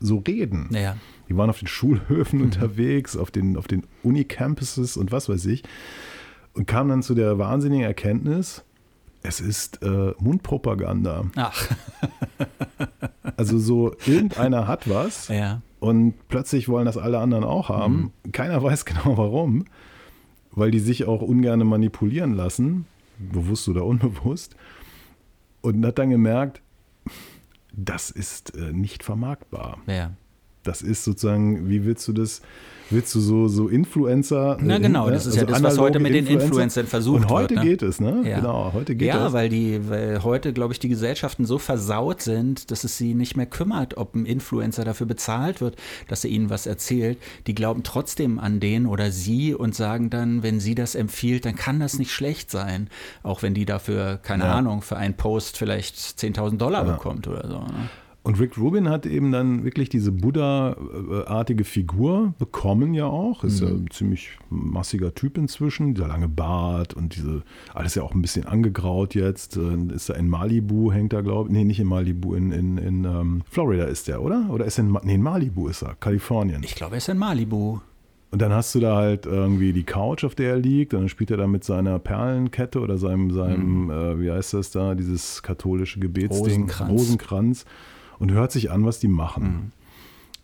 so 0.00 0.18
reden. 0.18 0.68
Naja, 0.70 0.96
Die 1.28 1.36
waren 1.36 1.50
auf 1.50 1.58
den 1.60 1.68
Schulhöfen 1.68 2.42
unterwegs, 2.42 3.16
auf 3.16 3.30
den, 3.30 3.56
auf 3.56 3.68
den 3.68 3.84
Unicampuses 4.02 4.96
und 4.96 5.12
was 5.12 5.28
weiß 5.28 5.46
ich. 5.46 5.62
Und 6.54 6.66
kamen 6.66 6.90
dann 6.90 7.02
zu 7.02 7.14
der 7.14 7.38
wahnsinnigen 7.38 7.84
Erkenntnis, 7.84 8.64
es 9.22 9.40
ist 9.40 9.82
äh, 9.82 10.14
Mundpropaganda. 10.18 11.26
ach, 11.36 11.68
Also 13.36 13.58
so, 13.58 13.94
irgendeiner 14.06 14.66
hat 14.66 14.88
was 14.88 15.28
ja. 15.28 15.62
und 15.78 16.14
plötzlich 16.28 16.68
wollen 16.68 16.84
das 16.84 16.98
alle 16.98 17.18
anderen 17.18 17.44
auch 17.44 17.68
haben. 17.68 18.12
Keiner 18.32 18.62
weiß 18.62 18.84
genau 18.84 19.16
warum, 19.16 19.64
weil 20.52 20.70
die 20.70 20.78
sich 20.78 21.06
auch 21.06 21.22
ungern 21.22 21.66
manipulieren 21.66 22.34
lassen, 22.34 22.86
bewusst 23.18 23.68
oder 23.68 23.84
unbewusst. 23.84 24.56
Und 25.62 25.84
hat 25.86 25.98
dann 25.98 26.10
gemerkt, 26.10 26.62
das 27.72 28.10
ist 28.10 28.54
äh, 28.56 28.72
nicht 28.72 29.04
vermarktbar. 29.04 29.78
Ja. 29.86 30.12
Das 30.62 30.82
ist 30.82 31.04
sozusagen, 31.04 31.68
wie 31.70 31.84
willst 31.86 32.06
du 32.06 32.12
das, 32.12 32.42
willst 32.90 33.14
du 33.14 33.20
so, 33.20 33.48
so 33.48 33.68
Influencer? 33.68 34.58
Na 34.60 34.76
äh, 34.76 34.80
genau, 34.80 35.06
ne? 35.06 35.12
das 35.12 35.24
ist 35.24 35.36
ja 35.36 35.44
das, 35.44 35.62
was 35.62 35.78
heute 35.78 35.98
mit 36.00 36.12
den 36.12 36.26
Influencer. 36.26 36.44
Influencern 36.46 36.86
versucht 36.86 37.22
Und 37.22 37.28
heute 37.30 37.54
wird, 37.54 37.64
ne? 37.64 37.70
geht 37.70 37.82
es, 37.82 37.98
ne? 37.98 38.22
Ja. 38.28 38.40
Genau, 38.40 38.72
heute 38.74 38.94
geht 38.94 39.08
ja, 39.08 39.24
das. 39.24 39.32
weil 39.32 39.48
die, 39.48 39.88
weil 39.88 40.22
heute, 40.22 40.52
glaube 40.52 40.74
ich, 40.74 40.78
die 40.78 40.90
Gesellschaften 40.90 41.46
so 41.46 41.56
versaut 41.58 42.20
sind, 42.20 42.70
dass 42.70 42.84
es 42.84 42.98
sie 42.98 43.14
nicht 43.14 43.38
mehr 43.38 43.46
kümmert, 43.46 43.96
ob 43.96 44.14
ein 44.14 44.26
Influencer 44.26 44.84
dafür 44.84 45.06
bezahlt 45.06 45.62
wird, 45.62 45.76
dass 46.08 46.24
er 46.24 46.30
ihnen 46.30 46.50
was 46.50 46.66
erzählt. 46.66 47.16
Die 47.46 47.54
glauben 47.54 47.82
trotzdem 47.82 48.38
an 48.38 48.60
den 48.60 48.86
oder 48.86 49.10
sie 49.10 49.54
und 49.54 49.74
sagen 49.74 50.10
dann, 50.10 50.42
wenn 50.42 50.60
sie 50.60 50.74
das 50.74 50.94
empfiehlt, 50.94 51.46
dann 51.46 51.56
kann 51.56 51.80
das 51.80 51.98
nicht 51.98 52.12
schlecht 52.12 52.50
sein. 52.50 52.88
Auch 53.22 53.42
wenn 53.42 53.54
die 53.54 53.64
dafür, 53.64 54.18
keine 54.22 54.44
Ja. 54.44 54.54
Ahnung, 54.56 54.82
für 54.82 54.98
einen 54.98 55.14
Post 55.14 55.56
vielleicht 55.56 55.96
10.000 55.96 56.58
Dollar 56.58 56.84
Ja. 56.86 56.92
bekommt 56.92 57.26
oder 57.28 57.48
so. 57.48 57.60
Ne? 57.60 57.88
Und 58.22 58.38
Rick 58.38 58.58
Rubin 58.58 58.90
hat 58.90 59.06
eben 59.06 59.32
dann 59.32 59.64
wirklich 59.64 59.88
diese 59.88 60.12
Buddha-artige 60.12 61.64
Figur 61.64 62.34
bekommen 62.38 62.92
ja 62.92 63.06
auch. 63.06 63.44
Ist 63.44 63.62
mhm. 63.62 63.66
ja 63.66 63.74
ein 63.74 63.90
ziemlich 63.90 64.38
massiger 64.50 65.14
Typ 65.14 65.38
inzwischen, 65.38 65.94
dieser 65.94 66.08
lange 66.08 66.28
Bart 66.28 66.92
und 66.92 67.16
diese, 67.16 67.42
alles 67.72 67.94
ja 67.94 68.02
auch 68.02 68.14
ein 68.14 68.20
bisschen 68.20 68.44
angegraut 68.44 69.14
jetzt. 69.14 69.56
Äh, 69.56 69.94
ist 69.94 70.10
er 70.10 70.16
in 70.16 70.28
Malibu, 70.28 70.92
hängt 70.92 71.14
er, 71.14 71.22
glaube 71.22 71.48
ich. 71.48 71.54
Nee, 71.54 71.64
nicht 71.64 71.80
in 71.80 71.86
Malibu, 71.86 72.34
in, 72.34 72.52
in, 72.52 72.76
in 72.76 73.06
um, 73.06 73.16
ähm, 73.16 73.42
Florida 73.48 73.84
ist 73.84 74.06
er, 74.06 74.20
oder? 74.20 74.50
Oder 74.50 74.66
ist 74.66 74.78
er 74.78 74.84
in, 74.84 74.98
nee, 75.02 75.14
in 75.14 75.22
Malibu 75.22 75.68
ist 75.68 75.82
er, 75.82 75.94
Kalifornien. 75.94 76.62
Ich 76.62 76.74
glaube, 76.74 76.96
er 76.96 76.98
ist 76.98 77.08
in 77.08 77.16
Malibu. 77.16 77.80
Und 78.32 78.42
dann 78.42 78.52
hast 78.52 78.74
du 78.74 78.80
da 78.80 78.96
halt 78.96 79.24
irgendwie 79.24 79.72
die 79.72 79.82
Couch, 79.82 80.24
auf 80.24 80.34
der 80.34 80.50
er 80.50 80.58
liegt, 80.58 80.92
und 80.92 81.00
dann 81.00 81.08
spielt 81.08 81.30
er 81.30 81.38
da 81.38 81.46
mit 81.46 81.64
seiner 81.64 81.98
Perlenkette 81.98 82.80
oder 82.80 82.98
seinem, 82.98 83.30
seinem 83.30 83.84
mhm. 83.84 83.90
äh, 83.90 84.20
wie 84.20 84.30
heißt 84.30 84.54
das 84.54 84.70
da, 84.70 84.94
dieses 84.94 85.42
katholische 85.42 85.98
Gebetsding, 85.98 86.38
Rosenkranz. 86.38 86.90
Rosenkranz 86.90 87.64
und 88.20 88.30
hört 88.30 88.52
sich 88.52 88.70
an, 88.70 88.84
was 88.84 89.00
die 89.00 89.08
machen. 89.08 89.44
Mhm. 89.44 89.72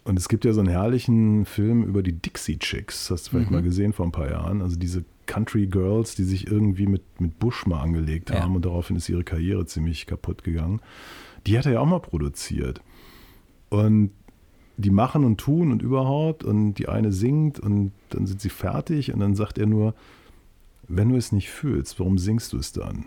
Und 0.03 0.19
es 0.19 0.29
gibt 0.29 0.45
ja 0.45 0.53
so 0.53 0.61
einen 0.61 0.69
herrlichen 0.69 1.45
Film 1.45 1.85
über 1.85 2.03
die 2.03 2.13
Dixie 2.13 2.59
Chicks, 2.59 3.11
hast 3.11 3.27
du 3.27 3.31
vielleicht 3.31 3.51
mhm. 3.51 3.57
mal 3.57 3.63
gesehen 3.63 3.93
vor 3.93 4.07
ein 4.07 4.13
paar 4.13 4.31
Jahren. 4.31 4.63
Also 4.63 4.77
diese 4.77 5.05
Country 5.27 5.67
Girls, 5.67 6.15
die 6.15 6.25
sich 6.25 6.47
irgendwie 6.47 6.87
mit, 6.87 7.21
mit 7.21 7.39
Bush 7.39 7.67
mal 7.67 7.81
angelegt 7.81 8.31
haben 8.31 8.51
ja. 8.53 8.57
und 8.57 8.65
daraufhin 8.65 8.97
ist 8.97 9.09
ihre 9.09 9.25
Karriere 9.25 9.67
ziemlich 9.67 10.07
kaputt 10.07 10.43
gegangen. 10.43 10.81
Die 11.47 11.59
hat 11.59 11.67
er 11.67 11.73
ja 11.73 11.81
auch 11.81 11.87
mal 11.87 12.01
produziert. 12.01 12.81
Und 13.69 14.11
die 14.77 14.91
machen 14.91 15.25
und 15.25 15.39
tun 15.39 15.73
und 15.73 15.83
überhaupt 15.83 16.45
und 16.45 16.75
die 16.75 16.89
eine 16.89 17.11
singt 17.11 17.59
und 17.59 17.93
dann 18.11 18.27
sind 18.27 18.41
sie 18.41 18.51
fertig 18.51 19.13
und 19.13 19.21
dann 19.21 19.35
sagt 19.35 19.59
er 19.59 19.67
nur, 19.67 19.95
wenn 20.87 21.09
du 21.09 21.17
es 21.17 21.33
nicht 21.33 21.51
fühlst, 21.51 21.99
warum 21.99 22.19
singst 22.19 22.53
du 22.53 22.59
es 22.59 22.73
dann? 22.73 23.07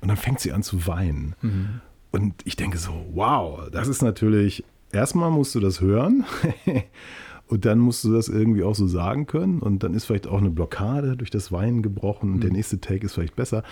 Und 0.00 0.08
dann 0.08 0.16
fängt 0.16 0.40
sie 0.40 0.52
an 0.52 0.62
zu 0.62 0.86
weinen. 0.86 1.34
Mhm. 1.40 1.80
Und 2.14 2.34
ich 2.44 2.54
denke 2.54 2.78
so, 2.78 2.92
wow, 3.12 3.68
das 3.72 3.88
ist 3.88 4.00
natürlich, 4.00 4.62
erstmal 4.92 5.32
musst 5.32 5.52
du 5.56 5.58
das 5.58 5.80
hören 5.80 6.24
und 7.48 7.64
dann 7.64 7.80
musst 7.80 8.04
du 8.04 8.12
das 8.12 8.28
irgendwie 8.28 8.62
auch 8.62 8.76
so 8.76 8.86
sagen 8.86 9.26
können 9.26 9.58
und 9.58 9.82
dann 9.82 9.94
ist 9.94 10.04
vielleicht 10.04 10.28
auch 10.28 10.38
eine 10.38 10.50
Blockade 10.50 11.16
durch 11.16 11.30
das 11.30 11.50
Weinen 11.50 11.82
gebrochen 11.82 12.30
und 12.30 12.36
mhm. 12.36 12.42
der 12.42 12.52
nächste 12.52 12.80
Take 12.80 13.04
ist 13.04 13.14
vielleicht 13.14 13.34
besser. 13.34 13.64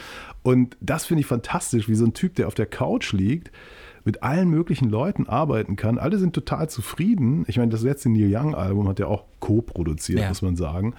Und 0.42 0.76
das 0.80 1.06
finde 1.06 1.20
ich 1.20 1.28
fantastisch, 1.28 1.88
wie 1.88 1.94
so 1.94 2.04
ein 2.04 2.14
Typ, 2.14 2.34
der 2.34 2.48
auf 2.48 2.54
der 2.54 2.66
Couch 2.66 3.12
liegt, 3.12 3.52
mit 4.04 4.24
allen 4.24 4.50
möglichen 4.50 4.90
Leuten 4.90 5.28
arbeiten 5.28 5.76
kann. 5.76 5.98
Alle 5.98 6.18
sind 6.18 6.32
total 6.32 6.68
zufrieden. 6.68 7.44
Ich 7.46 7.58
meine, 7.58 7.70
das 7.70 7.82
letzte 7.82 8.10
Neil 8.10 8.28
Young-Album 8.28 8.88
hat 8.88 8.98
er 8.98 9.06
auch 9.06 9.22
co-produziert, 9.38 10.18
ja. 10.18 10.28
muss 10.30 10.42
man 10.42 10.56
sagen. 10.56 10.94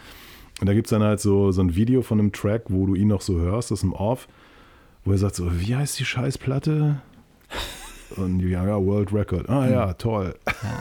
Und 0.61 0.67
da 0.67 0.73
gibt 0.73 0.87
es 0.87 0.91
dann 0.91 1.03
halt 1.03 1.19
so, 1.19 1.51
so 1.51 1.59
ein 1.59 1.75
Video 1.75 2.03
von 2.03 2.21
einem 2.21 2.31
Track, 2.31 2.67
wo 2.69 2.85
du 2.85 2.95
ihn 2.95 3.09
noch 3.09 3.19
so 3.19 3.37
hörst, 3.37 3.69
das 3.69 3.79
ist 3.79 3.83
im 3.83 3.91
Off, 3.91 4.29
wo 5.03 5.11
er 5.11 5.17
sagt 5.17 5.35
so, 5.35 5.59
wie 5.59 5.75
heißt 5.75 5.99
die 5.99 6.05
Scheißplatte? 6.05 7.01
Und 8.17 8.41
ja, 8.41 8.65
ja, 8.65 8.83
World 8.83 9.11
Record. 9.13 9.49
Ah 9.49 9.67
ja, 9.67 9.89
hm. 9.89 9.97
toll. 9.97 10.35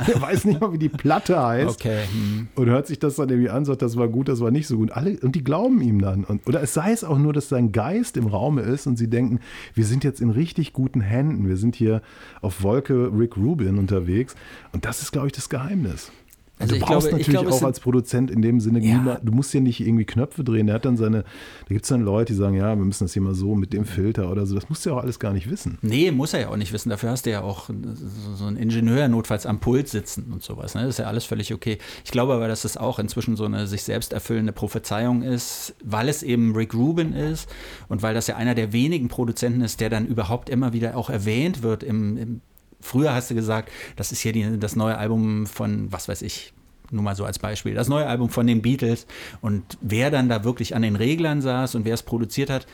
er 0.06 0.20
weiß 0.22 0.44
nicht 0.44 0.60
mal, 0.60 0.72
wie 0.72 0.78
die 0.78 0.88
Platte 0.88 1.40
heißt. 1.42 1.80
Okay. 1.80 2.04
Hm. 2.10 2.48
Und 2.54 2.66
hört 2.68 2.86
sich 2.86 2.98
das 2.98 3.16
dann 3.16 3.28
irgendwie 3.28 3.50
an, 3.50 3.64
sagt, 3.64 3.82
das 3.82 3.96
war 3.96 4.08
gut, 4.08 4.28
das 4.28 4.40
war 4.40 4.50
nicht 4.50 4.66
so 4.66 4.76
gut. 4.76 4.92
Alle, 4.92 5.18
und 5.20 5.34
die 5.34 5.44
glauben 5.44 5.80
ihm 5.80 6.00
dann. 6.00 6.24
Und, 6.24 6.46
oder 6.46 6.62
es 6.62 6.74
sei 6.74 6.92
es 6.92 7.04
auch 7.04 7.18
nur, 7.18 7.32
dass 7.32 7.48
sein 7.48 7.72
Geist 7.72 8.16
im 8.16 8.26
Raume 8.26 8.62
ist 8.62 8.86
und 8.86 8.96
sie 8.96 9.08
denken, 9.08 9.40
wir 9.74 9.84
sind 9.84 10.04
jetzt 10.04 10.20
in 10.20 10.30
richtig 10.30 10.72
guten 10.72 11.00
Händen. 11.00 11.48
Wir 11.48 11.56
sind 11.56 11.74
hier 11.74 12.02
auf 12.40 12.62
Wolke 12.62 13.10
Rick 13.16 13.36
Rubin 13.36 13.78
unterwegs. 13.78 14.34
Und 14.72 14.84
das 14.84 15.02
ist, 15.02 15.12
glaube 15.12 15.28
ich, 15.28 15.32
das 15.32 15.48
Geheimnis. 15.48 16.12
Also 16.58 16.74
du 16.74 16.80
brauchst 16.80 17.08
glaube, 17.08 17.22
natürlich 17.22 17.40
glaube, 17.40 17.50
auch 17.50 17.62
als 17.62 17.80
Produzent 17.80 18.30
in 18.30 18.40
dem 18.40 18.60
Sinne, 18.60 18.80
ja. 18.80 19.18
du 19.22 19.32
musst 19.32 19.52
ja 19.52 19.60
nicht 19.60 19.80
irgendwie 19.80 20.04
Knöpfe 20.04 20.44
drehen. 20.44 20.66
Der 20.66 20.76
hat 20.76 20.84
dann 20.84 20.96
seine, 20.96 21.22
da 21.22 21.68
gibt 21.68 21.82
es 21.82 21.88
dann 21.88 22.02
Leute, 22.02 22.32
die 22.32 22.38
sagen, 22.38 22.54
ja, 22.54 22.76
wir 22.76 22.84
müssen 22.84 23.04
das 23.04 23.12
hier 23.12 23.22
mal 23.22 23.34
so 23.34 23.54
mit 23.54 23.72
dem 23.72 23.84
Filter 23.84 24.30
oder 24.30 24.46
so. 24.46 24.54
Das 24.54 24.68
musst 24.68 24.84
du 24.84 24.90
ja 24.90 24.96
auch 24.96 25.02
alles 25.02 25.18
gar 25.18 25.32
nicht 25.32 25.50
wissen. 25.50 25.78
Nee, 25.82 26.10
muss 26.12 26.34
er 26.34 26.40
ja 26.40 26.48
auch 26.48 26.56
nicht 26.56 26.72
wissen. 26.72 26.90
Dafür 26.90 27.10
hast 27.10 27.26
du 27.26 27.30
ja 27.30 27.42
auch 27.42 27.68
so 28.36 28.44
einen 28.44 28.56
Ingenieur 28.56 29.08
notfalls 29.08 29.46
am 29.46 29.58
Pult 29.60 29.88
sitzen 29.88 30.32
und 30.32 30.42
sowas. 30.42 30.74
Ne? 30.74 30.82
Das 30.82 30.90
ist 30.90 30.98
ja 30.98 31.06
alles 31.06 31.24
völlig 31.24 31.52
okay. 31.52 31.78
Ich 32.04 32.10
glaube 32.10 32.34
aber, 32.34 32.48
dass 32.48 32.62
das 32.62 32.76
auch 32.76 32.98
inzwischen 32.98 33.36
so 33.36 33.44
eine 33.44 33.66
sich 33.66 33.82
selbst 33.82 34.12
erfüllende 34.12 34.52
Prophezeiung 34.52 35.22
ist, 35.22 35.74
weil 35.82 36.08
es 36.08 36.22
eben 36.22 36.54
Rick 36.54 36.74
Rubin 36.74 37.12
ist 37.12 37.48
und 37.88 38.02
weil 38.02 38.14
das 38.14 38.28
ja 38.28 38.36
einer 38.36 38.54
der 38.54 38.72
wenigen 38.72 39.08
Produzenten 39.08 39.62
ist, 39.62 39.80
der 39.80 39.90
dann 39.90 40.06
überhaupt 40.06 40.48
immer 40.48 40.72
wieder 40.72 40.96
auch 40.96 41.10
erwähnt 41.10 41.62
wird 41.62 41.82
im, 41.82 42.16
im 42.16 42.40
Früher 42.82 43.14
hast 43.14 43.30
du 43.30 43.34
gesagt, 43.34 43.70
das 43.96 44.12
ist 44.12 44.20
hier 44.20 44.32
die, 44.32 44.58
das 44.58 44.76
neue 44.76 44.98
Album 44.98 45.46
von, 45.46 45.90
was 45.90 46.08
weiß 46.08 46.22
ich, 46.22 46.52
nur 46.90 47.02
mal 47.02 47.16
so 47.16 47.24
als 47.24 47.38
Beispiel, 47.38 47.74
das 47.74 47.88
neue 47.88 48.06
Album 48.06 48.28
von 48.28 48.46
den 48.46 48.60
Beatles. 48.60 49.06
Und 49.40 49.78
wer 49.80 50.10
dann 50.10 50.28
da 50.28 50.44
wirklich 50.44 50.76
an 50.76 50.82
den 50.82 50.96
Reglern 50.96 51.40
saß 51.40 51.74
und 51.74 51.84
wer 51.84 51.94
es 51.94 52.02
produziert 52.02 52.50
hat, 52.50 52.66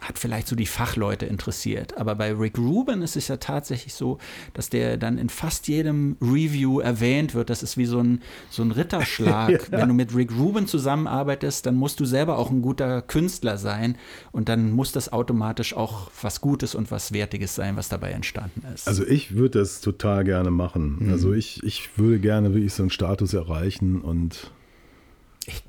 hat 0.00 0.18
vielleicht 0.18 0.46
so 0.46 0.56
die 0.56 0.66
Fachleute 0.66 1.26
interessiert. 1.26 1.96
Aber 1.98 2.14
bei 2.14 2.32
Rick 2.32 2.58
Rubin 2.58 3.02
ist 3.02 3.16
es 3.16 3.28
ja 3.28 3.36
tatsächlich 3.36 3.94
so, 3.94 4.18
dass 4.54 4.70
der 4.70 4.96
dann 4.96 5.18
in 5.18 5.28
fast 5.28 5.68
jedem 5.68 6.16
Review 6.20 6.80
erwähnt 6.80 7.34
wird. 7.34 7.50
Das 7.50 7.62
ist 7.62 7.76
wie 7.76 7.86
so 7.86 8.00
ein, 8.00 8.22
so 8.50 8.62
ein 8.62 8.70
Ritterschlag. 8.70 9.50
ja. 9.72 9.78
Wenn 9.78 9.88
du 9.88 9.94
mit 9.94 10.14
Rick 10.14 10.32
Rubin 10.36 10.66
zusammenarbeitest, 10.66 11.66
dann 11.66 11.74
musst 11.74 12.00
du 12.00 12.04
selber 12.04 12.38
auch 12.38 12.50
ein 12.50 12.62
guter 12.62 13.02
Künstler 13.02 13.58
sein 13.58 13.96
und 14.32 14.48
dann 14.48 14.70
muss 14.70 14.92
das 14.92 15.12
automatisch 15.12 15.74
auch 15.74 16.10
was 16.22 16.40
Gutes 16.40 16.74
und 16.74 16.90
was 16.90 17.12
Wertiges 17.12 17.54
sein, 17.54 17.76
was 17.76 17.88
dabei 17.88 18.10
entstanden 18.10 18.62
ist. 18.74 18.86
Also 18.86 19.04
ich 19.06 19.34
würde 19.34 19.58
das 19.60 19.80
total 19.80 20.24
gerne 20.24 20.50
machen. 20.50 20.98
Mhm. 21.00 21.12
Also 21.12 21.32
ich, 21.32 21.62
ich 21.64 21.90
würde 21.96 22.18
gerne 22.20 22.54
wirklich 22.54 22.72
so 22.72 22.82
einen 22.82 22.90
Status 22.90 23.34
erreichen 23.34 24.00
und 24.00 24.52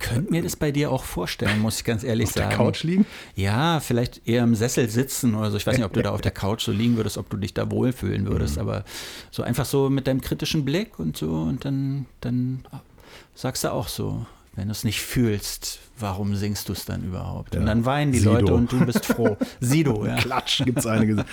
könnte 0.10 0.32
mir 0.32 0.42
das 0.42 0.56
bei 0.56 0.72
dir 0.72 0.92
auch 0.92 1.04
vorstellen, 1.04 1.60
muss 1.60 1.78
ich 1.78 1.84
ganz 1.84 2.04
ehrlich 2.04 2.28
auf 2.28 2.34
sagen. 2.34 2.46
Auf 2.48 2.52
der 2.52 2.66
Couch 2.66 2.84
liegen? 2.84 3.06
Ja, 3.36 3.80
vielleicht 3.80 4.28
eher 4.28 4.44
im 4.44 4.56
Sessel 4.56 4.90
sitzen 4.90 5.36
oder 5.36 5.52
so. 5.52 5.58
Ich 5.58 5.66
weiß 5.66 5.78
nicht, 5.78 5.86
ob 5.86 5.94
du 5.94 6.02
da 6.02 6.12
auf 6.12 6.22
der 6.22 6.32
Couch 6.32 6.64
so 6.64 6.72
liegen 6.72 6.98
würdest, 6.98 7.18
ob 7.18 7.30
du 7.30 7.38
dich 7.38 7.54
da 7.54 7.70
wohlfühlen 7.72 8.28
würdest, 8.28 8.56
mhm. 8.56 8.62
aber 8.62 8.86
so 9.32 9.44
einfach 9.44 9.66
so 9.66 9.90
mit 9.90 10.08
deinem 10.08 10.22
kritischen 10.22 10.66
Blick 10.66 11.00
und 11.00 11.18
so 11.18 11.42
und 11.42 11.66
dann, 11.66 12.06
dann 12.22 12.64
sagst 13.36 13.64
du 13.64 13.72
auch 13.72 13.88
so, 13.88 14.26
wenn 14.56 14.68
du 14.68 14.72
es 14.74 14.84
nicht 14.84 15.02
fühlst, 15.02 15.80
warum 15.98 16.36
singst 16.36 16.68
du 16.68 16.74
es 16.74 16.86
dann 16.86 17.04
überhaupt? 17.04 17.54
Ja. 17.54 17.62
Und 17.62 17.68
dann 17.68 17.86
weinen 17.86 18.12
die 18.12 18.20
Sido. 18.20 18.34
Leute 18.34 18.54
und 18.54 18.72
du 18.72 18.86
bist 18.86 19.06
froh. 19.06 19.38
Sido, 19.62 20.06
ja. 20.06 20.16
Klatsch 20.16 20.64
gibt 20.66 20.80
es 20.80 20.86
eine, 20.86 21.26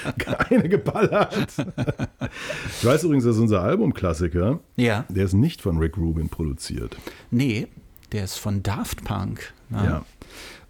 eine 0.48 0.68
geballert. 0.68 1.36
Du 1.56 2.88
weißt 2.88 3.04
übrigens, 3.04 3.24
dass 3.24 3.38
unser 3.38 3.62
Albumklassiker, 3.62 4.60
ja. 4.76 5.04
der 5.08 5.24
ist 5.24 5.32
nicht 5.32 5.60
von 5.60 5.78
Rick 5.78 5.96
Rubin 5.96 6.28
produziert. 6.28 6.96
Nee, 7.30 7.66
der 8.12 8.24
ist 8.24 8.38
von 8.38 8.62
Daft 8.62 9.04
Punk. 9.04 9.52
Ne? 9.68 9.84
Ja. 9.84 10.04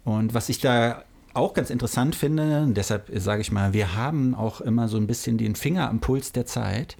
Und 0.03 0.33
was 0.33 0.49
ich 0.49 0.59
da 0.59 1.03
auch 1.33 1.53
ganz 1.53 1.69
interessant 1.69 2.15
finde, 2.15 2.67
deshalb 2.71 3.11
sage 3.13 3.41
ich 3.41 3.51
mal, 3.51 3.73
wir 3.73 3.95
haben 3.95 4.33
auch 4.33 4.61
immer 4.61 4.87
so 4.87 4.97
ein 4.97 5.07
bisschen 5.07 5.37
den 5.37 5.55
Finger 5.55 5.89
am 5.89 5.99
Puls 5.99 6.31
der 6.31 6.45
Zeit. 6.45 6.97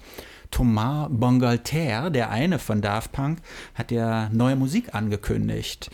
Thomas 0.51 1.09
Bongalter, 1.11 2.09
der 2.09 2.29
eine 2.29 2.59
von 2.59 2.81
Daft 2.81 3.11
Punk, 3.11 3.39
hat 3.73 3.91
ja 3.91 4.29
neue 4.31 4.55
Musik 4.55 4.93
angekündigt. 4.93 5.89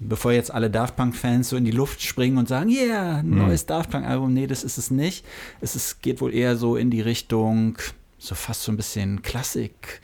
Bevor 0.00 0.32
jetzt 0.32 0.52
alle 0.52 0.70
Daft 0.70 0.96
Punk-Fans 0.96 1.48
so 1.48 1.56
in 1.56 1.64
die 1.64 1.72
Luft 1.72 2.02
springen 2.02 2.38
und 2.38 2.48
sagen, 2.48 2.70
yeah, 2.70 3.16
ein 3.16 3.30
mhm. 3.30 3.38
neues 3.38 3.66
Daft 3.66 3.90
Punk-Album, 3.90 4.32
nee, 4.32 4.46
das 4.46 4.62
ist 4.62 4.78
es 4.78 4.92
nicht. 4.92 5.24
Es 5.60 5.74
ist, 5.74 6.02
geht 6.02 6.20
wohl 6.20 6.32
eher 6.32 6.56
so 6.56 6.76
in 6.76 6.90
die 6.90 7.00
Richtung, 7.00 7.78
so 8.16 8.36
fast 8.36 8.62
so 8.62 8.70
ein 8.70 8.76
bisschen 8.76 9.22
Klassik. 9.22 10.00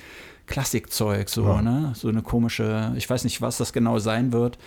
Klassikzeug, 0.46 1.28
so, 1.28 1.46
ja. 1.46 1.62
ne? 1.62 1.92
So 1.94 2.08
eine 2.08 2.22
komische, 2.22 2.92
ich 2.96 3.08
weiß 3.08 3.24
nicht, 3.24 3.40
was 3.40 3.56
das 3.56 3.72
genau 3.72 3.98
sein 3.98 4.32
wird, 4.32 4.58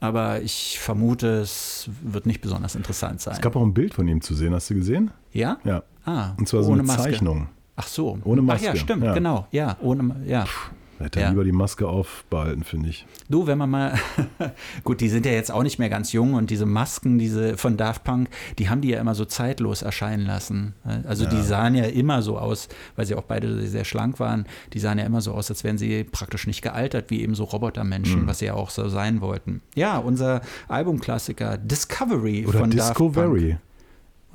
aber 0.00 0.42
ich 0.42 0.78
vermute, 0.78 1.40
es 1.40 1.88
wird 2.02 2.26
nicht 2.26 2.40
besonders 2.40 2.74
interessant 2.74 3.20
sein. 3.20 3.34
Es 3.34 3.40
gab 3.40 3.56
auch 3.56 3.62
ein 3.62 3.74
Bild 3.74 3.94
von 3.94 4.06
ihm 4.06 4.20
zu 4.20 4.34
sehen, 4.34 4.54
hast 4.54 4.70
du 4.70 4.74
gesehen? 4.74 5.10
Ja? 5.32 5.58
Ja. 5.64 5.82
Ah, 6.04 6.32
Und 6.36 6.48
zwar 6.48 6.62
so 6.62 6.72
eine 6.72 6.82
Maske. 6.82 7.02
Zeichnung. 7.02 7.48
Ach 7.76 7.88
so. 7.88 8.18
Ohne 8.24 8.42
Maske. 8.42 8.68
Ach 8.70 8.74
ja, 8.74 8.80
stimmt, 8.80 9.02
ja. 9.02 9.14
genau. 9.14 9.46
Ja, 9.50 9.76
ohne, 9.80 10.14
ja. 10.26 10.44
Puh. 10.44 10.73
Hätte 10.98 11.20
ja. 11.20 11.30
lieber 11.30 11.44
die 11.44 11.52
Maske 11.52 11.88
aufbehalten, 11.88 12.64
finde 12.64 12.88
ich. 12.88 13.06
Du, 13.28 13.46
wenn 13.46 13.58
man 13.58 13.70
mal, 13.70 13.98
gut, 14.84 15.00
die 15.00 15.08
sind 15.08 15.26
ja 15.26 15.32
jetzt 15.32 15.50
auch 15.50 15.62
nicht 15.62 15.78
mehr 15.78 15.88
ganz 15.88 16.12
jung 16.12 16.34
und 16.34 16.50
diese 16.50 16.66
Masken, 16.66 17.18
diese 17.18 17.56
von 17.56 17.76
Daft 17.76 18.04
Punk, 18.04 18.28
die 18.58 18.68
haben 18.68 18.80
die 18.80 18.88
ja 18.88 19.00
immer 19.00 19.14
so 19.14 19.24
zeitlos 19.24 19.82
erscheinen 19.82 20.26
lassen. 20.26 20.74
Also 21.06 21.24
ja. 21.24 21.30
die 21.30 21.42
sahen 21.42 21.74
ja 21.74 21.84
immer 21.84 22.22
so 22.22 22.38
aus, 22.38 22.68
weil 22.96 23.06
sie 23.06 23.14
auch 23.14 23.22
beide 23.22 23.66
sehr 23.66 23.84
schlank 23.84 24.20
waren, 24.20 24.46
die 24.72 24.78
sahen 24.78 24.98
ja 24.98 25.04
immer 25.04 25.20
so 25.20 25.32
aus, 25.32 25.50
als 25.50 25.64
wären 25.64 25.78
sie 25.78 26.04
praktisch 26.04 26.46
nicht 26.46 26.62
gealtert, 26.62 27.10
wie 27.10 27.22
eben 27.22 27.34
so 27.34 27.44
Robotermenschen, 27.44 28.22
mhm. 28.22 28.26
was 28.26 28.38
sie 28.38 28.46
ja 28.46 28.54
auch 28.54 28.70
so 28.70 28.88
sein 28.88 29.20
wollten. 29.20 29.62
Ja, 29.74 29.98
unser 29.98 30.40
Albumklassiker 30.68 31.58
Discovery 31.58 32.46
Oder 32.46 32.60
von 32.60 32.70
Discovery. 32.70 33.50
Daft 33.50 33.60
Punk. 33.60 33.73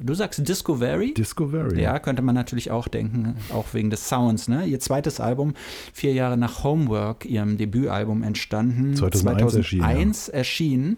Du 0.01 0.13
sagst 0.13 0.47
Discovery? 0.47 1.13
Discovery. 1.13 1.81
Ja, 1.81 1.99
könnte 1.99 2.21
man 2.21 2.35
natürlich 2.35 2.71
auch 2.71 2.87
denken, 2.87 3.35
auch 3.53 3.73
wegen 3.73 3.89
des 3.89 4.07
Sounds. 4.07 4.47
Ne? 4.47 4.65
Ihr 4.65 4.79
zweites 4.79 5.19
Album, 5.19 5.53
vier 5.93 6.13
Jahre 6.13 6.37
nach 6.37 6.63
Homework, 6.63 7.25
ihrem 7.25 7.57
Debütalbum 7.57 8.23
entstanden. 8.23 8.95
2001, 8.95 9.51
2001 9.53 10.29
erschienen. 10.29 10.97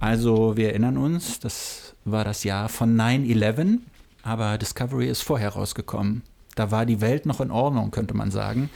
Also 0.00 0.56
wir 0.56 0.70
erinnern 0.70 0.96
uns, 0.96 1.40
das 1.40 1.94
war 2.04 2.24
das 2.24 2.44
Jahr 2.44 2.68
von 2.68 2.96
9-11, 2.96 3.78
aber 4.22 4.58
Discovery 4.58 5.08
ist 5.08 5.22
vorher 5.22 5.50
rausgekommen. 5.50 6.22
Da 6.54 6.70
war 6.70 6.84
die 6.84 7.00
Welt 7.00 7.24
noch 7.24 7.40
in 7.40 7.50
Ordnung, 7.50 7.90
könnte 7.90 8.14
man 8.14 8.30
sagen. 8.30 8.68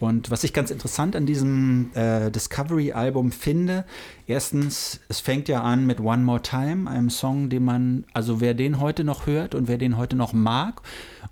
Und 0.00 0.30
was 0.30 0.44
ich 0.44 0.52
ganz 0.52 0.70
interessant 0.70 1.16
an 1.16 1.26
diesem 1.26 1.90
äh, 1.94 2.30
Discovery-Album 2.30 3.32
finde, 3.32 3.84
erstens, 4.26 5.00
es 5.08 5.20
fängt 5.20 5.48
ja 5.48 5.62
an 5.62 5.86
mit 5.86 6.00
One 6.00 6.22
More 6.22 6.40
Time, 6.40 6.88
einem 6.88 7.10
Song, 7.10 7.50
den 7.50 7.64
man, 7.64 8.04
also 8.14 8.40
wer 8.40 8.54
den 8.54 8.80
heute 8.80 9.04
noch 9.04 9.26
hört 9.26 9.54
und 9.54 9.68
wer 9.68 9.76
den 9.76 9.96
heute 9.96 10.16
noch 10.16 10.32
mag 10.32 10.82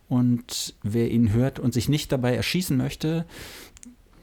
und 0.08 0.74
wer 0.82 1.10
ihn 1.10 1.32
hört 1.32 1.58
und 1.58 1.72
sich 1.72 1.88
nicht 1.88 2.12
dabei 2.12 2.34
erschießen 2.34 2.76
möchte, 2.76 3.24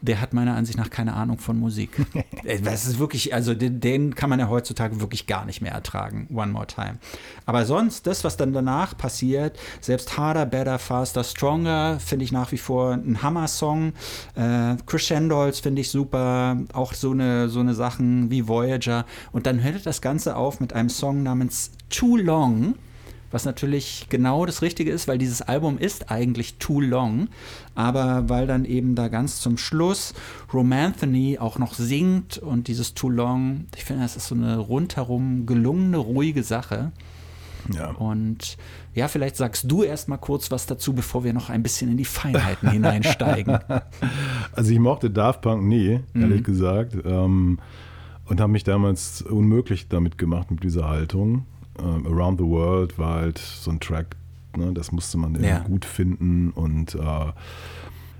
der 0.04 0.20
hat 0.20 0.34
meiner 0.34 0.56
Ansicht 0.56 0.78
nach 0.78 0.90
keine 0.90 1.14
Ahnung 1.14 1.40
von 1.40 1.60
Musik. 1.60 1.92
Äh, 2.44 2.60
das 2.60 2.86
ist 2.86 3.00
wirklich, 3.00 3.34
also 3.34 3.54
den, 3.54 3.80
den, 3.80 4.16
kann 4.16 4.30
man 4.30 4.38
ja 4.38 4.50
heutzutage 4.50 5.00
wirklich 5.00 5.28
gar 5.28 5.46
nicht 5.46 5.62
mehr 5.62 5.72
ertragen. 5.72 6.28
One 6.34 6.52
More 6.52 6.68
Time. 6.68 6.98
Aber 7.46 7.66
sonst, 7.66 8.06
das, 8.06 8.26
was 8.26 8.36
dann 8.36 8.52
danach 8.52 8.98
passiert, 8.98 9.58
selbst 9.80 10.18
Harder, 10.18 10.46
Better, 10.46 10.78
Faster, 10.78 11.24
Stronger, 11.24 12.00
finde 12.02 12.26
ich 12.26 12.34
nach 12.34 12.52
wie 12.52 12.58
vor 12.58 12.94
ein 12.94 13.22
Hammer-Song. 13.22 13.94
Äh, 14.36 14.76
Crescendos 14.86 15.62
finde 15.62 15.82
ich 15.82 15.90
super. 15.90 16.58
Auch 16.74 16.94
so 16.94 17.12
eine, 17.12 17.48
so 17.48 17.62
eine 17.62 17.76
Sachen 17.76 18.30
wie 18.30 18.48
Voyager. 18.48 19.06
Und 19.32 19.46
dann 19.46 19.64
hört 19.64 19.86
das 19.86 20.02
Ganze 20.02 20.36
auf 20.36 20.60
mit 20.60 20.74
einem 20.74 20.90
Song 20.90 21.24
namens 21.24 21.72
Too 21.90 22.18
Long 22.18 22.76
was 23.34 23.46
natürlich 23.46 24.06
genau 24.10 24.46
das 24.46 24.62
Richtige 24.62 24.92
ist, 24.92 25.08
weil 25.08 25.18
dieses 25.18 25.42
Album 25.42 25.80
ist 25.80 26.12
eigentlich 26.12 26.58
too 26.60 26.80
long, 26.80 27.30
aber 27.74 28.30
weil 28.30 28.46
dann 28.46 28.64
eben 28.64 28.94
da 28.94 29.08
ganz 29.08 29.42
zum 29.42 29.58
Schluss 29.58 30.14
Romanthony 30.54 31.40
auch 31.40 31.58
noch 31.58 31.74
singt 31.74 32.38
und 32.38 32.68
dieses 32.68 32.94
too 32.94 33.10
long, 33.10 33.66
ich 33.76 33.86
finde, 33.86 34.04
das 34.04 34.16
ist 34.16 34.28
so 34.28 34.36
eine 34.36 34.58
rundherum 34.58 35.48
gelungene, 35.48 35.98
ruhige 35.98 36.44
Sache. 36.44 36.92
Ja. 37.74 37.92
Und 37.92 38.58
ja, 38.94 39.08
vielleicht 39.08 39.38
sagst 39.38 39.72
du 39.72 39.84
erst 39.84 40.10
mal 40.10 40.18
kurz 40.18 40.52
was 40.52 40.68
dazu, 40.68 40.94
bevor 40.94 41.24
wir 41.24 41.34
noch 41.34 41.50
ein 41.50 41.64
bisschen 41.64 41.90
in 41.90 41.98
die 41.98 42.06
Feinheiten 42.06 42.70
hineinsteigen. 42.70 43.60
Also 44.56 44.72
ich 44.72 44.78
mochte 44.78 45.10
Daft 45.10 45.42
Punk 45.42 45.64
nie, 45.64 46.02
ehrlich 46.14 46.42
mhm. 46.42 46.44
gesagt. 46.44 46.96
Ähm, 47.04 47.58
und 48.26 48.40
habe 48.40 48.52
mich 48.52 48.64
damals 48.64 49.24
unmöglich 49.24 49.88
damit 49.88 50.20
gemacht 50.20 50.52
mit 50.52 50.64
dieser 50.64 50.88
Haltung 50.88 51.46
äh, 51.80 52.08
Around 52.08 52.40
the 52.40 52.46
World 52.46 52.98
war 52.98 53.16
halt 53.16 53.38
so 53.38 53.72
ein 53.72 53.80
Track, 53.80 54.16
ne, 54.56 54.74
das 54.74 54.92
musste 54.92 55.18
man 55.18 55.42
ja. 55.44 55.60
gut 55.60 55.86
finden 55.86 56.52
und 56.52 56.96
äh, 56.96 57.32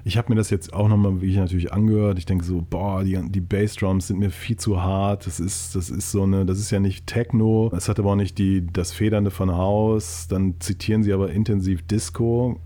ich 0.06 0.18
habe 0.18 0.30
mir 0.30 0.36
das 0.36 0.50
jetzt 0.50 0.74
auch 0.74 0.90
nochmal 0.90 1.22
wirklich 1.22 1.38
natürlich 1.38 1.72
angehört. 1.72 2.18
Ich 2.18 2.26
denke 2.26 2.44
so, 2.44 2.62
boah, 2.70 3.04
die, 3.04 3.18
die 3.30 3.40
Bassdrums 3.40 4.08
sind 4.08 4.20
mir 4.20 4.32
viel 4.32 4.58
zu 4.58 4.84
hart. 4.84 5.26
Das 5.26 5.40
ist, 5.40 5.76
das 5.76 5.90
ist 5.90 6.12
so 6.12 6.24
eine, 6.24 6.46
das 6.46 6.60
ist 6.60 6.72
ja 6.72 6.82
nicht 6.82 7.08
Techno. 7.08 7.72
Es 7.74 7.88
hat 7.88 8.00
aber 8.00 8.12
auch 8.12 8.16
nicht 8.16 8.38
die, 8.38 8.68
das 8.68 8.92
Federnde 8.92 9.32
von 9.32 9.56
Haus. 9.56 10.28
Dann 10.28 10.60
zitieren 10.60 11.04
sie 11.04 11.14
aber 11.14 11.32
intensiv 11.32 11.84
Disco, 11.88 12.60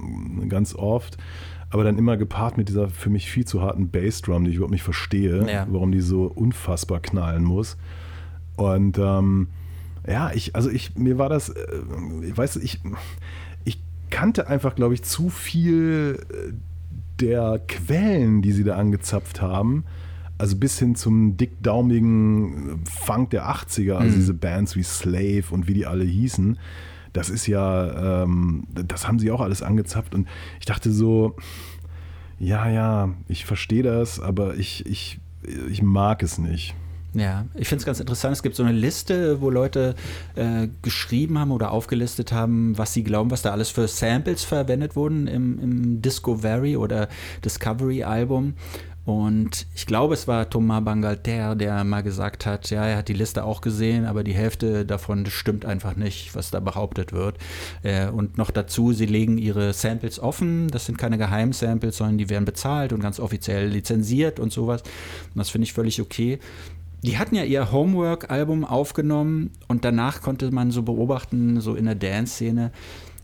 ganz 0.50 0.74
oft. 0.74 1.18
Aber 1.70 1.84
dann 1.84 2.00
immer 2.00 2.18
gepaart 2.18 2.58
mit 2.58 2.70
dieser 2.70 2.90
für 2.90 3.12
mich 3.12 3.30
viel 3.30 3.46
zu 3.46 3.62
harten 3.62 3.92
Bassdrum, 3.92 4.44
die 4.44 4.52
ich 4.52 4.56
überhaupt 4.56 4.72
nicht 4.72 4.84
verstehe, 4.84 5.46
ja. 5.52 5.68
warum 5.70 5.92
die 5.92 6.02
so 6.02 6.24
unfassbar 6.24 7.02
knallen 7.02 7.44
muss. 7.44 7.78
Und 8.56 8.98
ähm, 8.98 9.50
ja, 10.08 10.32
ich, 10.34 10.56
also 10.56 10.70
ich, 10.70 10.96
mir 10.96 11.18
war 11.18 11.30
das, 11.30 11.50
äh, 11.50 11.82
ich 12.24 12.38
weiß, 12.38 12.56
ich, 12.58 12.80
ich 13.66 13.80
kannte 14.10 14.48
einfach, 14.48 14.76
glaube 14.76 14.94
ich, 14.94 15.04
zu 15.04 15.30
viel 15.30 16.26
äh, 16.30 16.54
der 17.20 17.62
Quellen, 17.68 18.42
die 18.42 18.54
sie 18.54 18.64
da 18.64 18.78
angezapft 18.78 19.42
haben. 19.42 19.84
Also 20.38 20.56
bis 20.56 20.78
hin 20.78 20.96
zum 20.96 21.36
dickdaumigen 21.36 22.84
Funk 22.86 23.32
der 23.32 23.50
80er, 23.50 23.96
also 23.96 24.12
mhm. 24.12 24.20
diese 24.20 24.34
Bands 24.36 24.76
wie 24.76 24.84
Slave 24.84 25.46
und 25.50 25.68
wie 25.68 25.74
die 25.74 25.88
alle 25.88 26.06
hießen. 26.06 26.60
Das 27.12 27.30
ist 27.30 27.48
ja, 27.48 28.24
ähm, 28.24 28.68
das 28.72 29.08
haben 29.08 29.18
sie 29.18 29.32
auch 29.32 29.42
alles 29.42 29.64
angezapft 29.64 30.14
und 30.14 30.28
ich 30.60 30.68
dachte 30.68 30.92
so, 30.92 31.36
ja, 32.38 32.70
ja, 32.70 33.16
ich 33.28 33.46
verstehe 33.46 33.82
das, 33.82 34.20
aber 34.20 34.56
ich, 34.56 34.86
ich, 34.86 35.20
ich 35.70 35.82
mag 35.82 36.22
es 36.22 36.38
nicht. 36.38 36.76
Ja, 37.14 37.46
ich 37.56 37.68
finde 37.68 37.82
es 37.82 37.86
ganz 37.86 38.00
interessant. 38.00 38.34
Es 38.34 38.44
gibt 38.44 38.56
so 38.56 38.64
eine 38.64 38.74
Liste, 38.74 39.42
wo 39.42 39.50
Leute 39.50 39.96
äh, 40.36 40.68
geschrieben 40.82 41.40
haben 41.40 41.52
oder 41.52 41.72
aufgelistet 41.72 42.32
haben, 42.32 42.78
was 42.78 42.94
sie 42.94 43.04
glauben, 43.04 43.32
was 43.32 43.42
da 43.42 43.52
alles 43.52 43.70
für 43.70 43.88
Samples 43.88 44.44
verwendet 44.44 44.96
wurden 44.96 45.28
im, 45.28 45.60
im 45.60 46.02
Discovery 46.02 46.76
oder 46.78 47.08
Discovery 47.44 48.04
Album. 48.04 48.54
Und 49.08 49.68
ich 49.74 49.86
glaube, 49.86 50.16
es 50.16 50.28
war 50.28 50.50
Thomas 50.50 50.84
Bangalter, 50.84 51.56
der 51.56 51.86
mal 51.86 52.02
gesagt 52.04 52.46
hat, 52.46 52.70
ja, 52.72 52.86
er 52.86 52.98
hat 52.98 53.08
die 53.08 53.14
Liste 53.14 53.46
auch 53.46 53.62
gesehen, 53.62 54.06
aber 54.06 54.22
die 54.22 54.34
Hälfte 54.34 54.86
davon 54.86 55.26
stimmt 55.28 55.64
einfach 55.64 55.96
nicht, 55.96 56.36
was 56.36 56.52
da 56.52 56.60
behauptet 56.60 57.14
wird. 57.14 57.38
Äh, 57.84 58.10
und 58.10 58.38
noch 58.38 58.52
dazu, 58.52 58.92
sie 58.92 59.06
legen 59.06 59.38
ihre 59.38 59.72
Samples 59.72 60.20
offen. 60.20 60.68
Das 60.68 60.86
sind 60.86 60.98
keine 60.98 61.18
Geheimsamples, 61.18 61.96
sondern 61.96 62.18
die 62.18 62.30
werden 62.30 62.44
bezahlt 62.44 62.92
und 62.92 63.00
ganz 63.00 63.22
offiziell 63.22 63.70
lizenziert 63.70 64.42
und 64.42 64.52
sowas. 64.52 64.82
Und 64.82 65.38
das 65.38 65.52
finde 65.52 65.64
ich 65.64 65.74
völlig 65.74 66.02
okay 66.02 66.40
die 67.04 67.18
hatten 67.18 67.36
ja 67.36 67.44
ihr 67.44 67.72
Homework-Album 67.72 68.66
aufgenommen 68.66 69.52
und 69.68 69.86
danach 69.86 70.22
konnte 70.22 70.52
man 70.52 70.72
so 70.72 70.84
beobachten, 70.84 71.62
so 71.62 71.76
in 71.76 71.86
der 71.86 71.96
Dance-Szene, 71.96 72.72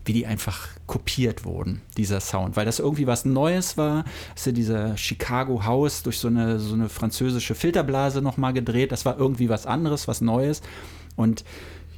wie 0.06 0.14
die 0.14 0.28
einfach 0.28 0.68
kopiert 0.86 1.46
wurden, 1.46 1.82
dieser 1.98 2.20
Sound, 2.20 2.56
weil 2.56 2.66
das 2.66 2.80
irgendwie 2.80 3.08
was 3.08 3.26
Neues 3.26 3.78
war. 3.78 4.04
Ist 4.36 4.46
ja 4.46 4.52
dieser 4.52 4.98
Chicago 4.98 5.66
House 5.66 6.04
durch 6.04 6.20
so 6.20 6.28
eine, 6.28 6.60
so 6.60 6.74
eine 6.74 6.90
französische 6.90 7.56
Filterblase 7.56 8.22
nochmal 8.22 8.54
gedreht. 8.54 8.92
Das 8.92 9.06
war 9.06 9.18
irgendwie 9.18 9.50
was 9.50 9.66
anderes, 9.66 10.08
was 10.08 10.22
Neues. 10.22 10.62
Und 11.16 11.46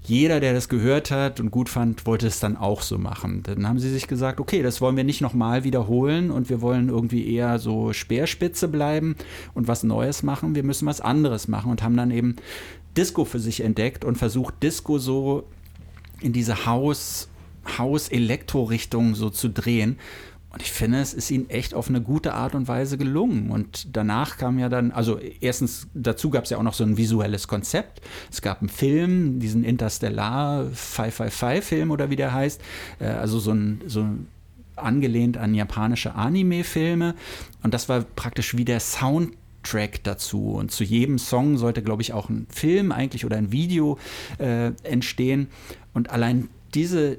jeder, 0.07 0.39
der 0.39 0.53
das 0.53 0.69
gehört 0.69 1.11
hat 1.11 1.39
und 1.39 1.51
gut 1.51 1.69
fand, 1.69 2.05
wollte 2.05 2.27
es 2.27 2.39
dann 2.39 2.57
auch 2.57 2.81
so 2.81 2.97
machen. 2.97 3.41
Dann 3.43 3.67
haben 3.67 3.79
sie 3.79 3.89
sich 3.89 4.07
gesagt, 4.07 4.39
okay, 4.39 4.61
das 4.61 4.81
wollen 4.81 4.95
wir 4.95 5.03
nicht 5.03 5.21
nochmal 5.21 5.63
wiederholen 5.63 6.31
und 6.31 6.49
wir 6.49 6.61
wollen 6.61 6.89
irgendwie 6.89 7.33
eher 7.33 7.59
so 7.59 7.91
Speerspitze 7.93 8.67
bleiben 8.67 9.15
und 9.53 9.67
was 9.67 9.83
Neues 9.83 10.23
machen. 10.23 10.55
Wir 10.55 10.63
müssen 10.63 10.85
was 10.85 11.01
anderes 11.01 11.47
machen 11.47 11.71
und 11.71 11.81
haben 11.81 11.97
dann 11.97 12.11
eben 12.11 12.35
Disco 12.95 13.25
für 13.25 13.39
sich 13.39 13.61
entdeckt 13.61 14.05
und 14.05 14.17
versucht, 14.17 14.61
Disco 14.61 14.99
so 14.99 15.47
in 16.21 16.33
diese 16.33 16.65
Haus, 16.65 17.27
Haus-Elektro-Richtung 17.77 19.15
so 19.15 19.29
zu 19.29 19.49
drehen. 19.49 19.97
Und 20.55 20.61
ich 20.61 20.71
finde, 20.71 21.01
es 21.01 21.13
ist 21.13 21.29
ihnen 21.31 21.49
echt 21.49 21.73
auf 21.73 21.89
eine 21.89 21.99
gute 21.99 22.33
Art 22.33 22.55
und 22.55 22.69
Weise 22.69 22.97
gelungen. 22.97 23.51
Und 23.51 23.93
danach 23.93 24.37
kam 24.37 24.57
ja 24.57 24.69
dann, 24.69 24.93
also 24.93 25.19
erstens, 25.41 25.87
dazu 25.93 26.29
gab 26.29 26.45
es 26.45 26.49
ja 26.49 26.57
auch 26.57 26.63
noch 26.63 26.73
so 26.73 26.85
ein 26.85 26.95
visuelles 26.95 27.49
Konzept. 27.49 27.99
Es 28.31 28.41
gab 28.41 28.61
einen 28.61 28.69
Film, 28.69 29.41
diesen 29.41 29.65
Interstellar 29.65 30.67
555-Film 30.67 31.91
oder 31.91 32.09
wie 32.09 32.15
der 32.15 32.33
heißt. 32.33 32.61
Äh, 33.01 33.07
also 33.07 33.37
so 33.39 33.51
ein, 33.51 33.81
so 33.85 34.07
angelehnt 34.77 35.35
an 35.35 35.53
japanische 35.55 36.15
Anime-Filme. 36.15 37.15
Und 37.61 37.73
das 37.73 37.89
war 37.89 38.05
praktisch 38.15 38.55
wie 38.55 38.63
der 38.63 38.79
Soundtrack 38.79 40.05
dazu. 40.05 40.53
Und 40.53 40.71
zu 40.71 40.85
jedem 40.85 41.17
Song 41.19 41.57
sollte, 41.57 41.83
glaube 41.83 42.01
ich, 42.01 42.13
auch 42.13 42.29
ein 42.29 42.47
Film 42.49 42.93
eigentlich 42.93 43.25
oder 43.25 43.35
ein 43.35 43.51
Video 43.51 43.99
äh, 44.39 44.71
entstehen. 44.83 45.49
Und 45.93 46.11
allein 46.11 46.47
diese, 46.73 47.17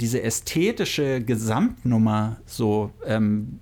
diese 0.00 0.22
ästhetische 0.22 1.20
Gesamtnummer 1.22 2.36
so 2.46 2.90
ähm, 3.06 3.60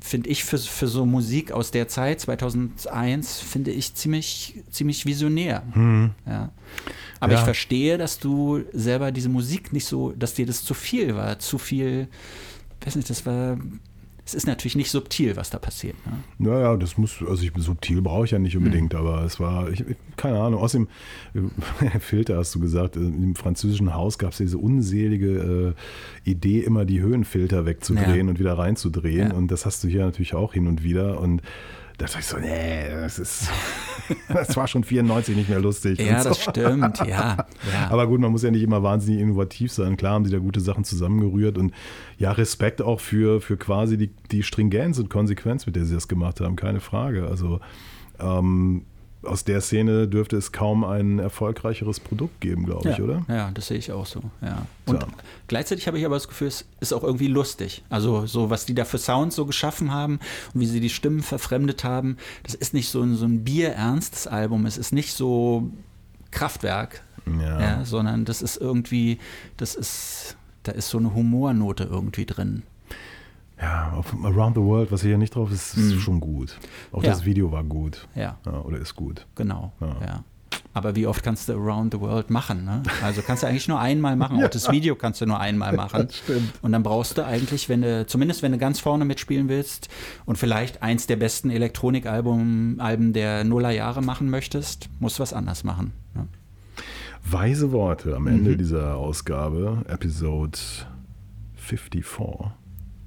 finde 0.00 0.28
ich 0.28 0.44
für, 0.44 0.58
für 0.58 0.86
so 0.86 1.06
Musik 1.06 1.50
aus 1.50 1.70
der 1.70 1.88
Zeit 1.88 2.20
2001 2.20 3.40
finde 3.40 3.70
ich 3.70 3.94
ziemlich 3.94 4.62
ziemlich 4.70 5.06
visionär. 5.06 5.62
Mhm. 5.74 6.10
Ja. 6.26 6.52
Aber 7.20 7.32
ja. 7.32 7.38
ich 7.38 7.44
verstehe, 7.44 7.96
dass 7.96 8.18
du 8.18 8.64
selber 8.72 9.12
diese 9.12 9.30
Musik 9.30 9.72
nicht 9.72 9.86
so, 9.86 10.12
dass 10.12 10.34
dir 10.34 10.44
das 10.44 10.62
zu 10.62 10.74
viel 10.74 11.16
war, 11.16 11.38
zu 11.38 11.56
viel, 11.56 12.08
weiß 12.84 12.96
nicht, 12.96 13.08
das 13.08 13.24
war 13.24 13.56
es 14.26 14.32
ist 14.32 14.46
natürlich 14.46 14.74
nicht 14.74 14.90
subtil, 14.90 15.36
was 15.36 15.50
da 15.50 15.58
passiert. 15.58 15.96
Ne? 16.06 16.12
Naja, 16.38 16.76
das 16.76 16.96
muss, 16.96 17.22
also 17.28 17.42
ich, 17.42 17.52
subtil 17.56 18.00
brauche 18.00 18.24
ich 18.24 18.30
ja 18.30 18.38
nicht 18.38 18.56
unbedingt, 18.56 18.94
mhm. 18.94 18.98
aber 18.98 19.22
es 19.22 19.38
war, 19.38 19.70
ich, 19.70 19.84
keine 20.16 20.40
Ahnung, 20.40 20.60
außerdem, 20.60 20.88
Filter 22.00 22.38
hast 22.38 22.54
du 22.54 22.60
gesagt, 22.60 22.96
im 22.96 23.34
französischen 23.34 23.94
Haus 23.94 24.18
gab 24.18 24.32
es 24.32 24.38
diese 24.38 24.56
unselige 24.56 25.74
äh, 26.24 26.30
Idee, 26.30 26.60
immer 26.60 26.86
die 26.86 27.00
Höhenfilter 27.00 27.66
wegzudrehen 27.66 28.26
ja. 28.26 28.30
und 28.30 28.38
wieder 28.38 28.56
reinzudrehen 28.56 29.30
ja. 29.30 29.34
und 29.34 29.50
das 29.50 29.66
hast 29.66 29.84
du 29.84 29.88
hier 29.88 30.04
natürlich 30.04 30.34
auch 30.34 30.54
hin 30.54 30.68
und 30.68 30.82
wieder 30.82 31.20
und 31.20 31.42
da 31.96 32.06
dachte 32.06 32.18
ich 32.18 32.26
so, 32.26 32.38
nee, 32.38 32.88
das 32.90 33.18
ist, 33.18 33.48
das 34.28 34.56
war 34.56 34.66
schon 34.66 34.82
94 34.82 35.36
nicht 35.36 35.48
mehr 35.48 35.60
lustig. 35.60 36.00
Ja, 36.00 36.20
so. 36.20 36.30
das 36.30 36.42
stimmt, 36.42 36.98
ja, 37.00 37.06
ja. 37.72 37.88
Aber 37.88 38.06
gut, 38.08 38.20
man 38.20 38.32
muss 38.32 38.42
ja 38.42 38.50
nicht 38.50 38.62
immer 38.62 38.82
wahnsinnig 38.82 39.20
innovativ 39.20 39.72
sein. 39.72 39.96
Klar 39.96 40.14
haben 40.14 40.24
sie 40.24 40.32
da 40.32 40.38
gute 40.38 40.60
Sachen 40.60 40.84
zusammengerührt 40.84 41.56
und 41.56 41.72
ja, 42.18 42.32
Respekt 42.32 42.82
auch 42.82 43.00
für, 43.00 43.40
für 43.40 43.56
quasi 43.56 43.96
die, 43.96 44.10
die 44.30 44.42
Stringenz 44.42 44.98
und 44.98 45.08
Konsequenz, 45.08 45.66
mit 45.66 45.76
der 45.76 45.84
sie 45.84 45.94
das 45.94 46.08
gemacht 46.08 46.40
haben, 46.40 46.56
keine 46.56 46.80
Frage. 46.80 47.26
Also 47.28 47.60
ähm, 48.18 48.84
aus 49.26 49.44
der 49.44 49.60
Szene 49.60 50.08
dürfte 50.08 50.36
es 50.36 50.52
kaum 50.52 50.84
ein 50.84 51.18
erfolgreicheres 51.18 52.00
Produkt 52.00 52.40
geben, 52.40 52.64
glaube 52.64 52.90
ich, 52.90 52.98
ja, 52.98 53.04
oder? 53.04 53.24
Ja, 53.28 53.50
das 53.52 53.68
sehe 53.68 53.78
ich 53.78 53.92
auch 53.92 54.06
so. 54.06 54.22
Ja. 54.42 54.66
Und 54.86 55.00
so. 55.00 55.06
gleichzeitig 55.48 55.86
habe 55.86 55.98
ich 55.98 56.04
aber 56.04 56.16
das 56.16 56.28
Gefühl, 56.28 56.48
es 56.48 56.66
ist 56.80 56.92
auch 56.92 57.02
irgendwie 57.02 57.28
lustig. 57.28 57.82
Also 57.90 58.26
so, 58.26 58.50
was 58.50 58.66
die 58.66 58.74
da 58.74 58.84
für 58.84 58.98
Sounds 58.98 59.36
so 59.36 59.46
geschaffen 59.46 59.92
haben 59.92 60.20
und 60.52 60.60
wie 60.60 60.66
sie 60.66 60.80
die 60.80 60.90
Stimmen 60.90 61.22
verfremdet 61.22 61.84
haben, 61.84 62.16
das 62.42 62.54
ist 62.54 62.74
nicht 62.74 62.88
so 62.88 63.02
ein, 63.02 63.14
so 63.16 63.26
ein 63.26 63.44
bierernstes 63.44 64.26
Album. 64.26 64.66
Es 64.66 64.78
ist 64.78 64.92
nicht 64.92 65.12
so 65.12 65.70
Kraftwerk, 66.30 67.02
ja. 67.40 67.60
ja. 67.60 67.84
sondern 67.84 68.24
das 68.24 68.42
ist 68.42 68.56
irgendwie, 68.56 69.18
das 69.56 69.74
ist, 69.74 70.36
da 70.62 70.72
ist 70.72 70.88
so 70.88 70.98
eine 70.98 71.14
Humornote 71.14 71.84
irgendwie 71.84 72.26
drin. 72.26 72.62
Auf 73.96 74.12
Around 74.24 74.56
the 74.56 74.62
World, 74.62 74.90
was 74.92 75.02
hier 75.02 75.16
nicht 75.18 75.34
drauf 75.34 75.50
ist, 75.52 75.76
ist 75.76 75.94
schon 76.00 76.20
gut. 76.20 76.58
Auch 76.92 77.02
Ja. 77.02 77.10
das 77.10 77.24
Video 77.24 77.50
war 77.52 77.62
gut. 77.64 78.06
Ja, 78.14 78.38
Ja, 78.44 78.60
oder 78.62 78.78
ist 78.78 78.94
gut. 78.94 79.26
genau. 79.34 79.72
Ja. 79.80 79.96
Ja. 80.06 80.24
Aber 80.76 80.96
wie 80.96 81.06
oft 81.06 81.22
kannst 81.22 81.48
du 81.48 81.52
Around 81.52 81.94
the 81.94 82.00
World 82.00 82.30
machen? 82.30 82.64
Ne? 82.64 82.82
Also 83.00 83.22
kannst 83.22 83.44
du 83.44 83.46
eigentlich 83.46 83.68
nur 83.68 83.78
einmal 83.78 84.16
machen. 84.16 84.42
Auch 84.44 84.48
das 84.50 84.70
Video 84.72 84.96
kannst 84.96 85.20
du 85.20 85.26
nur 85.26 85.38
einmal 85.38 85.72
machen. 85.72 86.08
stimmt. 86.10 86.52
Und 86.62 86.72
dann 86.72 86.82
brauchst 86.82 87.16
du 87.16 87.24
eigentlich, 87.24 87.68
wenn 87.68 87.82
du, 87.82 88.06
zumindest 88.06 88.42
wenn 88.42 88.50
du 88.50 88.58
ganz 88.58 88.80
vorne 88.80 89.04
mitspielen 89.04 89.48
willst 89.48 89.88
und 90.26 90.36
vielleicht 90.36 90.82
eins 90.82 91.06
der 91.06 91.14
besten 91.16 91.50
Elektronikalben 91.50 92.80
Alben 92.80 93.12
der 93.12 93.44
Nullerjahre 93.44 94.02
machen 94.02 94.30
möchtest, 94.30 94.88
musst 94.98 95.18
du 95.18 95.22
was 95.22 95.32
anders 95.32 95.62
machen. 95.62 95.92
Ne? 96.14 96.26
Weise 97.24 97.70
Worte 97.70 98.16
am 98.16 98.26
Ende 98.26 98.56
dieser 98.56 98.96
Ausgabe, 98.96 99.84
Episode 99.86 100.58
54. 101.54 102.50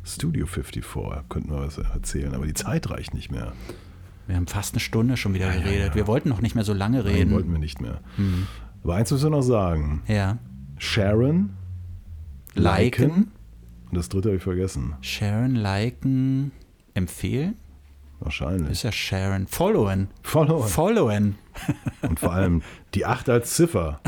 Studio 0.08 0.46
54, 0.46 1.30
könnten 1.30 1.50
wir 1.52 1.60
was 1.60 1.78
erzählen, 1.78 2.34
aber 2.34 2.46
die 2.46 2.54
Zeit 2.54 2.90
reicht 2.90 3.14
nicht 3.14 3.32
mehr. 3.32 3.54
Wir 4.28 4.36
haben 4.36 4.48
fast 4.48 4.74
eine 4.74 4.80
Stunde 4.80 5.16
schon 5.18 5.34
wieder 5.34 5.54
ja, 5.54 5.62
geredet. 5.62 5.90
ja. 5.90 5.96
Wir 5.96 6.08
wollten 6.08 6.30
noch 6.30 6.42
nicht 6.42 6.56
mehr 6.56 6.64
so 6.64 6.74
lange 6.74 6.98
Nein, 7.04 7.08
reden. 7.08 7.32
wollten 7.32 7.52
wir 7.52 7.60
nicht 7.60 7.80
mehr. 7.82 8.02
Aber 8.84 8.96
eins 8.96 9.12
müssen 9.12 9.26
wir 9.26 9.30
noch 9.38 9.42
sagen. 9.42 10.02
ja. 10.08 10.38
Sharon, 10.80 11.50
Liken, 12.54 13.32
und 13.90 13.96
das 13.98 14.10
dritte 14.10 14.30
habe 14.30 14.38
ich 14.38 14.44
vergessen. 14.44 14.94
Sharon, 15.02 15.56
liken, 15.56 16.52
empfehlen? 16.94 17.56
Wahrscheinlich. 18.20 18.72
Ist 18.72 18.84
ja 18.84 18.92
Sharon. 18.92 19.48
Followen. 19.48 20.08
Follow. 20.24 20.62
Followen. 20.64 21.38
Und 22.02 22.20
vor 22.20 22.34
allem 22.34 22.64
die 22.94 23.06
8 23.06 23.30
als 23.30 23.56
Ziffer. 23.56 24.00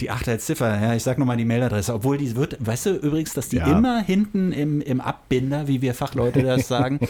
Die 0.00 0.10
8 0.10 0.28
als 0.28 0.46
Ziffer, 0.46 0.80
ja, 0.80 0.94
ich 0.94 1.02
sag 1.02 1.18
nochmal 1.18 1.36
die 1.36 1.44
Mailadresse, 1.44 1.94
obwohl 1.94 2.18
die 2.18 2.34
wird, 2.36 2.56
weißt 2.64 2.86
du 2.86 2.90
übrigens, 2.96 3.32
dass 3.34 3.48
die 3.48 3.56
Ja. 3.56 3.66
immer 3.78 4.02
hinten 4.02 4.52
im, 4.52 4.80
im 4.80 5.00
Abbinder, 5.00 5.68
wie 5.68 5.80
wir 5.82 5.94
Fachleute 5.94 6.42
das 6.42 6.68
sagen, 6.68 7.00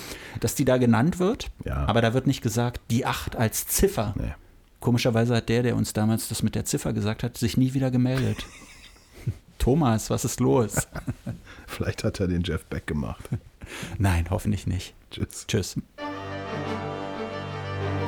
dass 0.41 0.55
die 0.55 0.65
da 0.65 0.77
genannt 0.79 1.19
wird, 1.19 1.51
Ja. 1.65 1.87
aber 1.87 2.01
da 2.01 2.15
wird 2.15 2.27
nicht 2.27 2.43
gesagt, 2.43 2.81
die 2.91 3.07
8 3.07 3.37
als 3.37 3.67
Ziffer. 3.67 4.15
Nee. 4.17 4.35
Komischerweise 4.81 5.37
hat 5.37 5.49
der, 5.49 5.63
der 5.63 5.77
uns 5.77 5.93
damals 5.93 6.29
das 6.29 6.43
mit 6.43 6.55
der 6.55 6.65
Ziffer 6.65 6.93
gesagt 6.93 7.23
hat, 7.23 7.37
sich 7.39 7.57
nie 7.57 7.75
wieder 7.75 7.91
gemeldet. 7.91 8.47
Thomas, 9.59 10.11
was 10.11 10.25
ist 10.25 10.41
los? 10.41 10.89
Vielleicht 11.67 12.03
hat 12.05 12.19
er 12.21 12.29
den 12.29 12.43
Jeff 12.43 12.65
Beck 12.65 12.87
gemacht. 12.87 13.29
Nein, 13.99 14.27
hoffentlich 14.31 14.67
nicht. 14.67 14.95
Tschüss. 15.11 15.45
Tschüss. 15.47 15.77